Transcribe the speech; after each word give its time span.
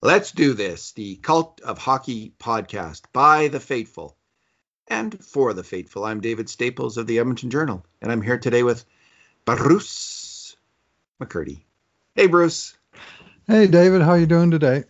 Let's 0.00 0.30
do 0.30 0.54
this. 0.54 0.92
The 0.92 1.16
Cult 1.16 1.60
of 1.60 1.76
Hockey 1.76 2.32
podcast 2.38 3.02
by 3.12 3.48
the 3.48 3.58
faithful 3.58 4.16
and 4.86 5.24
for 5.24 5.52
the 5.52 5.64
faithful. 5.64 6.04
I'm 6.04 6.20
David 6.20 6.48
Staples 6.48 6.98
of 6.98 7.08
the 7.08 7.18
Edmonton 7.18 7.50
Journal, 7.50 7.84
and 8.00 8.12
I'm 8.12 8.22
here 8.22 8.38
today 8.38 8.62
with 8.62 8.84
Bruce 9.44 10.56
McCurdy. 11.20 11.62
Hey, 12.14 12.28
Bruce. 12.28 12.76
Hey, 13.48 13.66
David. 13.66 14.02
How 14.02 14.10
are 14.10 14.18
you 14.20 14.26
doing 14.26 14.52
today? 14.52 14.84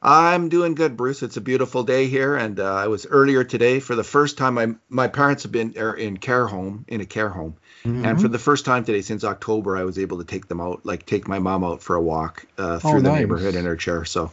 I'm 0.00 0.48
doing 0.48 0.74
good, 0.76 0.96
Bruce. 0.96 1.24
It's 1.24 1.36
a 1.36 1.40
beautiful 1.40 1.82
day 1.82 2.06
here, 2.06 2.36
and 2.36 2.60
uh, 2.60 2.72
I 2.72 2.86
was 2.86 3.04
earlier 3.04 3.42
today 3.42 3.80
for 3.80 3.96
the 3.96 4.04
first 4.04 4.38
time. 4.38 4.54
My 4.54 4.68
my 4.88 5.08
parents 5.08 5.42
have 5.42 5.50
been 5.50 5.74
er, 5.76 5.92
in 5.92 6.18
care 6.18 6.46
home 6.46 6.84
in 6.86 7.00
a 7.00 7.06
care 7.06 7.28
home, 7.28 7.56
mm-hmm. 7.82 8.04
and 8.04 8.20
for 8.20 8.28
the 8.28 8.38
first 8.38 8.64
time 8.64 8.84
today 8.84 9.00
since 9.02 9.24
October, 9.24 9.76
I 9.76 9.82
was 9.82 9.98
able 9.98 10.18
to 10.18 10.24
take 10.24 10.46
them 10.46 10.60
out, 10.60 10.86
like 10.86 11.04
take 11.04 11.26
my 11.26 11.40
mom 11.40 11.64
out 11.64 11.82
for 11.82 11.96
a 11.96 12.00
walk 12.00 12.46
uh, 12.56 12.78
through 12.78 12.90
oh, 12.90 13.00
the 13.00 13.10
nice. 13.10 13.18
neighborhood 13.18 13.56
in 13.56 13.64
her 13.64 13.74
chair. 13.74 14.04
So 14.04 14.30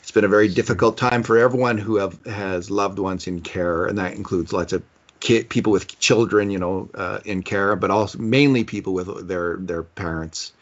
it's 0.00 0.10
been 0.10 0.24
a 0.24 0.28
very 0.28 0.48
difficult 0.48 0.98
time 0.98 1.22
for 1.22 1.38
everyone 1.38 1.78
who 1.78 1.96
have 1.96 2.22
has 2.26 2.70
loved 2.70 2.98
ones 2.98 3.26
in 3.26 3.40
care, 3.40 3.86
and 3.86 3.96
that 3.96 4.12
includes 4.12 4.52
lots 4.52 4.74
of 4.74 4.82
kid, 5.20 5.48
people 5.48 5.72
with 5.72 5.98
children, 5.98 6.50
you 6.50 6.58
know, 6.58 6.90
uh, 6.92 7.20
in 7.24 7.42
care, 7.42 7.76
but 7.76 7.90
also 7.90 8.18
mainly 8.18 8.64
people 8.64 8.92
with 8.92 9.26
their 9.26 9.56
their 9.56 9.84
parents, 9.84 10.52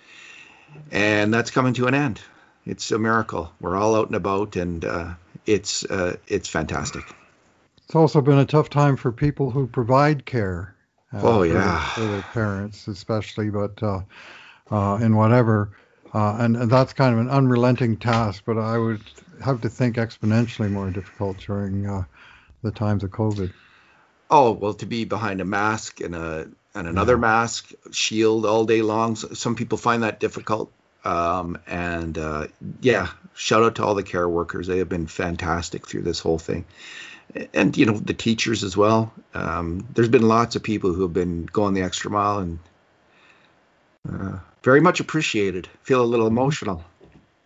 and 0.93 1.35
that's 1.35 1.51
coming 1.51 1.75
to 1.75 1.89
an 1.89 1.95
end 1.95 2.21
it's 2.67 2.91
a 2.91 2.99
miracle. 2.99 3.53
We're 3.61 3.77
all 3.77 3.95
out 3.95 4.09
and 4.09 4.17
about, 4.17 4.57
and 4.57 4.85
uh, 4.85 5.15
it's 5.47 5.85
uh, 5.85 6.17
it's 6.27 6.49
fantastic. 6.49 7.05
It's 7.85 7.95
also 7.95 8.21
been 8.21 8.39
a 8.39 8.45
tough 8.45 8.69
time 8.69 8.97
for 8.97 9.13
people 9.13 9.51
who 9.51 9.67
provide 9.67 10.27
care. 10.27 10.75
Uh, 11.13 11.21
oh 11.23 11.43
yeah, 11.45 11.81
for, 11.91 12.01
their 12.01 12.23
parents 12.23 12.89
especially, 12.89 13.49
but 13.49 13.81
uh, 13.83 14.01
uh, 14.71 14.99
in 15.01 15.15
whatever, 15.15 15.71
uh, 16.13 16.37
and, 16.41 16.57
and 16.57 16.71
that's 16.71 16.93
kind 16.93 17.15
of 17.15 17.21
an 17.21 17.31
unrelenting 17.31 17.97
task. 17.97 18.43
But 18.45 18.59
I 18.59 18.77
would 18.77 19.03
have 19.45 19.61
to 19.61 19.69
think 19.69 19.97
exponentially 19.97 20.71
more 20.71 20.91
difficult 20.91 21.39
during 21.39 21.85
the 22.63 22.71
times 22.73 23.05
of 23.05 23.11
COVID. 23.11 23.53
Oh 24.29 24.51
well, 24.51 24.75
to 24.75 24.87
be 24.87 25.05
behind 25.05 25.41
a 25.41 25.45
mask 25.45 26.01
and 26.01 26.17
a 26.17 26.49
and 26.75 26.89
another 26.89 27.15
yeah. 27.15 27.21
mask 27.21 27.71
shield 27.93 28.45
all 28.45 28.65
day 28.65 28.83
long. 28.83 29.15
Some 29.15 29.55
people 29.55 29.79
find 29.79 30.03
that 30.03 30.19
difficult. 30.19 30.73
Um, 31.07 31.59
and 31.69 32.19
uh, 32.19 32.49
yeah, 32.81 33.11
shout 33.35 33.63
out 33.63 33.77
to 33.77 33.85
all 33.85 33.95
the 33.95 34.03
care 34.03 34.29
workers. 34.29 34.67
They 34.67 34.79
have 34.79 34.89
been 34.89 35.07
fantastic 35.07 35.87
through 35.87 36.03
this 36.03 36.19
whole 36.19 36.39
thing. 36.39 36.65
And, 37.55 37.77
you 37.77 37.87
know, 37.87 37.97
the 37.97 38.13
teachers 38.13 38.65
as 38.65 38.77
well. 38.77 39.13
Um, 39.33 39.87
there's 39.95 40.09
been 40.09 40.27
lots 40.27 40.57
of 40.57 40.65
people 40.65 40.93
who 40.93 41.03
have 41.03 41.13
been 41.13 41.47
going 41.47 41.75
the 41.75 41.83
extra 41.83 42.11
mile 42.11 42.39
and 42.39 42.59
uh, 44.09 44.39
very 44.65 44.81
much 44.81 44.99
appreciated. 44.99 45.69
Feel 45.83 46.03
a 46.03 46.05
little 46.05 46.27
emotional. 46.27 46.83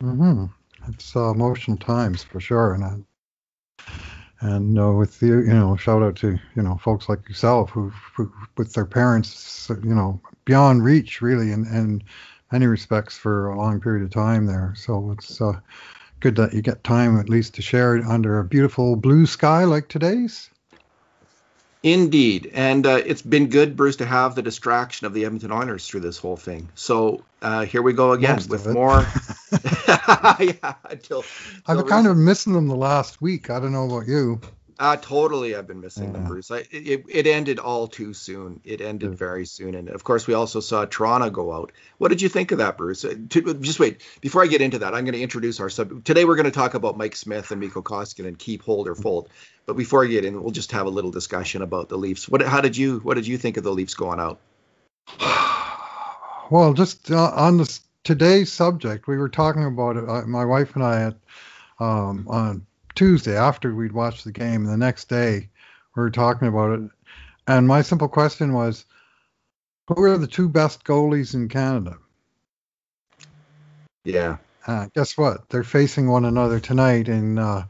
Mm-hmm. 0.03 0.47
It's 0.89 1.15
uh, 1.15 1.31
emotional 1.31 1.77
times 1.77 2.23
for 2.23 2.41
sure. 2.41 2.73
And, 2.73 2.85
uh, 2.85 3.93
and 4.41 4.79
uh, 4.79 4.93
with 4.93 5.21
you, 5.21 5.41
you 5.41 5.53
know, 5.53 5.77
shout 5.77 6.03
out 6.03 6.17
to, 6.17 6.39
you 6.57 6.63
know, 6.63 6.77
folks 6.83 7.11
like 7.11 7.29
yourself 7.29 7.69
who, 7.69 7.93
who 8.15 8.33
with 8.57 8.73
their 8.73 8.87
parents, 8.87 9.71
you 9.85 9.95
know, 9.95 10.19
beyond 10.47 10.83
reach 10.83 11.21
really. 11.21 11.53
And, 11.53 11.67
and, 11.67 12.05
any 12.53 12.67
respects 12.67 13.17
for 13.17 13.51
a 13.51 13.57
long 13.57 13.81
period 13.81 14.05
of 14.05 14.11
time 14.11 14.47
there. 14.47 14.75
So 14.77 15.13
it's 15.13 15.41
uh, 15.41 15.61
good 16.21 16.37
that 16.37 16.53
you 16.53 16.63
get 16.63 16.85
time 16.85 17.19
at 17.19 17.29
least 17.29 17.55
to 17.55 17.63
share 17.63 17.97
it 17.97 18.05
under 18.05 18.39
a 18.39 18.45
beautiful 18.45 18.97
blue 18.97 19.27
sky 19.27 19.65
like 19.65 19.89
today's. 19.89 20.51
Indeed, 21.83 22.51
and 22.53 22.87
uh, 22.87 23.01
it's 23.07 23.23
been 23.23 23.49
good, 23.49 23.75
Bruce, 23.75 23.97
to 23.97 24.07
have 24.07 24.35
the 24.35 24.43
distraction 24.43 25.07
of 25.07 25.15
the 25.15 25.25
Edmonton 25.25 25.51
Oilers 25.51 25.89
through 25.89 26.01
this 26.01 26.19
whole 26.19 26.37
thing. 26.37 26.69
So 26.75 27.25
uh, 27.41 27.65
here 27.65 27.81
we 27.81 27.95
go 27.95 28.13
again 28.13 28.35
Most 28.37 28.51
with 28.51 28.67
more. 28.67 28.99
yeah, 30.39 30.75
until, 30.91 31.25
until 31.25 31.25
I've 31.67 31.87
kind 31.87 32.07
of 32.07 32.19
missing 32.19 32.53
them 32.53 32.69
the 32.69 32.77
last 32.77 33.23
week. 33.23 33.49
I 33.49 33.59
don't 33.59 33.73
know 33.73 33.87
about 33.87 34.07
you. 34.07 34.43
Uh, 34.81 34.97
totally. 34.97 35.55
I've 35.55 35.67
been 35.67 35.83
missing 35.83 36.07
yeah. 36.07 36.13
them, 36.13 36.25
Bruce. 36.25 36.51
I, 36.51 36.65
it, 36.71 37.05
it 37.07 37.27
ended 37.27 37.59
all 37.59 37.87
too 37.87 38.15
soon. 38.15 38.63
It 38.65 38.81
ended 38.81 39.15
very 39.15 39.45
soon. 39.45 39.75
And 39.75 39.91
of 39.91 40.05
course, 40.05 40.27
we 40.27 40.33
also 40.33 40.61
saw 40.61 40.87
Toronto 40.87 41.29
go 41.29 41.53
out. 41.53 41.73
What 41.99 42.09
did 42.09 42.23
you 42.23 42.31
think 42.31 42.51
of 42.51 42.59
that, 42.59 42.79
Bruce? 42.79 43.05
Uh, 43.05 43.15
to, 43.29 43.55
just 43.57 43.79
wait. 43.79 44.01
Before 44.23 44.43
I 44.43 44.47
get 44.47 44.63
into 44.63 44.79
that, 44.79 44.95
I'm 44.95 45.05
going 45.05 45.13
to 45.13 45.21
introduce 45.21 45.61
our 45.61 45.69
sub. 45.69 46.03
Today, 46.05 46.25
we're 46.25 46.35
going 46.35 46.47
to 46.47 46.51
talk 46.51 46.73
about 46.73 46.97
Mike 46.97 47.15
Smith 47.15 47.51
and 47.51 47.61
Mikko 47.61 47.83
Koskinen 47.83 48.39
keep, 48.39 48.63
hold, 48.63 48.89
or 48.89 48.95
fold. 48.95 49.29
But 49.67 49.77
before 49.77 50.03
I 50.03 50.09
get 50.09 50.25
in, 50.25 50.43
we'll 50.43 50.51
just 50.51 50.73
have 50.73 50.87
a 50.87 50.91
little 50.91 51.11
discussion 51.11 51.61
about 51.61 51.91
the 51.91 51.99
Leafs. 51.99 52.27
What, 52.27 52.41
how 52.41 52.63
did 52.63 52.75
you, 52.75 53.01
what 53.01 53.17
did 53.17 53.27
you 53.27 53.37
think 53.37 53.59
of 53.59 53.65
the 53.65 53.73
Leafs 53.73 53.95
going 53.95 54.19
out? 54.19 54.41
Well, 56.51 56.75
just 56.75 57.13
uh, 57.13 57.31
on 57.33 57.59
this 57.59 57.81
today's 58.03 58.51
subject, 58.51 59.07
we 59.07 59.17
were 59.17 59.29
talking 59.29 59.63
about 59.63 59.97
it. 59.97 60.09
Uh, 60.09 60.23
my 60.23 60.45
wife 60.45 60.75
and 60.75 60.83
I 60.83 61.03
at 61.05 61.17
um, 61.79 62.27
on 62.29 62.67
Tuesday 63.01 63.35
after 63.35 63.75
we'd 63.75 63.93
watched 63.93 64.25
the 64.25 64.31
game. 64.31 64.65
The 64.65 64.77
next 64.77 65.09
day, 65.09 65.49
we 65.97 66.03
were 66.03 66.11
talking 66.11 66.49
about 66.49 66.79
it, 66.79 66.91
and 67.47 67.67
my 67.67 67.81
simple 67.81 68.09
question 68.09 68.53
was, 68.53 68.85
who 69.89 70.03
are 70.03 70.19
the 70.19 70.27
two 70.27 70.51
best 70.51 70.85
goalies 70.85 71.33
in 71.33 71.49
Canada? 71.49 71.97
Yeah. 74.05 74.37
Uh, 74.67 74.89
guess 74.95 75.17
what? 75.17 75.49
They're 75.49 75.65
facing 75.65 76.11
one 76.11 76.27
another 76.27 76.61
tonight 76.61 77.09
in 77.09 77.39
uh, 77.39 77.65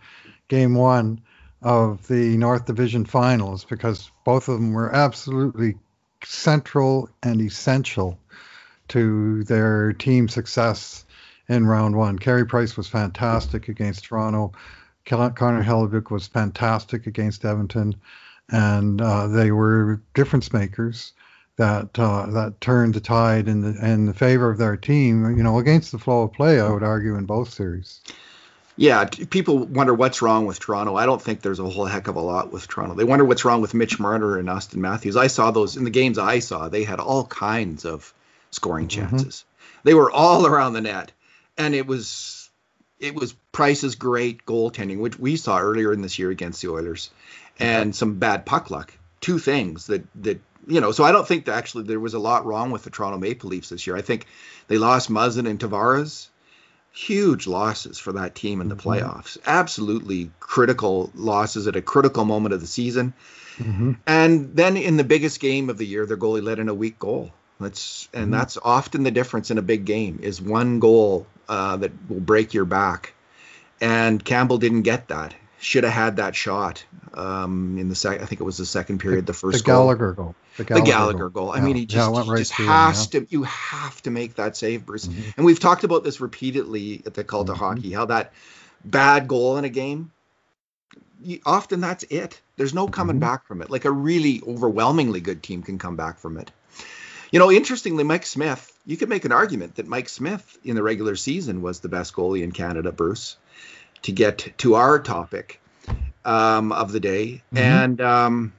Game 0.48 0.74
One 0.74 1.20
of 1.62 2.08
the 2.08 2.36
North 2.36 2.66
Division 2.66 3.04
Finals 3.04 3.64
because 3.64 4.10
both 4.24 4.48
of 4.48 4.56
them 4.56 4.72
were 4.72 4.92
absolutely 4.92 5.76
central 6.24 7.08
and 7.22 7.40
essential 7.40 8.18
to 8.88 9.44
their 9.44 9.92
team 9.92 10.28
success 10.28 11.04
in 11.48 11.68
round 11.68 11.94
one. 11.94 12.18
Carey 12.18 12.46
Price 12.46 12.76
was 12.76 12.88
fantastic 12.88 13.68
against 13.68 14.06
Toronto. 14.06 14.54
Connor 15.10 15.64
Hellebuyck 15.64 16.10
was 16.10 16.26
fantastic 16.26 17.06
against 17.06 17.44
Edmonton, 17.44 17.96
and 18.48 19.00
uh, 19.00 19.26
they 19.26 19.50
were 19.50 20.00
difference 20.14 20.52
makers 20.52 21.12
that 21.56 21.98
uh, 21.98 22.26
that 22.30 22.60
turned 22.60 22.94
the 22.94 23.00
tide 23.00 23.48
in 23.48 23.60
the 23.60 23.84
in 23.84 24.06
the 24.06 24.14
favor 24.14 24.50
of 24.50 24.58
their 24.58 24.76
team. 24.76 25.36
You 25.36 25.42
know, 25.42 25.58
against 25.58 25.92
the 25.92 25.98
flow 25.98 26.22
of 26.22 26.32
play, 26.32 26.60
I 26.60 26.70
would 26.70 26.82
argue 26.82 27.16
in 27.16 27.26
both 27.26 27.52
series. 27.52 28.00
Yeah, 28.76 29.04
people 29.04 29.58
wonder 29.66 29.92
what's 29.92 30.22
wrong 30.22 30.46
with 30.46 30.58
Toronto. 30.58 30.96
I 30.96 31.04
don't 31.04 31.20
think 31.20 31.42
there's 31.42 31.58
a 31.58 31.68
whole 31.68 31.84
heck 31.84 32.08
of 32.08 32.16
a 32.16 32.20
lot 32.20 32.50
with 32.50 32.66
Toronto. 32.66 32.94
They 32.94 33.04
wonder 33.04 33.26
what's 33.26 33.44
wrong 33.44 33.60
with 33.60 33.74
Mitch 33.74 34.00
Marner 34.00 34.38
and 34.38 34.48
Austin 34.48 34.80
Matthews. 34.80 35.16
I 35.16 35.26
saw 35.26 35.50
those 35.50 35.76
in 35.76 35.84
the 35.84 35.90
games 35.90 36.18
I 36.18 36.38
saw. 36.38 36.70
They 36.70 36.84
had 36.84 36.98
all 36.98 37.26
kinds 37.26 37.84
of 37.84 38.14
scoring 38.52 38.88
mm-hmm. 38.88 39.10
chances. 39.10 39.44
Mm-hmm. 39.44 39.80
They 39.84 39.94
were 39.94 40.10
all 40.10 40.46
around 40.50 40.72
the 40.72 40.80
net, 40.80 41.12
and 41.58 41.74
it 41.74 41.86
was 41.86 42.39
it 43.00 43.14
was 43.14 43.34
Price's 43.50 43.94
great 43.96 44.44
goaltending, 44.44 45.00
which 45.00 45.18
we 45.18 45.36
saw 45.36 45.58
earlier 45.58 45.92
in 45.92 46.02
this 46.02 46.18
year 46.18 46.30
against 46.30 46.62
the 46.62 46.70
Oilers, 46.70 47.10
and 47.58 47.96
some 47.96 48.18
bad 48.18 48.46
puck 48.46 48.70
luck. 48.70 48.92
Two 49.20 49.38
things 49.38 49.86
that 49.86 50.04
that 50.22 50.40
you 50.66 50.80
know. 50.80 50.92
So 50.92 51.04
I 51.04 51.12
don't 51.12 51.26
think 51.26 51.46
that 51.46 51.56
actually 51.56 51.84
there 51.84 52.00
was 52.00 52.14
a 52.14 52.18
lot 52.18 52.46
wrong 52.46 52.70
with 52.70 52.84
the 52.84 52.90
Toronto 52.90 53.18
Maple 53.18 53.50
Leafs 53.50 53.70
this 53.70 53.86
year. 53.86 53.96
I 53.96 54.02
think 54.02 54.26
they 54.68 54.78
lost 54.78 55.10
Muzzin 55.10 55.48
and 55.48 55.58
Tavares. 55.58 56.28
Huge 56.92 57.46
losses 57.46 57.98
for 57.98 58.12
that 58.12 58.34
team 58.34 58.60
in 58.60 58.68
the 58.68 58.76
mm-hmm. 58.76 58.88
playoffs. 58.88 59.38
Absolutely 59.46 60.30
critical 60.40 61.10
losses 61.14 61.66
at 61.66 61.76
a 61.76 61.82
critical 61.82 62.24
moment 62.24 62.52
of 62.52 62.60
the 62.60 62.66
season. 62.66 63.14
Mm-hmm. 63.58 63.92
And 64.06 64.56
then 64.56 64.76
in 64.76 64.96
the 64.96 65.04
biggest 65.04 65.38
game 65.38 65.70
of 65.70 65.78
the 65.78 65.86
year, 65.86 66.04
their 66.06 66.16
goalie 66.16 66.42
let 66.42 66.58
in 66.58 66.68
a 66.68 66.74
weak 66.74 66.98
goal. 66.98 67.30
That's 67.60 68.08
and 68.12 68.24
mm-hmm. 68.24 68.32
that's 68.32 68.58
often 68.62 69.02
the 69.02 69.10
difference 69.10 69.50
in 69.50 69.58
a 69.58 69.62
big 69.62 69.84
game 69.84 70.20
is 70.22 70.40
one 70.40 70.80
goal 70.80 71.26
uh, 71.48 71.76
that 71.76 71.92
will 72.08 72.20
break 72.20 72.54
your 72.54 72.64
back. 72.64 73.14
And 73.80 74.22
Campbell 74.22 74.58
didn't 74.58 74.82
get 74.82 75.08
that. 75.08 75.34
Should 75.58 75.84
have 75.84 75.92
had 75.92 76.16
that 76.16 76.34
shot 76.34 76.84
um, 77.12 77.76
in 77.78 77.90
the 77.90 77.94
second. 77.94 78.22
I 78.22 78.26
think 78.26 78.40
it 78.40 78.44
was 78.44 78.56
the 78.56 78.64
second 78.64 78.98
period. 78.98 79.26
The, 79.26 79.32
the 79.32 79.38
first 79.38 79.58
the 79.58 79.64
Gallagher 79.64 80.12
goal. 80.12 80.24
goal. 80.24 80.34
The 80.56 80.64
Gallagher, 80.64 80.84
the 80.84 80.90
Gallagher 80.90 81.28
goal. 81.28 81.46
goal. 81.46 81.52
I 81.52 81.60
mean, 81.60 81.76
he 81.76 81.84
just, 81.84 82.10
yeah, 82.10 82.18
right 82.18 82.38
he 82.38 82.44
just 82.44 82.52
has 82.52 83.14
him, 83.14 83.22
yeah. 83.22 83.26
to. 83.26 83.32
You 83.32 83.42
have 83.42 84.00
to 84.02 84.10
make 84.10 84.36
that 84.36 84.56
save, 84.56 84.86
Bruce. 84.86 85.06
Mm-hmm. 85.06 85.30
And 85.36 85.44
we've 85.44 85.60
talked 85.60 85.84
about 85.84 86.02
this 86.02 86.20
repeatedly 86.20 87.02
at 87.04 87.12
the 87.12 87.24
Cult 87.24 87.46
mm-hmm. 87.46 87.52
of 87.52 87.58
Hockey. 87.58 87.92
How 87.92 88.06
that 88.06 88.32
bad 88.84 89.28
goal 89.28 89.58
in 89.58 89.66
a 89.66 89.68
game 89.68 90.12
you, 91.22 91.40
often 91.44 91.80
that's 91.80 92.04
it. 92.04 92.40
There's 92.56 92.74
no 92.74 92.88
coming 92.88 93.16
mm-hmm. 93.16 93.20
back 93.20 93.46
from 93.46 93.62
it. 93.62 93.70
Like 93.70 93.84
a 93.84 93.90
really 93.90 94.42
overwhelmingly 94.46 95.20
good 95.20 95.42
team 95.42 95.62
can 95.62 95.78
come 95.78 95.96
back 95.96 96.18
from 96.18 96.36
it. 96.36 96.50
You 97.30 97.38
know, 97.38 97.50
interestingly, 97.50 98.02
Mike 98.02 98.26
Smith, 98.26 98.72
you 98.84 98.96
could 98.96 99.08
make 99.08 99.24
an 99.24 99.32
argument 99.32 99.76
that 99.76 99.86
Mike 99.86 100.08
Smith 100.08 100.58
in 100.64 100.74
the 100.74 100.82
regular 100.82 101.14
season 101.14 101.62
was 101.62 101.80
the 101.80 101.88
best 101.88 102.12
goalie 102.12 102.42
in 102.42 102.50
Canada, 102.50 102.90
Bruce, 102.90 103.36
to 104.02 104.12
get 104.12 104.52
to 104.58 104.74
our 104.74 104.98
topic 104.98 105.60
um, 106.24 106.72
of 106.72 106.90
the 106.90 107.00
day. 107.00 107.42
Mm-hmm. 107.54 107.58
And 107.58 108.00
um, 108.00 108.52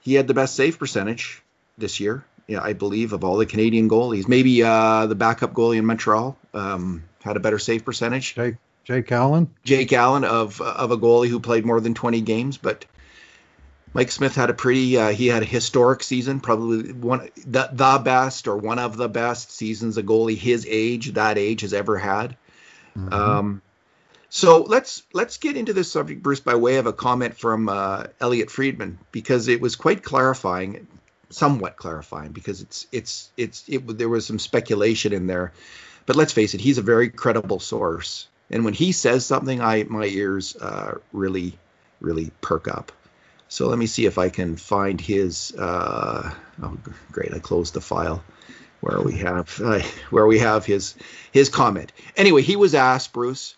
he 0.00 0.14
had 0.14 0.26
the 0.26 0.34
best 0.34 0.56
save 0.56 0.78
percentage 0.78 1.42
this 1.78 2.00
year, 2.00 2.24
yeah, 2.48 2.60
I 2.60 2.72
believe, 2.72 3.12
of 3.12 3.22
all 3.22 3.36
the 3.36 3.46
Canadian 3.46 3.88
goalies. 3.88 4.26
Maybe 4.26 4.62
uh, 4.62 5.06
the 5.06 5.14
backup 5.14 5.52
goalie 5.52 5.78
in 5.78 5.86
Montreal 5.86 6.36
um, 6.52 7.04
had 7.22 7.36
a 7.36 7.40
better 7.40 7.60
save 7.60 7.84
percentage. 7.84 8.34
Jake, 8.34 8.56
Jake 8.82 9.12
Allen? 9.12 9.48
Jake 9.62 9.92
Allen 9.92 10.24
of, 10.24 10.60
of 10.60 10.90
a 10.90 10.96
goalie 10.96 11.28
who 11.28 11.38
played 11.38 11.64
more 11.64 11.80
than 11.80 11.94
20 11.94 12.20
games, 12.22 12.56
but 12.56 12.84
Mike 13.92 14.12
Smith 14.12 14.34
had 14.36 14.50
a 14.50 14.54
pretty 14.54 14.96
uh, 14.96 15.08
he 15.10 15.26
had 15.26 15.42
a 15.42 15.46
historic 15.46 16.02
season, 16.02 16.40
probably 16.40 16.92
one 16.92 17.28
the, 17.36 17.68
the 17.72 18.00
best 18.04 18.46
or 18.46 18.56
one 18.56 18.78
of 18.78 18.96
the 18.96 19.08
best 19.08 19.50
seasons 19.50 19.96
a 19.98 20.02
goalie 20.02 20.36
his 20.36 20.66
age 20.68 21.12
that 21.14 21.38
age 21.38 21.62
has 21.62 21.74
ever 21.74 21.98
had. 21.98 22.36
Mm-hmm. 22.96 23.12
Um, 23.12 23.62
so 24.28 24.62
let's 24.62 25.02
let's 25.12 25.38
get 25.38 25.56
into 25.56 25.72
this 25.72 25.90
subject, 25.90 26.22
Bruce, 26.22 26.40
by 26.40 26.54
way 26.54 26.76
of 26.76 26.86
a 26.86 26.92
comment 26.92 27.36
from 27.36 27.68
uh, 27.68 28.04
Elliotte 28.20 28.50
Friedman, 28.50 28.98
because 29.10 29.48
it 29.48 29.60
was 29.60 29.74
quite 29.74 30.04
clarifying, 30.04 30.86
somewhat 31.30 31.76
clarifying, 31.76 32.30
because 32.30 32.60
it's 32.60 32.86
it's 32.92 33.30
it's 33.36 33.64
it, 33.66 33.98
there 33.98 34.08
was 34.08 34.24
some 34.24 34.38
speculation 34.38 35.12
in 35.12 35.26
there, 35.26 35.52
but 36.06 36.14
let's 36.14 36.32
face 36.32 36.54
it, 36.54 36.60
he's 36.60 36.78
a 36.78 36.82
very 36.82 37.10
credible 37.10 37.58
source, 37.58 38.28
and 38.50 38.64
when 38.64 38.74
he 38.74 38.92
says 38.92 39.26
something, 39.26 39.60
I 39.60 39.82
my 39.82 40.04
ears 40.04 40.54
uh, 40.54 40.98
really 41.12 41.58
really 42.00 42.30
perk 42.40 42.68
up. 42.68 42.92
So 43.50 43.66
let 43.66 43.78
me 43.78 43.86
see 43.86 44.06
if 44.06 44.16
I 44.16 44.28
can 44.28 44.56
find 44.56 45.00
his. 45.00 45.52
Uh, 45.58 46.32
oh, 46.62 46.78
great! 47.10 47.34
I 47.34 47.40
closed 47.40 47.74
the 47.74 47.80
file 47.80 48.22
where 48.80 49.00
we 49.00 49.18
have 49.18 49.60
uh, 49.62 49.80
where 50.10 50.24
we 50.24 50.38
have 50.38 50.64
his 50.64 50.94
his 51.32 51.48
comment. 51.48 51.92
Anyway, 52.16 52.42
he 52.42 52.54
was 52.54 52.76
asked, 52.76 53.12
Bruce. 53.12 53.56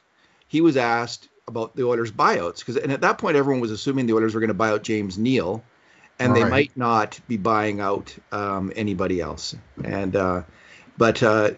He 0.49 0.63
was 0.63 0.79
asked 0.79 1.29
about 1.47 1.77
the 1.77 1.85
Oilers 1.85 2.11
buyouts 2.11 2.61
because, 2.61 2.79
and 2.79 2.91
at 2.91 3.03
that 3.03 3.19
point, 3.19 3.37
everyone 3.37 3.61
was 3.61 3.71
assuming 3.71 4.07
the 4.07 4.15
Oilers 4.15 4.35
were 4.35 4.41
going 4.41 4.49
to 4.49 4.55
buy 4.55 4.71
out 4.71 4.83
James 4.83 5.19
Neal, 5.19 5.63
and 6.19 6.35
they 6.35 6.45
might 6.45 6.75
not 6.75 7.21
be 7.29 7.37
buying 7.37 7.81
out 7.81 8.17
um, 8.33 8.73
anybody 8.75 9.21
else. 9.21 9.55
And 9.85 10.17
uh, 10.17 10.43
but 10.97 11.23
uh, 11.23 11.51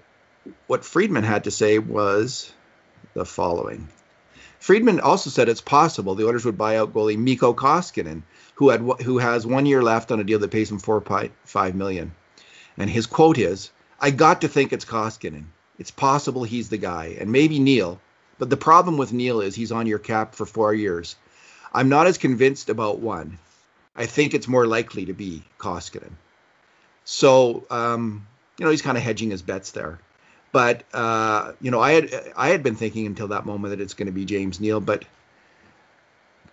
what 0.66 0.84
Friedman 0.84 1.22
had 1.22 1.44
to 1.44 1.52
say 1.52 1.78
was 1.78 2.52
the 3.14 3.24
following. 3.24 3.88
Friedman 4.64 4.98
also 4.98 5.28
said 5.28 5.50
it's 5.50 5.60
possible 5.60 6.14
the 6.14 6.26
Oilers 6.26 6.46
would 6.46 6.56
buy 6.56 6.78
out 6.78 6.94
goalie 6.94 7.18
Mikko 7.18 7.52
Koskinen, 7.52 8.22
who 8.54 8.70
had 8.70 8.80
who 8.80 9.18
has 9.18 9.46
one 9.46 9.66
year 9.66 9.82
left 9.82 10.10
on 10.10 10.20
a 10.20 10.24
deal 10.24 10.38
that 10.38 10.52
pays 10.52 10.70
him 10.70 10.78
four 10.78 11.02
five 11.44 11.74
million. 11.74 12.14
And 12.78 12.88
his 12.88 13.04
quote 13.04 13.36
is, 13.36 13.70
"I 14.00 14.10
got 14.10 14.40
to 14.40 14.48
think 14.48 14.72
it's 14.72 14.86
Koskinen. 14.86 15.48
It's 15.78 15.90
possible 15.90 16.44
he's 16.44 16.70
the 16.70 16.78
guy, 16.78 17.14
and 17.20 17.30
maybe 17.30 17.58
Neal. 17.58 18.00
But 18.38 18.48
the 18.48 18.56
problem 18.56 18.96
with 18.96 19.12
Neal 19.12 19.42
is 19.42 19.54
he's 19.54 19.70
on 19.70 19.86
your 19.86 19.98
cap 19.98 20.34
for 20.34 20.46
four 20.46 20.72
years. 20.72 21.16
I'm 21.74 21.90
not 21.90 22.06
as 22.06 22.16
convinced 22.16 22.70
about 22.70 23.00
one. 23.00 23.38
I 23.94 24.06
think 24.06 24.32
it's 24.32 24.48
more 24.48 24.66
likely 24.66 25.04
to 25.04 25.12
be 25.12 25.42
Koskinen. 25.58 26.16
So, 27.04 27.66
um, 27.68 28.26
you 28.56 28.64
know, 28.64 28.70
he's 28.70 28.80
kind 28.80 28.96
of 28.96 29.04
hedging 29.04 29.30
his 29.30 29.42
bets 29.42 29.72
there. 29.72 29.98
But 30.54 30.84
uh, 30.94 31.54
you 31.60 31.72
know, 31.72 31.80
I 31.80 31.94
had 31.94 32.32
I 32.36 32.50
had 32.50 32.62
been 32.62 32.76
thinking 32.76 33.06
until 33.06 33.26
that 33.28 33.44
moment 33.44 33.76
that 33.76 33.82
it's 33.82 33.94
going 33.94 34.06
to 34.06 34.12
be 34.12 34.24
James 34.24 34.60
Neal, 34.60 34.78
but 34.78 35.04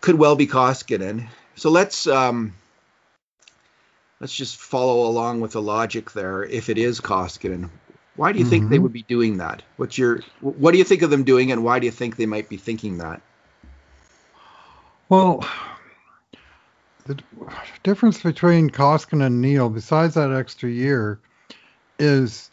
could 0.02 0.16
well 0.16 0.36
be 0.36 0.48
Koskinen. 0.48 1.28
So 1.54 1.70
let's 1.70 2.08
um, 2.08 2.56
let's 4.20 4.36
just 4.36 4.58
follow 4.58 5.08
along 5.08 5.42
with 5.42 5.52
the 5.52 5.62
logic 5.62 6.14
there. 6.14 6.44
If 6.44 6.70
it 6.70 6.80
is 6.80 7.00
Koskinen, 7.00 7.70
why 8.16 8.32
do 8.32 8.40
you 8.40 8.46
mm-hmm. 8.46 8.50
think 8.50 8.70
they 8.70 8.78
mm-hmm. 8.78 8.84
would 8.84 8.94
be 8.94 9.04
doing 9.04 9.38
that? 9.38 9.62
What's 9.78 10.00
your 10.00 10.22
what 10.40 10.72
do 10.72 10.80
you 10.80 10.84
think 10.84 11.04
of 11.04 11.12
them 11.12 11.24
doing, 11.24 11.52
and 11.52 11.64
why 11.64 11.78
do 11.78 11.86
you 11.86 11.92
think 11.92 12.18
they 12.18 12.26
might 12.26 12.50
be 12.50 12.58
thinking 12.58 12.98
that? 12.98 13.22
Well, 15.10 15.46
the 17.06 17.20
difference 17.84 18.24
between 18.24 18.72
Koskinen 18.72 19.28
and 19.28 19.42
Neal, 19.42 19.70
besides 19.70 20.16
that 20.16 20.32
extra 20.32 20.72
year, 20.72 21.20
is 22.00 22.51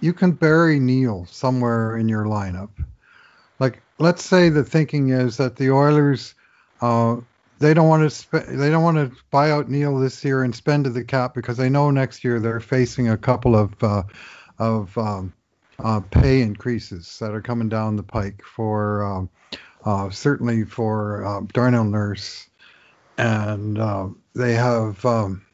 you 0.00 0.12
can 0.12 0.32
bury 0.32 0.78
Neal 0.78 1.26
somewhere 1.30 1.96
in 1.96 2.08
your 2.08 2.24
lineup. 2.24 2.70
Like, 3.58 3.82
let's 3.98 4.24
say 4.24 4.48
the 4.48 4.64
thinking 4.64 5.10
is 5.10 5.36
that 5.36 5.56
the 5.56 5.70
Oilers, 5.70 6.34
uh, 6.80 7.16
they 7.58 7.72
don't 7.72 7.88
want 7.88 8.10
to 8.10 8.40
they 8.40 8.68
don't 8.70 8.82
want 8.82 8.96
to 8.96 9.16
buy 9.30 9.50
out 9.50 9.70
Neal 9.70 9.98
this 9.98 10.24
year 10.24 10.42
and 10.42 10.54
spend 10.54 10.84
to 10.84 10.90
the 10.90 11.04
cap 11.04 11.34
because 11.34 11.56
they 11.56 11.68
know 11.68 11.90
next 11.90 12.24
year 12.24 12.40
they're 12.40 12.60
facing 12.60 13.08
a 13.08 13.16
couple 13.16 13.56
of 13.56 13.82
uh, 13.82 14.02
of 14.58 14.96
um, 14.98 15.32
uh, 15.78 16.00
pay 16.00 16.42
increases 16.42 17.18
that 17.20 17.32
are 17.32 17.40
coming 17.40 17.68
down 17.68 17.96
the 17.96 18.02
pike 18.02 18.42
for 18.42 19.04
um, 19.04 19.30
uh, 19.84 20.10
certainly 20.10 20.64
for 20.64 21.24
uh, 21.24 21.40
Darnell 21.52 21.84
Nurse, 21.84 22.48
and 23.18 23.78
uh, 23.78 24.08
they 24.34 24.54
have. 24.54 25.04
Um, 25.04 25.46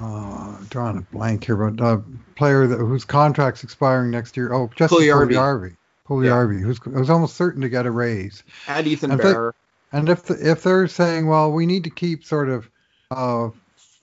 uh, 0.00 0.56
drawing 0.68 0.98
a 0.98 1.00
blank 1.00 1.44
here, 1.44 1.56
but 1.56 1.82
a 1.84 2.02
player 2.36 2.66
that 2.66 2.78
whose 2.78 3.04
contract's 3.04 3.64
expiring 3.64 4.10
next 4.10 4.36
year. 4.36 4.52
Oh, 4.52 4.70
Justin 4.76 4.98
Puljujarvi. 4.98 5.76
Puljujarvi, 6.08 6.60
yeah. 6.60 6.66
who's 6.66 6.78
who's 6.78 7.10
almost 7.10 7.36
certain 7.36 7.62
to 7.62 7.68
get 7.68 7.86
a 7.86 7.90
raise. 7.90 8.42
And 8.68 8.86
Ethan 8.86 9.12
and 9.12 9.20
Bear. 9.20 9.54
They, 9.92 9.98
and 9.98 10.08
if 10.08 10.24
the, 10.24 10.50
if 10.50 10.62
they're 10.62 10.88
saying, 10.88 11.26
well, 11.26 11.52
we 11.52 11.66
need 11.66 11.84
to 11.84 11.90
keep 11.90 12.24
sort 12.24 12.48
of 12.48 12.68
uh, 13.10 13.48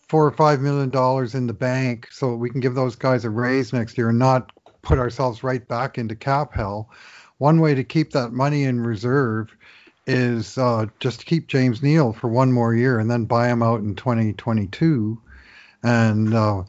four 0.07 0.25
or 0.25 0.31
five 0.31 0.61
million 0.61 0.89
dollars 0.89 1.35
in 1.35 1.47
the 1.47 1.53
bank 1.53 2.07
so 2.11 2.35
we 2.35 2.49
can 2.49 2.59
give 2.59 2.75
those 2.75 2.95
guys 2.95 3.25
a 3.25 3.29
raise 3.29 3.73
next 3.73 3.97
year 3.97 4.09
and 4.09 4.19
not 4.19 4.51
put 4.81 4.99
ourselves 4.99 5.43
right 5.43 5.67
back 5.67 5.97
into 5.97 6.15
cap 6.15 6.53
hell. 6.53 6.89
One 7.37 7.59
way 7.59 7.75
to 7.75 7.83
keep 7.83 8.11
that 8.11 8.31
money 8.31 8.63
in 8.63 8.81
reserve 8.81 9.55
is 10.05 10.57
uh, 10.57 10.87
just 10.99 11.21
to 11.21 11.25
keep 11.25 11.47
James 11.47 11.81
Neal 11.81 12.13
for 12.13 12.27
one 12.27 12.51
more 12.51 12.75
year 12.75 12.99
and 12.99 13.09
then 13.09 13.25
buy 13.25 13.47
him 13.47 13.63
out 13.63 13.79
in 13.79 13.95
2022 13.95 15.19
and 15.83 16.33
uh, 16.33 16.63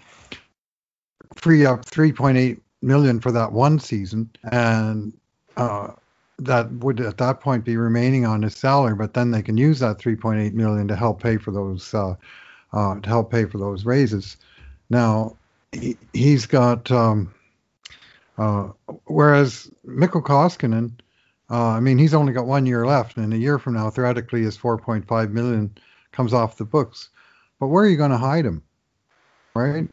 free 1.36 1.64
up 1.64 1.84
3.8 1.84 2.60
million 2.82 3.20
for 3.20 3.32
that 3.32 3.52
one 3.52 3.78
season, 3.78 4.28
and 4.50 5.12
uh, 5.56 5.92
that 6.38 6.70
would 6.72 7.00
at 7.00 7.18
that 7.18 7.40
point 7.40 7.64
be 7.64 7.76
remaining 7.76 8.26
on 8.26 8.42
his 8.42 8.56
salary. 8.56 8.94
But 8.94 9.14
then 9.14 9.30
they 9.30 9.42
can 9.42 9.56
use 9.56 9.78
that 9.80 9.98
3.8 9.98 10.52
million 10.52 10.88
to 10.88 10.96
help 10.96 11.22
pay 11.22 11.36
for 11.36 11.50
those 11.50 11.94
uh, 11.94 12.14
uh, 12.72 13.00
to 13.00 13.08
help 13.08 13.30
pay 13.30 13.44
for 13.44 13.58
those 13.58 13.84
raises. 13.84 14.36
Now 14.90 15.36
he, 15.72 15.96
has 16.14 16.46
got 16.46 16.90
um, 16.90 17.32
uh, 18.38 18.68
whereas 19.04 19.70
Mikko 19.84 20.20
Koskinen. 20.20 20.92
Uh, 21.50 21.68
I 21.68 21.80
mean, 21.80 21.98
he's 21.98 22.14
only 22.14 22.32
got 22.32 22.46
one 22.46 22.64
year 22.64 22.86
left, 22.86 23.18
and 23.18 23.32
a 23.32 23.36
year 23.36 23.58
from 23.58 23.74
now, 23.74 23.90
theoretically, 23.90 24.42
his 24.42 24.56
4.5 24.56 25.30
million 25.30 25.76
comes 26.10 26.32
off 26.32 26.56
the 26.56 26.64
books. 26.64 27.10
But 27.60 27.66
where 27.66 27.84
are 27.84 27.88
you 27.88 27.98
going 27.98 28.10
to 28.10 28.16
hide 28.16 28.46
him? 28.46 28.62
Right? 29.54 29.88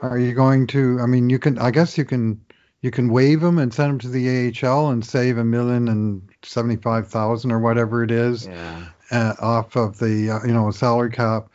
Are 0.00 0.18
you 0.18 0.32
going 0.32 0.66
to? 0.68 0.98
I 1.00 1.06
mean, 1.06 1.28
you 1.28 1.38
can. 1.38 1.58
I 1.58 1.70
guess 1.70 1.98
you 1.98 2.04
can. 2.04 2.40
You 2.82 2.90
can 2.90 3.12
waive 3.12 3.42
them 3.42 3.58
and 3.58 3.74
send 3.74 3.90
them 3.90 3.98
to 3.98 4.08
the 4.08 4.64
AHL 4.64 4.88
and 4.88 5.04
save 5.04 5.36
a 5.36 5.44
million 5.44 5.88
and 5.88 6.22
seventy-five 6.42 7.08
thousand 7.08 7.52
or 7.52 7.58
whatever 7.58 8.02
it 8.02 8.10
is 8.10 8.46
yeah. 8.46 8.86
uh, 9.10 9.34
off 9.38 9.76
of 9.76 9.98
the 9.98 10.30
uh, 10.30 10.46
you 10.46 10.54
know 10.54 10.70
salary 10.70 11.10
cap. 11.10 11.48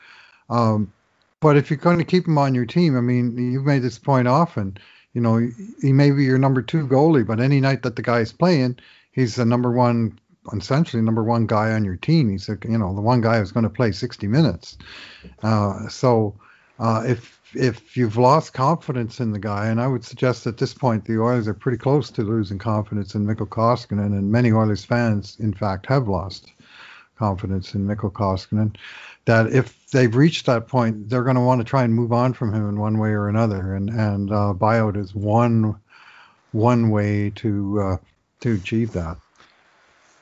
Um, 0.50 0.94
but 1.40 1.58
if 1.58 1.70
you're 1.70 1.78
going 1.78 1.98
to 1.98 2.04
keep 2.04 2.28
him 2.28 2.38
on 2.38 2.54
your 2.54 2.66
team, 2.66 2.98
I 2.98 3.02
mean, 3.02 3.52
you've 3.52 3.66
made 3.66 3.82
this 3.82 3.98
point 3.98 4.28
often. 4.28 4.78
You 5.14 5.22
know, 5.22 5.50
he 5.82 5.94
may 5.94 6.12
be 6.12 6.24
your 6.24 6.38
number 6.38 6.62
two 6.62 6.88
goalie, 6.88 7.26
but 7.26 7.40
any 7.40 7.60
night 7.62 7.84
that 7.84 7.96
the 7.96 8.02
guy 8.02 8.20
is 8.20 8.34
playing, 8.34 8.78
he's 9.12 9.36
the 9.36 9.46
number 9.46 9.72
one, 9.72 10.20
essentially 10.54 11.02
number 11.02 11.24
one 11.24 11.48
guy 11.48 11.72
on 11.72 11.86
your 11.86 11.96
team. 11.96 12.30
He's 12.30 12.50
a, 12.50 12.58
you 12.68 12.78
know 12.78 12.94
the 12.94 13.02
one 13.02 13.22
guy 13.22 13.40
who's 13.40 13.52
going 13.52 13.64
to 13.64 13.70
play 13.70 13.92
60 13.92 14.28
minutes. 14.28 14.78
Uh, 15.42 15.88
so 15.88 16.36
uh, 16.80 17.04
if 17.06 17.36
if 17.54 17.96
you've 17.96 18.18
lost 18.18 18.54
confidence 18.54 19.20
in 19.20 19.32
the 19.32 19.40
guy, 19.40 19.68
and 19.68 19.80
I 19.80 19.88
would 19.88 20.04
suggest 20.04 20.46
at 20.46 20.58
this 20.58 20.74
point 20.74 21.06
the 21.06 21.20
Oilers 21.20 21.48
are 21.48 21.54
pretty 21.54 21.78
close 21.78 22.10
to 22.12 22.22
losing 22.22 22.58
confidence 22.58 23.16
in 23.16 23.26
Mikko 23.26 23.46
Koskinen, 23.46 24.08
and 24.08 24.32
many 24.32 24.52
Oilers 24.52 24.84
fans, 24.84 25.38
in 25.40 25.54
fact, 25.54 25.86
have 25.86 26.08
lost 26.08 26.52
confidence 27.18 27.74
in 27.74 27.88
Mikko 27.88 28.10
Koskinen. 28.10 28.76
That 29.24 29.48
if 29.48 29.90
they've 29.92 30.14
reached 30.14 30.46
that 30.48 30.68
point, 30.68 31.10
they're 31.10 31.24
going 31.24 31.38
to 31.38 31.42
want 31.42 31.62
to 31.62 31.66
try 31.66 31.84
and 31.84 31.94
move 31.94 32.12
on 32.12 32.34
from 32.34 32.54
him 32.54 32.68
in 32.68 32.80
one 32.80 32.98
way 32.98 33.12
or 33.12 33.30
another, 33.30 33.74
and 33.74 33.90
and 33.90 34.32
uh, 34.32 34.54
buyout 34.56 34.98
is 34.98 35.16
one 35.16 35.80
one 36.52 36.90
way 36.90 37.32
to 37.36 37.80
uh, 37.80 37.98
to 38.42 38.54
achieve 38.56 38.92
that. 38.94 39.18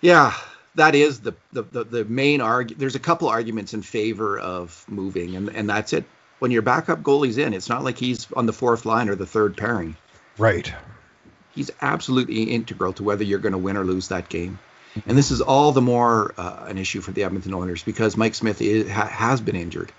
Yeah, 0.01 0.35
that 0.75 0.93
is 0.93 1.21
the 1.21 1.33
the, 1.51 1.63
the, 1.63 1.83
the 1.83 2.05
main 2.05 2.41
argument. 2.41 2.79
There's 2.79 2.95
a 2.95 2.99
couple 2.99 3.27
arguments 3.27 3.73
in 3.73 3.81
favor 3.81 4.37
of 4.37 4.85
moving, 4.87 5.35
and, 5.35 5.49
and 5.49 5.67
that's 5.67 5.93
it 5.93 6.05
when 6.39 6.51
your 6.51 6.61
backup 6.61 7.03
goalie's 7.03 7.37
in, 7.37 7.53
it's 7.53 7.69
not 7.69 7.83
like 7.83 7.97
he's 7.97 8.31
on 8.33 8.45
the 8.45 8.53
fourth 8.53 8.85
line 8.85 9.09
or 9.09 9.15
the 9.15 9.25
third 9.25 9.55
pairing. 9.57 9.95
Right. 10.37 10.73
He's 11.55 11.71
absolutely 11.81 12.43
integral 12.43 12.93
to 12.93 13.03
whether 13.03 13.23
you're 13.23 13.39
going 13.39 13.53
to 13.53 13.57
win 13.59 13.77
or 13.77 13.83
lose 13.83 14.07
that 14.09 14.29
game. 14.29 14.59
And 15.07 15.17
this 15.17 15.31
is 15.31 15.41
all 15.41 15.71
the 15.71 15.81
more 15.81 16.33
uh, 16.37 16.65
an 16.67 16.77
issue 16.77 17.01
for 17.01 17.11
the 17.11 17.23
Edmonton 17.23 17.53
Oilers 17.53 17.83
because 17.83 18.15
Mike 18.15 18.35
Smith 18.35 18.61
is, 18.61 18.89
ha, 18.89 19.07
has 19.07 19.41
been 19.41 19.55
injured, 19.55 19.91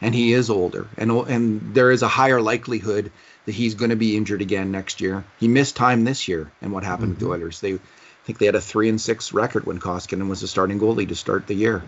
and 0.00 0.14
he 0.14 0.34
is 0.34 0.50
older, 0.50 0.88
and 0.98 1.10
and 1.10 1.74
there 1.74 1.90
is 1.90 2.02
a 2.02 2.08
higher 2.08 2.40
likelihood 2.40 3.10
that 3.46 3.52
he's 3.52 3.74
going 3.74 3.90
to 3.90 3.96
be 3.96 4.16
injured 4.16 4.42
again 4.42 4.70
next 4.70 5.00
year. 5.00 5.24
He 5.40 5.48
missed 5.48 5.76
time 5.76 6.04
this 6.04 6.28
year, 6.28 6.52
and 6.60 6.70
what 6.70 6.84
happened 6.84 7.16
mm-hmm. 7.16 7.26
with 7.28 7.38
the 7.38 7.44
Oilers? 7.44 7.60
They 7.60 7.78
I 8.22 8.26
think 8.26 8.38
they 8.38 8.46
had 8.46 8.54
a 8.54 8.60
three 8.60 8.88
and 8.88 9.00
six 9.00 9.32
record 9.32 9.66
when 9.66 9.80
Koskinen 9.80 10.28
was 10.28 10.40
the 10.40 10.46
starting 10.46 10.78
goalie 10.78 11.08
to 11.08 11.16
start 11.16 11.48
the 11.48 11.54
year. 11.54 11.82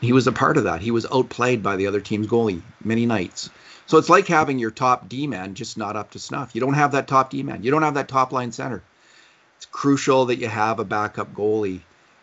He 0.00 0.12
was 0.12 0.28
a 0.28 0.32
part 0.32 0.56
of 0.56 0.64
that. 0.64 0.80
He 0.80 0.92
was 0.92 1.04
outplayed 1.04 1.62
by 1.64 1.76
the 1.76 1.88
other 1.88 2.00
team's 2.00 2.28
goalie 2.28 2.62
many 2.82 3.06
nights. 3.06 3.50
So 3.86 3.98
it's 3.98 4.08
like 4.08 4.28
having 4.28 4.60
your 4.60 4.70
top 4.70 5.08
D 5.08 5.26
man 5.26 5.54
just 5.54 5.76
not 5.76 5.96
up 5.96 6.12
to 6.12 6.20
snuff. 6.20 6.54
You 6.54 6.60
don't 6.60 6.74
have 6.74 6.92
that 6.92 7.08
top 7.08 7.30
D 7.30 7.42
man. 7.42 7.64
You 7.64 7.72
don't 7.72 7.82
have 7.82 7.94
that 7.94 8.06
top 8.06 8.30
line 8.30 8.52
center. 8.52 8.84
It's 9.56 9.66
crucial 9.66 10.26
that 10.26 10.38
you 10.38 10.46
have 10.46 10.78
a 10.78 10.84
backup 10.84 11.34
goalie 11.34 11.80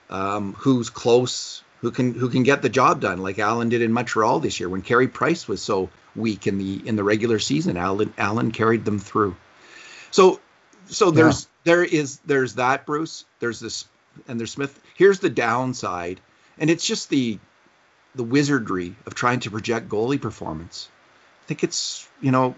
um, 0.09 0.53
who's 0.53 0.89
close, 0.89 1.61
who 1.81 1.91
can 1.91 2.13
who 2.13 2.29
can 2.29 2.43
get 2.43 2.61
the 2.61 2.69
job 2.69 3.01
done, 3.01 3.21
like 3.21 3.37
Allen 3.37 3.67
did 3.67 3.81
in 3.81 3.91
Montreal 3.91 4.39
this 4.39 4.61
year 4.61 4.69
when 4.69 4.81
Carey 4.81 5.09
Price 5.09 5.45
was 5.45 5.61
so 5.61 5.89
weak 6.15 6.47
in 6.47 6.57
the 6.57 6.87
in 6.87 6.95
the 6.95 7.03
regular 7.03 7.37
season. 7.37 7.75
Allen 7.75 8.13
Allen 8.17 8.51
carried 8.51 8.85
them 8.85 8.97
through. 8.97 9.35
So 10.09 10.39
so 10.85 11.11
there's. 11.11 11.47
There 11.67 11.83
is 11.83 12.19
there's 12.25 12.55
that 12.55 12.85
Bruce. 12.85 13.25
There's 13.39 13.59
this 13.59 13.85
and 14.27 14.39
there's 14.39 14.51
Smith. 14.51 14.79
Here's 14.95 15.19
the 15.19 15.29
downside, 15.29 16.21
and 16.57 16.69
it's 16.69 16.85
just 16.85 17.09
the 17.09 17.39
the 18.15 18.23
wizardry 18.23 18.95
of 19.05 19.13
trying 19.13 19.41
to 19.41 19.51
project 19.51 19.89
goalie 19.89 20.21
performance. 20.21 20.87
I 21.43 21.45
think 21.47 21.65
it's 21.65 22.07
you 22.21 22.31
know 22.31 22.55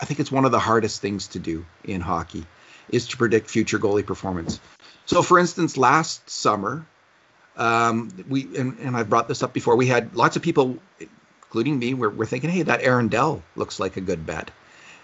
I 0.00 0.04
think 0.04 0.20
it's 0.20 0.30
one 0.30 0.44
of 0.44 0.52
the 0.52 0.60
hardest 0.60 1.00
things 1.00 1.26
to 1.28 1.40
do 1.40 1.66
in 1.82 2.00
hockey 2.00 2.46
is 2.88 3.08
to 3.08 3.16
predict 3.16 3.50
future 3.50 3.80
goalie 3.80 4.06
performance. 4.06 4.60
So, 5.06 5.22
for 5.22 5.40
instance, 5.40 5.76
last 5.76 6.30
summer, 6.30 6.86
um, 7.56 8.10
we 8.28 8.44
and, 8.56 8.78
and 8.78 8.96
I've 8.96 9.10
brought 9.10 9.26
this 9.26 9.42
up 9.42 9.52
before. 9.52 9.74
We 9.74 9.88
had 9.88 10.14
lots 10.14 10.36
of 10.36 10.42
people, 10.42 10.78
including 11.42 11.80
me, 11.80 11.94
were, 11.94 12.10
were 12.10 12.26
thinking, 12.26 12.50
"Hey, 12.50 12.62
that 12.62 12.82
Aaron 12.82 13.08
Dell 13.08 13.42
looks 13.56 13.80
like 13.80 13.96
a 13.96 14.00
good 14.00 14.24
bet," 14.24 14.52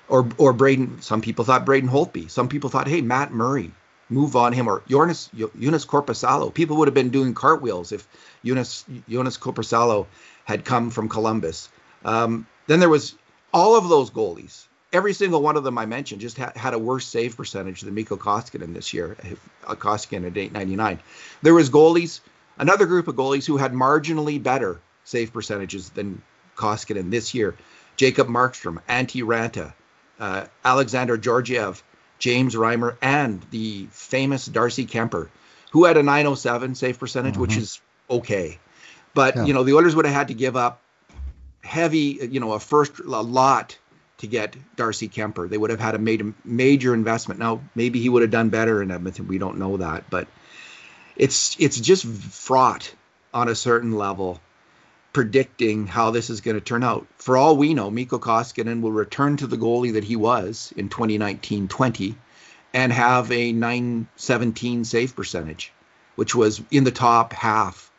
or 0.09 0.29
or 0.39 0.53
Braden. 0.53 1.01
Some 1.03 1.21
people 1.21 1.45
thought 1.45 1.65
Braden 1.65 1.89
Holtby. 1.89 2.31
Some 2.31 2.49
people 2.49 2.71
thought, 2.71 2.89
"Hey, 2.89 3.01
Matt 3.01 3.33
Murray, 3.33 3.73
move 4.09 4.37
on 4.37 4.53
him," 4.53 4.69
or 4.69 4.83
Jonas 4.89 5.31
Joonas 5.37 5.87
Korpisalo. 5.87 6.53
People 6.53 6.77
would 6.79 6.89
have 6.89 6.95
been 6.95 7.11
doing 7.11 7.35
cartwheels 7.35 7.93
if 7.93 8.07
Joonas 8.45 8.85
Joonas 9.09 9.39
Korpisalo 9.39 10.07
had 10.45 10.65
come 10.65 10.91
from 10.91 11.09
Columbus. 11.09 11.69
Um, 12.05 12.47
then 12.67 12.81
there 12.81 12.89
was 12.89 13.15
all 13.53 13.77
of 13.77 13.89
those 13.89 14.11
goalies 14.11 14.69
every 14.93 15.13
single 15.13 15.43
one 15.43 15.57
of 15.57 15.65
them 15.65 15.79
I 15.79 15.87
mentioned 15.87 16.21
just 16.21 16.39
ha- 16.39 16.53
had 16.57 16.75
a 16.75 16.79
worse 16.79 17.07
save 17.07 17.37
percentage 17.37 17.83
than 17.83 17.95
Mikko 17.95 18.17
Koskinen 18.17 18.75
this 18.75 18.95
year. 18.95 19.17
Uh, 19.67 19.75
Koskinen 19.75 20.27
at 20.27 20.37
899. 20.37 21.01
There 21.43 21.55
was 21.55 21.71
goalies, 21.71 22.21
another 22.59 22.87
group 22.87 23.09
of 23.09 23.17
goalies 23.17 23.47
who 23.47 23.57
had 23.57 23.73
marginally 23.73 24.43
better 24.43 24.81
save 25.05 25.33
percentages 25.33 25.91
than 25.91 26.23
Koskinen 26.57 27.11
this 27.11 27.35
year. 27.35 27.55
Jacob 27.97 28.29
Markstrom, 28.29 28.81
Antti 28.89 29.23
Raanta, 29.23 29.73
uh, 30.19 30.47
Alexander 30.65 31.17
Georgiev, 31.17 31.83
James 32.19 32.55
Reimer, 32.55 32.97
and 33.01 33.45
the 33.51 33.87
famous 33.91 34.47
Darcy 34.47 34.87
Kuemper, 34.87 35.29
who 35.71 35.85
had 35.85 35.97
a 35.97 36.03
907 36.03 36.75
save 36.75 36.99
percentage, 36.99 37.35
mm-hmm. 37.35 37.43
which 37.43 37.57
is 37.57 37.81
okay. 38.11 38.59
But 39.15 39.37
yeah. 39.37 39.45
you 39.45 39.55
know 39.55 39.65
the 39.65 39.75
Oilers 39.75 39.95
would 39.95 40.05
have 40.05 40.15
had 40.15 40.29
to 40.29 40.35
give 40.35 40.57
up 40.57 40.81
heavy, 41.63 42.19
you 42.31 42.41
know, 42.41 42.53
a 42.53 42.61
first 42.61 42.99
a 43.01 43.03
lot 43.05 43.79
to 44.19 44.27
get 44.27 44.57
Darcy 44.77 45.09
Kuemper. 45.09 45.49
They 45.49 45.59
would 45.59 45.71
have 45.71 45.81
had 45.81 45.95
a 45.95 45.99
made 45.99 46.21
a 46.21 46.33
major 46.45 46.95
investment. 46.95 47.41
Now 47.41 47.63
maybe 47.75 48.01
he 48.01 48.09
would 48.09 48.23
have 48.23 48.31
done 48.31 48.49
better 48.49 48.83
in 48.83 48.91
Edmonton. 48.91 49.29
We 49.29 49.39
don't 49.39 49.59
know 49.59 49.77
that, 49.79 50.11
but 50.11 50.29
it's 51.17 51.57
it's 51.59 51.81
just 51.81 52.07
fraught 52.07 52.93
on 53.33 53.49
a 53.49 53.55
certain 53.55 53.93
level 53.93 54.41
predicting 55.19 55.89
how 55.89 56.13
this 56.13 56.31
is 56.31 56.43
going 56.43 56.55
to 56.55 56.61
turn 56.61 56.85
out. 56.85 57.05
For 57.17 57.37
all 57.37 57.57
we 57.57 57.75
know, 57.75 57.91
Mikko 57.91 58.21
Koskinen 58.21 58.83
will 58.83 58.93
return 58.93 59.37
to 59.39 59.49
the 59.49 59.57
goalie 59.57 59.95
that 59.95 60.05
he 60.05 60.15
was 60.15 60.73
in 60.77 60.89
2019-20 60.89 62.15
and 62.73 62.93
have 62.93 63.33
a 63.33 63.51
917 63.51 64.85
save 64.85 65.17
percentage, 65.17 65.73
which 66.15 66.37
was 66.37 66.63
in 66.71 66.85
the 66.85 66.93
top 66.93 67.33
half. 67.33 67.91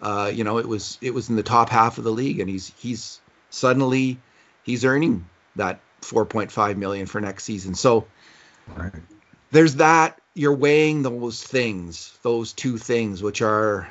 Uh, 0.00 0.30
you 0.32 0.44
know, 0.44 0.58
it 0.58 0.68
was 0.68 0.96
it 1.00 1.12
was 1.12 1.28
in 1.28 1.34
the 1.34 1.42
top 1.42 1.70
half 1.70 1.98
of 1.98 2.04
the 2.04 2.12
league, 2.12 2.38
and 2.38 2.48
he's 2.48 2.72
he's 2.78 3.20
suddenly 3.50 4.20
he's 4.62 4.84
earning 4.84 5.28
that 5.56 5.80
4.5 6.02 6.76
million 6.76 7.06
for 7.06 7.20
next 7.20 7.42
season. 7.42 7.74
So 7.74 8.06
right. 8.76 8.92
there's 9.50 9.74
that. 9.74 10.20
You're 10.34 10.54
weighing 10.54 11.02
those 11.02 11.42
things, 11.42 12.16
those 12.22 12.52
two 12.52 12.78
things, 12.78 13.24
which 13.24 13.42
are 13.42 13.88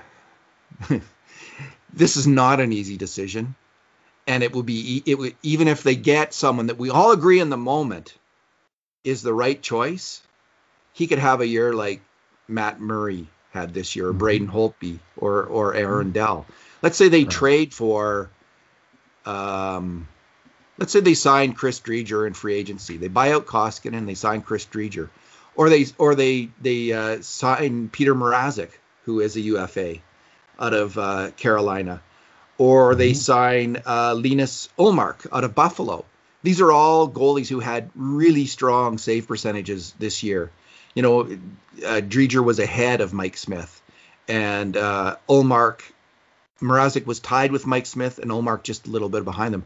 this 1.93 2.17
is 2.17 2.27
not 2.27 2.59
an 2.59 2.71
easy 2.71 2.97
decision, 2.97 3.55
and 4.27 4.43
it 4.43 4.53
will 4.53 4.63
be 4.63 5.01
it 5.05 5.17
would, 5.17 5.35
even 5.43 5.67
if 5.67 5.83
they 5.83 5.95
get 5.95 6.33
someone 6.33 6.67
that 6.67 6.77
we 6.77 6.89
all 6.89 7.11
agree 7.11 7.39
in 7.39 7.49
the 7.49 7.57
moment 7.57 8.13
is 9.03 9.21
the 9.21 9.33
right 9.33 9.61
choice. 9.61 10.21
He 10.93 11.07
could 11.07 11.19
have 11.19 11.41
a 11.41 11.47
year 11.47 11.73
like 11.73 12.01
Matt 12.47 12.79
Murray 12.79 13.27
had 13.51 13.73
this 13.73 13.95
year, 13.95 14.07
or 14.07 14.09
mm-hmm. 14.09 14.19
Braden 14.19 14.47
Holtby, 14.49 14.99
or 15.17 15.43
or 15.43 15.73
Aaron 15.73 16.07
mm-hmm. 16.07 16.13
Dell. 16.13 16.45
Let's 16.81 16.97
say 16.97 17.09
they 17.09 17.25
trade 17.25 17.73
for 17.73 18.29
um, 19.25 20.07
let's 20.77 20.93
say 20.93 21.01
they 21.01 21.13
sign 21.13 21.53
Chris 21.53 21.79
Driedger 21.79 22.25
in 22.25 22.33
free 22.33 22.55
agency. 22.55 22.97
They 22.97 23.07
buy 23.09 23.33
out 23.33 23.45
Koskinen 23.45 23.97
and 23.97 24.07
they 24.07 24.15
sign 24.15 24.41
Chris 24.41 24.65
Driedger. 24.65 25.09
Or 25.55 25.69
they 25.69 25.87
or 25.97 26.15
they 26.15 26.49
they 26.61 26.93
uh, 26.93 27.21
sign 27.21 27.89
Peter 27.89 28.15
Mrazek, 28.15 28.71
who 29.03 29.19
is 29.19 29.35
a 29.35 29.41
UFA 29.41 29.97
out 30.59 30.73
of 30.73 30.97
uh, 30.97 31.31
Carolina. 31.37 32.01
Or 32.57 32.93
they 32.95 33.11
mm-hmm. 33.11 33.15
sign 33.15 33.81
uh, 33.85 34.13
Linus 34.15 34.69
Ullmark 34.77 35.27
out 35.31 35.43
of 35.43 35.55
Buffalo. 35.55 36.05
These 36.43 36.61
are 36.61 36.71
all 36.71 37.09
goalies 37.09 37.47
who 37.47 37.59
had 37.59 37.89
really 37.95 38.45
strong 38.45 38.97
save 38.97 39.27
percentages 39.27 39.93
this 39.99 40.23
year. 40.23 40.51
You 40.93 41.01
know, 41.01 41.21
uh, 41.21 42.01
Driedger 42.01 42.43
was 42.43 42.59
ahead 42.59 43.01
of 43.01 43.13
Mike 43.13 43.37
Smith, 43.37 43.81
and 44.27 44.75
uh, 44.75 45.17
Ullmark, 45.29 45.81
Mrazek 46.61 47.05
was 47.05 47.19
tied 47.19 47.51
with 47.51 47.65
Mike 47.65 47.85
Smith, 47.85 48.19
and 48.19 48.31
Ullmark 48.31 48.63
just 48.63 48.87
a 48.87 48.89
little 48.89 49.09
bit 49.09 49.23
behind 49.23 49.53
them. 49.53 49.65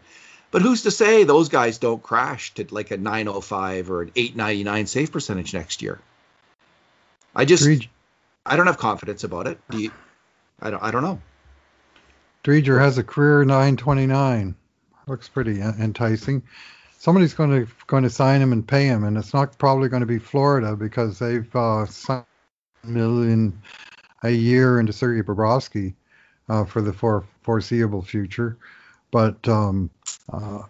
But 0.52 0.62
who's 0.62 0.84
to 0.84 0.92
say 0.92 1.24
those 1.24 1.50
guys 1.50 1.80
don't 1.80 2.02
crash 2.02 2.54
to 2.56 2.68
like 2.70 2.92
a 2.92 2.98
905 2.98 3.90
or 3.90 4.04
an 4.04 4.12
899 4.16 4.86
save 4.86 5.12
percentage 5.12 5.54
next 5.54 5.82
year? 5.82 6.00
I 7.36 7.46
just 7.46 7.88
I 8.46 8.56
don't 8.56 8.68
have 8.68 8.78
confidence 8.78 9.24
about 9.24 9.48
it. 9.48 9.60
Do 9.72 9.80
you, 9.80 9.92
I 10.62 10.70
don't 10.70 10.84
I 10.84 10.92
don't 10.92 11.04
know. 11.04 11.20
Driedger 12.44 12.80
has 12.80 12.98
a 12.98 13.04
career 13.04 13.46
929. 13.46 14.56
Looks 15.08 15.30
pretty 15.30 15.62
enticing. 15.62 16.44
Somebody's 16.98 17.34
going 17.34 17.66
to 17.66 17.72
going 17.88 18.04
to 18.04 18.10
sign 18.10 18.42
him 18.42 18.54
and 18.54 18.66
pay 18.66 18.86
him, 18.86 19.04
and 19.04 19.18
it's 19.18 19.34
not 19.34 19.58
probably 19.58 19.90
going 19.90 20.02
to 20.02 20.08
be 20.08 20.20
Florida 20.20 20.76
because 20.76 21.20
they've 21.20 21.54
uh, 21.56 21.86
signed 21.86 22.26
a 22.84 22.88
million 22.88 23.62
a 24.24 24.30
year 24.30 24.80
into 24.80 24.94
Sergei 24.94 25.22
Bobrovsky 25.22 25.94
uh, 26.50 26.64
for 26.66 26.82
the 26.82 26.94
for, 26.94 27.26
foreseeable 27.42 28.02
future. 28.02 28.58
But 29.12 29.48
um, 29.48 29.90
uh, 30.32 30.64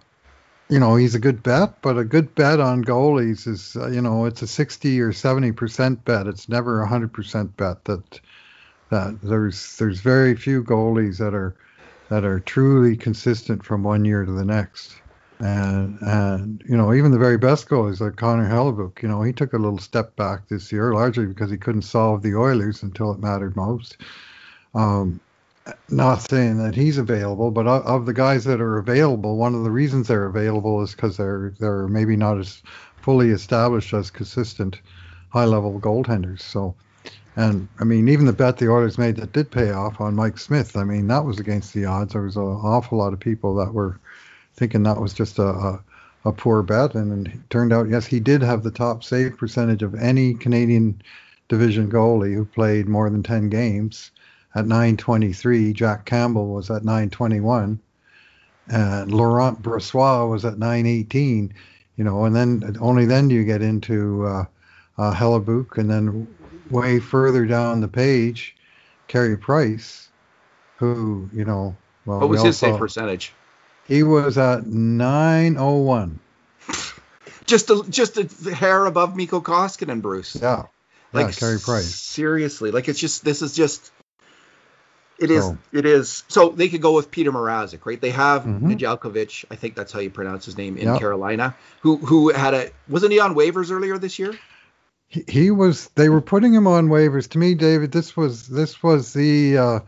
you 0.69 0.79
know, 0.79 0.95
he's 0.95 1.15
a 1.15 1.19
good 1.19 1.43
bet, 1.43 1.81
but 1.81 1.97
a 1.97 2.03
good 2.03 2.33
bet 2.33 2.59
on 2.59 2.83
goalies 2.83 3.47
is, 3.47 3.75
uh, 3.75 3.89
you 3.89 4.01
know, 4.01 4.25
it's 4.25 4.41
a 4.41 4.47
60 4.47 5.01
or 5.01 5.13
70 5.13 5.51
percent 5.51 6.03
bet. 6.05 6.27
It's 6.27 6.49
never 6.49 6.81
a 6.81 6.87
hundred 6.87 7.13
percent 7.13 7.55
bet 7.57 7.85
that 7.85 8.19
that 8.93 9.19
there's 9.23 9.75
there's 9.77 10.01
very 10.01 10.35
few 10.35 10.63
goalies 10.63 11.17
that 11.17 11.33
are 11.33 11.55
that 12.09 12.23
are 12.23 12.39
truly 12.39 12.95
consistent 12.95 13.65
from 13.65 13.83
one 13.83 14.05
year 14.05 14.23
to 14.23 14.31
the 14.31 14.45
next. 14.45 14.93
And 15.39 15.97
and 16.01 16.63
you 16.69 16.77
know, 16.77 16.93
even 16.93 17.11
the 17.11 17.17
very 17.17 17.39
best 17.39 17.67
goalies 17.67 17.99
like 17.99 18.17
Connor 18.17 18.47
Hellebuyck, 18.47 19.01
you 19.01 19.09
know, 19.09 19.23
he 19.23 19.33
took 19.33 19.53
a 19.53 19.57
little 19.57 19.79
step 19.79 20.15
back 20.15 20.47
this 20.47 20.71
year, 20.71 20.93
largely 20.93 21.25
because 21.25 21.49
he 21.49 21.57
couldn't 21.57 21.81
solve 21.81 22.21
the 22.21 22.35
Oilers 22.35 22.83
until 22.83 23.11
it 23.11 23.19
mattered 23.19 23.55
most. 23.55 23.97
Um, 24.75 25.19
not 25.89 26.21
saying 26.29 26.57
that 26.57 26.75
he's 26.75 26.99
available, 26.99 27.49
but 27.49 27.65
of 27.65 28.05
the 28.05 28.13
guys 28.13 28.43
that 28.43 28.61
are 28.61 28.77
available, 28.77 29.37
one 29.37 29.55
of 29.55 29.63
the 29.63 29.71
reasons 29.71 30.07
they're 30.07 30.25
available 30.25 30.83
is 30.83 30.93
because 30.93 31.17
they're 31.17 31.53
they're 31.59 31.87
maybe 31.87 32.15
not 32.15 32.37
as 32.37 32.61
fully 32.97 33.31
established 33.31 33.93
as 33.93 34.11
consistent 34.11 34.79
high 35.29 35.45
level 35.45 35.79
goaltenders. 35.79 36.41
So, 36.41 36.75
and 37.35 37.67
I 37.79 37.83
mean, 37.83 38.09
even 38.09 38.25
the 38.25 38.33
bet 38.33 38.57
the 38.57 38.69
Oilers 38.69 38.97
made 38.97 39.15
that 39.17 39.33
did 39.33 39.49
pay 39.51 39.71
off 39.71 39.99
on 39.99 40.15
Mike 40.15 40.37
Smith, 40.37 40.77
I 40.77 40.83
mean, 40.83 41.07
that 41.07 41.25
was 41.25 41.39
against 41.39 41.73
the 41.73 41.85
odds. 41.85 42.13
There 42.13 42.21
was 42.21 42.35
an 42.35 42.43
awful 42.43 42.97
lot 42.97 43.13
of 43.13 43.19
people 43.19 43.55
that 43.55 43.73
were 43.73 43.99
thinking 44.55 44.83
that 44.83 45.01
was 45.01 45.13
just 45.13 45.39
a, 45.39 45.47
a, 45.47 45.83
a 46.25 46.31
poor 46.31 46.61
bet, 46.61 46.93
and 46.93 47.27
it 47.27 47.49
turned 47.49 47.73
out 47.73 47.89
yes, 47.89 48.05
he 48.05 48.19
did 48.19 48.41
have 48.41 48.63
the 48.63 48.71
top 48.71 49.03
save 49.03 49.37
percentage 49.37 49.81
of 49.81 49.95
any 49.95 50.35
Canadian 50.35 51.01
division 51.47 51.89
goalie 51.89 52.33
who 52.33 52.45
played 52.45 52.87
more 52.87 53.09
than 53.09 53.23
10 53.23 53.49
games 53.49 54.11
at 54.55 54.67
923. 54.67 55.73
Jack 55.73 56.05
Campbell 56.05 56.53
was 56.53 56.69
at 56.69 56.83
921. 56.83 57.79
And 58.69 59.11
Laurent 59.11 59.61
Brossoit 59.61 60.29
was 60.29 60.45
at 60.45 60.57
918. 60.57 61.53
You 61.97 62.03
know, 62.03 62.25
and 62.25 62.35
then 62.35 62.75
only 62.79 63.05
then 63.05 63.27
do 63.27 63.35
you 63.35 63.43
get 63.43 63.61
into 63.61 64.25
uh, 64.25 64.45
uh, 64.97 65.13
Hellebuyck, 65.13 65.77
and 65.77 65.89
then 65.89 66.27
way 66.73 66.99
further 66.99 67.45
down 67.45 67.81
the 67.81 67.87
page, 67.87 68.55
Carey 69.07 69.37
Price, 69.37 70.09
who 70.77 71.29
you 71.33 71.45
know. 71.45 71.75
Well, 72.05 72.19
what 72.19 72.29
was 72.29 72.43
his 72.43 72.57
save 72.57 72.77
percentage? 72.77 73.33
He 73.87 74.03
was 74.03 74.37
at 74.37 74.65
901. 74.65 76.19
just 77.45 77.69
a 77.69 77.83
just 77.89 78.17
a 78.17 78.53
hair 78.53 78.85
above 78.85 79.15
Mikko 79.15 79.41
Koskinen, 79.41 80.01
Bruce. 80.01 80.35
Yeah. 80.35 80.65
Like 81.13 81.27
yeah, 81.27 81.31
Carey 81.33 81.59
Price. 81.59 81.93
Seriously, 81.95 82.71
like 82.71 82.89
it's 82.89 82.99
just 82.99 83.23
this 83.23 83.41
is 83.41 83.55
just 83.55 83.91
it 85.19 85.31
is. 85.31 85.45
So. 85.45 85.57
It 85.71 85.85
is. 85.85 86.23
So 86.27 86.49
they 86.49 86.69
could 86.69 86.81
go 86.81 86.93
with 86.93 87.11
Peter 87.11 87.31
Mrazek, 87.31 87.85
right? 87.85 87.99
They 87.99 88.09
have 88.09 88.43
mm-hmm. 88.43 88.71
Nedeljkovic, 88.71 89.45
I 89.51 89.55
think 89.55 89.75
that's 89.75 89.91
how 89.91 89.99
you 89.99 90.09
pronounce 90.09 90.45
his 90.45 90.57
name, 90.57 90.77
in 90.77 90.87
yep. 90.87 90.99
Carolina, 90.99 91.55
who 91.81 91.97
who 91.97 92.29
had 92.29 92.53
a 92.53 92.71
wasn't 92.89 93.13
he 93.13 93.19
on 93.19 93.35
waivers 93.35 93.71
earlier 93.71 93.97
this 93.97 94.19
year? 94.19 94.33
He, 95.13 95.23
he 95.27 95.51
was. 95.51 95.89
They 95.95 96.09
were 96.09 96.21
putting 96.21 96.53
him 96.53 96.67
on 96.67 96.87
waivers. 96.87 97.29
To 97.29 97.37
me, 97.37 97.53
David, 97.53 97.91
this 97.91 98.17
was 98.17 98.47
this 98.47 98.81
was 98.81 99.13
the 99.13 99.57
uh, 99.57 99.79